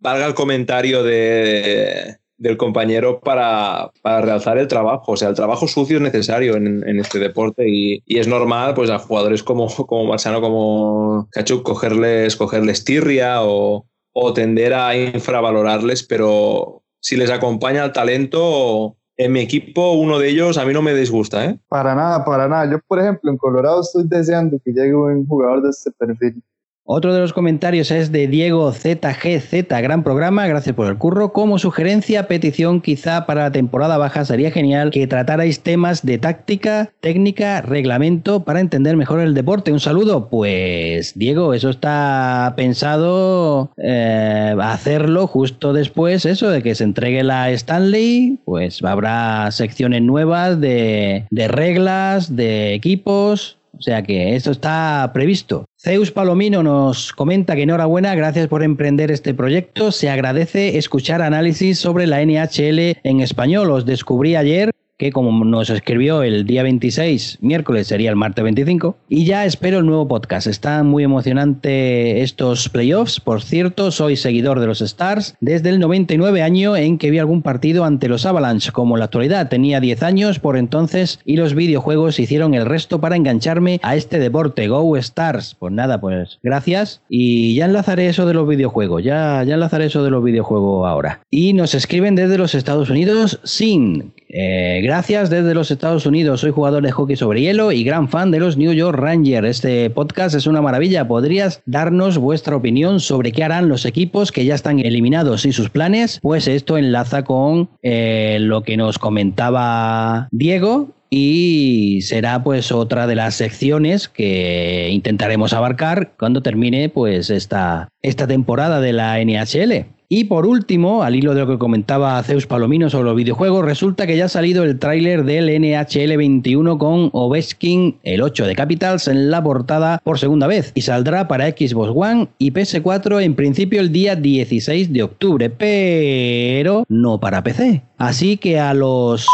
[0.00, 5.12] Valga el comentario de del compañero para, para, realzar el trabajo.
[5.12, 8.98] O sea, el trabajo sucio es necesario en, este deporte y, es normal pues a
[8.98, 16.82] jugadores como, como Marciano, como Cachuk, cogerles, cogerles tirria o, o tender a infravalorarles, pero
[17.00, 20.94] si les acompaña el talento, en mi equipo uno de ellos a mí no me
[20.94, 21.44] disgusta.
[21.44, 21.58] ¿eh?
[21.68, 22.70] Para nada, para nada.
[22.70, 26.42] Yo, por ejemplo, en Colorado estoy deseando que llegue un jugador de este perfil.
[26.86, 31.32] Otro de los comentarios es de Diego ZGZ, gran programa, gracias por el curro.
[31.32, 36.92] Como sugerencia, petición quizá para la temporada baja sería genial que tratarais temas de táctica,
[37.00, 39.72] técnica, reglamento para entender mejor el deporte.
[39.72, 40.28] Un saludo.
[40.28, 47.50] Pues Diego, eso está pensado eh, hacerlo justo después, eso de que se entregue la
[47.50, 55.64] Stanley, pues habrá secciones nuevas de, reglas, de equipos, o sea que esto está previsto.
[55.84, 59.92] Zeus Palomino nos comenta que enhorabuena, gracias por emprender este proyecto.
[59.92, 63.70] Se agradece escuchar análisis sobre la NHL en español.
[63.70, 68.96] Os descubrí ayer que como nos escribió el día 26, miércoles sería el martes 25,
[69.08, 70.46] y ya espero el nuevo podcast.
[70.46, 73.20] Está muy emocionante estos playoffs.
[73.20, 77.42] Por cierto, soy seguidor de los Stars desde el 99 año en que vi algún
[77.42, 78.72] partido ante los Avalanche.
[78.72, 83.00] Como en la actualidad tenía 10 años por entonces y los videojuegos hicieron el resto
[83.00, 84.68] para engancharme a este deporte.
[84.68, 85.56] Go Stars.
[85.58, 87.02] Pues nada, pues gracias.
[87.08, 89.02] Y ya enlazaré eso de los videojuegos.
[89.02, 91.20] Ya, ya enlazaré eso de los videojuegos ahora.
[91.30, 96.40] Y nos escriben desde los Estados Unidos sin eh, gracias desde los Estados Unidos.
[96.40, 99.46] Soy jugador de hockey sobre hielo y gran fan de los New York Rangers.
[99.46, 101.06] Este podcast es una maravilla.
[101.06, 105.70] ¿Podrías darnos vuestra opinión sobre qué harán los equipos que ya están eliminados y sus
[105.70, 106.18] planes?
[106.20, 113.14] Pues esto enlaza con eh, lo que nos comentaba Diego y será pues otra de
[113.14, 119.86] las secciones que intentaremos abarcar cuando termine pues esta, esta temporada de la NHL.
[120.08, 124.06] Y por último, al hilo de lo que comentaba Zeus Palomino sobre los videojuegos, resulta
[124.06, 129.08] que ya ha salido el tráiler del NHL 21 con Ovechkin, el 8 de Capitals,
[129.08, 133.80] en la portada por segunda vez y saldrá para Xbox One y PS4 en principio
[133.80, 137.82] el día 16 de octubre, pero no para PC.
[137.96, 139.26] Así que a los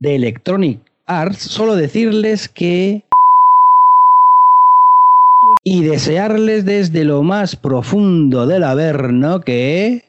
[0.00, 3.04] de Electronic Arts solo decirles que
[5.62, 10.04] y desearles desde lo más profundo del Averno que...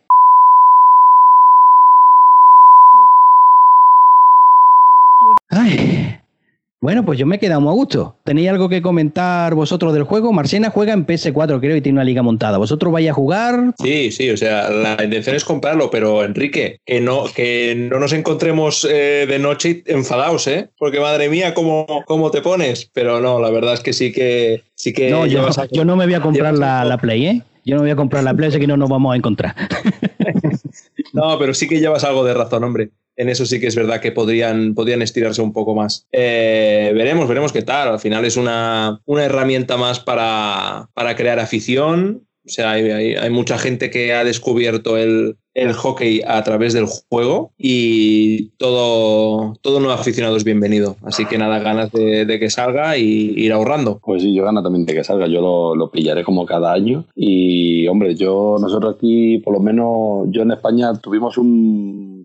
[6.82, 8.18] bueno, pues yo me he quedado muy a gusto.
[8.24, 10.34] ¿Tenéis algo que comentar vosotros del juego?
[10.34, 12.58] Marciana juega en PS4, creo, y tiene una liga montada.
[12.58, 13.76] ¿Vosotros vais a jugar?
[13.78, 18.14] Sí, sí, o sea, la intención es comprarlo, pero Enrique, que no, que no nos
[18.14, 20.70] encontremos eh, de noche enfadados, ¿eh?
[20.80, 22.90] Porque madre mía, ¿cómo, ¿cómo te pones?
[22.92, 24.64] Pero no, la verdad es que sí que...
[24.74, 27.42] Sí que no, yo, yo no me voy a comprar la, la Play, ¿eh?
[27.64, 29.54] Yo no voy a comprar la Play, así que no nos vamos a encontrar.
[31.14, 34.02] no, pero sí que llevas algo de razón, hombre en eso sí que es verdad
[34.02, 36.08] que podrían, podrían estirarse un poco más.
[36.12, 37.90] Eh, veremos, veremos qué tal.
[37.90, 42.28] Al final es una, una herramienta más para, para, crear afición.
[42.44, 47.52] O sea, hay, mucha gente que ha descubierto el, el, hockey a través del juego
[47.56, 50.96] y todo, todo nuevo aficionado es bienvenido.
[51.04, 54.00] Así que nada, ganas de, que salga y ir ahorrando.
[54.04, 55.28] Pues sí, yo gano también de que salga.
[55.28, 57.06] Yo lo, lo, pillaré como cada año.
[57.16, 62.21] Y hombre, yo, nosotros aquí, por lo menos, yo en España tuvimos un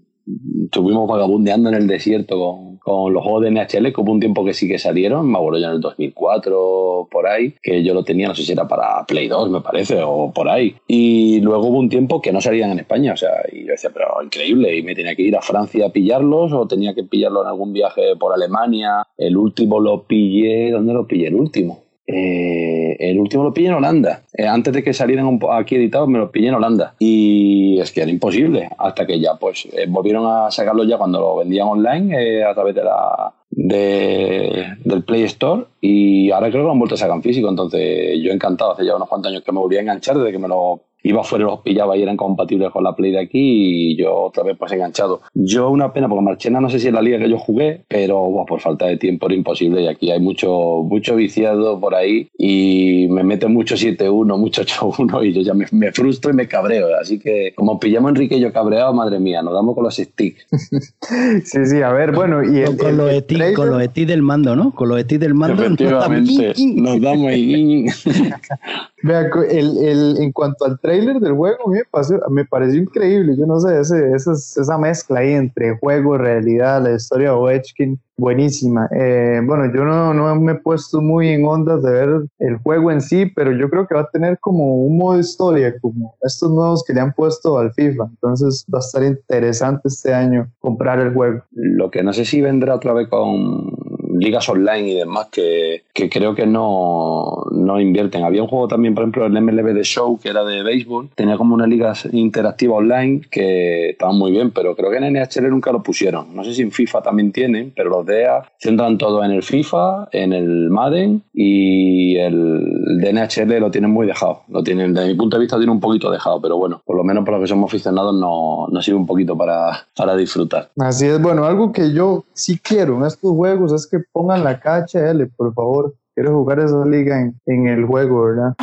[0.65, 4.55] estuvimos vagabundeando en el desierto con los juegos de NHL, que hubo un tiempo que
[4.55, 8.29] sí que salieron, me acuerdo ya en el 2004, por ahí, que yo lo tenía,
[8.29, 10.77] no sé si era para Play 2, me parece, o por ahí.
[10.87, 13.91] Y luego hubo un tiempo que no salían en España, o sea, y yo decía,
[13.93, 17.43] pero increíble, y me tenía que ir a Francia a pillarlos, o tenía que pillarlo
[17.43, 19.07] en algún viaje por Alemania.
[19.17, 21.27] El último lo pillé, ¿dónde lo pillé?
[21.27, 21.86] El último.
[22.07, 24.23] Eh, el último lo pillé en Holanda.
[24.33, 26.95] Eh, antes de que salieran aquí editados, me lo pillé en Holanda.
[26.99, 28.69] Y es que era imposible.
[28.79, 32.75] Hasta que ya, pues, eh, volvieron a sacarlo ya cuando lo vendían online a través
[32.75, 35.65] de la, de, del Play Store.
[35.81, 37.49] Y ahora creo que lo han vuelto a sacar en físico.
[37.49, 38.73] Entonces, yo encantado.
[38.73, 41.23] Hace ya unos cuantos años que me volví a enganchar desde que me lo iba
[41.23, 44.43] fuera y los pillaba y eran compatibles con la Play de aquí y yo otra
[44.43, 45.21] vez pues enganchado.
[45.35, 48.45] Yo una pena porque Marchena no sé si es la liga que yo jugué, pero
[48.47, 53.07] por falta de tiempo era imposible y aquí hay mucho, mucho viciado por ahí y
[53.11, 56.89] me mete mucho 7-1, mucho 8-1 y yo ya me, frustro y me cabreo.
[57.01, 59.97] Así que como pillamos a Enrique y yo cabreado, madre mía, nos damos con los
[59.97, 60.47] sticks.
[61.45, 64.75] sí, sí, a ver, bueno, y con, los sticks, con los del mando, ¿no?
[64.75, 65.63] Con los sticks del mando.
[65.63, 67.87] Efectivamente, nos damos ahí.
[69.07, 73.37] Vea, el, el, en cuanto al trailer del juego, me pareció, me pareció increíble.
[73.37, 78.01] Yo no sé, ese, esa, esa mezcla ahí entre juego realidad, la historia de Ovechkin,
[78.17, 78.89] buenísima.
[78.93, 82.09] Eh, bueno, yo no, no, me he puesto muy en ondas de ver
[82.41, 85.79] el juego en sí, pero yo creo que va a tener como un modo historia,
[85.81, 88.05] como estos nuevos que le han puesto al FIFA.
[88.11, 91.43] Entonces va a estar interesante este año comprar el juego.
[91.53, 96.09] Lo que no sé si vendrá otra vez con ligas online y demás que, que
[96.09, 98.25] creo que no, no, invierten.
[98.25, 101.37] Había un juego también, por ejemplo, el MLB de Show, que era de béisbol, tenía
[101.37, 105.73] como una liga interactiva online que estaba muy bien, pero creo que en NHL nunca
[105.73, 106.35] lo pusieron.
[106.35, 110.09] No sé si en FIFA también tienen, pero los DEA centran todo en el FIFA,
[110.13, 114.43] en el Madden y el de NHL lo tienen muy dejado.
[114.49, 117.05] Lo tienen, desde mi punto de vista, tiene un poquito dejado, pero bueno, por lo
[117.05, 120.71] menos por lo que somos aficionados no, no sirve un poquito para, para disfrutar.
[120.79, 124.61] Así es, bueno, algo que yo sí quiero en estos juegos es que pongan la
[124.61, 125.95] KHL, por favor.
[126.15, 128.55] Quiero jugar esa liga en, en el juego, ¿verdad?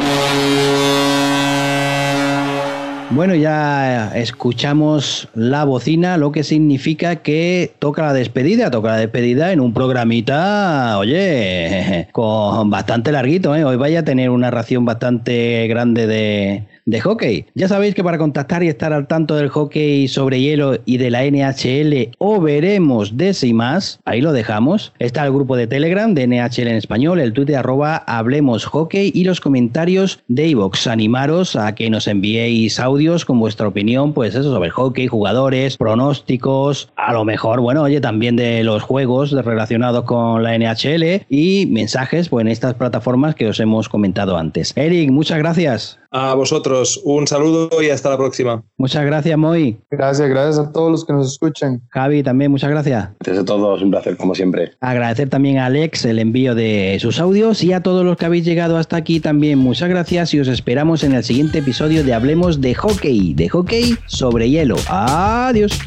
[3.15, 9.51] Bueno, ya escuchamos la bocina, lo que significa que toca la despedida, toca la despedida
[9.51, 13.64] en un programita, oye, con bastante larguito, ¿eh?
[13.65, 17.45] Hoy vaya a tener una ración bastante grande de, de hockey.
[17.55, 21.10] Ya sabéis que para contactar y estar al tanto del hockey sobre hielo y de
[21.10, 24.93] la NHL o veremos de si más, ahí lo dejamos.
[24.99, 29.23] Está el grupo de Telegram de NHL en español, el Twitter arroba Hablemos Hockey y
[29.23, 30.88] los comentarios de iVox.
[30.88, 36.89] Animaros a que nos enviéis audios con vuestra opinión, pues eso, sobre hockey, jugadores, pronósticos,
[36.95, 42.30] a lo mejor, bueno, oye, también de los juegos relacionados con la NHL y mensajes
[42.30, 44.73] pues, en estas plataformas que os hemos comentado antes.
[44.76, 45.99] Eric, muchas gracias.
[46.15, 48.64] A vosotros, un saludo y hasta la próxima.
[48.77, 49.80] Muchas gracias, Moy.
[49.90, 51.81] Gracias, gracias a todos los que nos escuchan.
[51.90, 53.10] Javi, también muchas gracias.
[53.19, 54.73] Gracias a todos, un placer como siempre.
[54.80, 58.45] Agradecer también a Alex el envío de sus audios y a todos los que habéis
[58.45, 62.61] llegado hasta aquí también muchas gracias y os esperamos en el siguiente episodio de Hablemos
[62.61, 64.76] de Hockey, de hockey sobre hielo.
[64.88, 65.80] Adiós.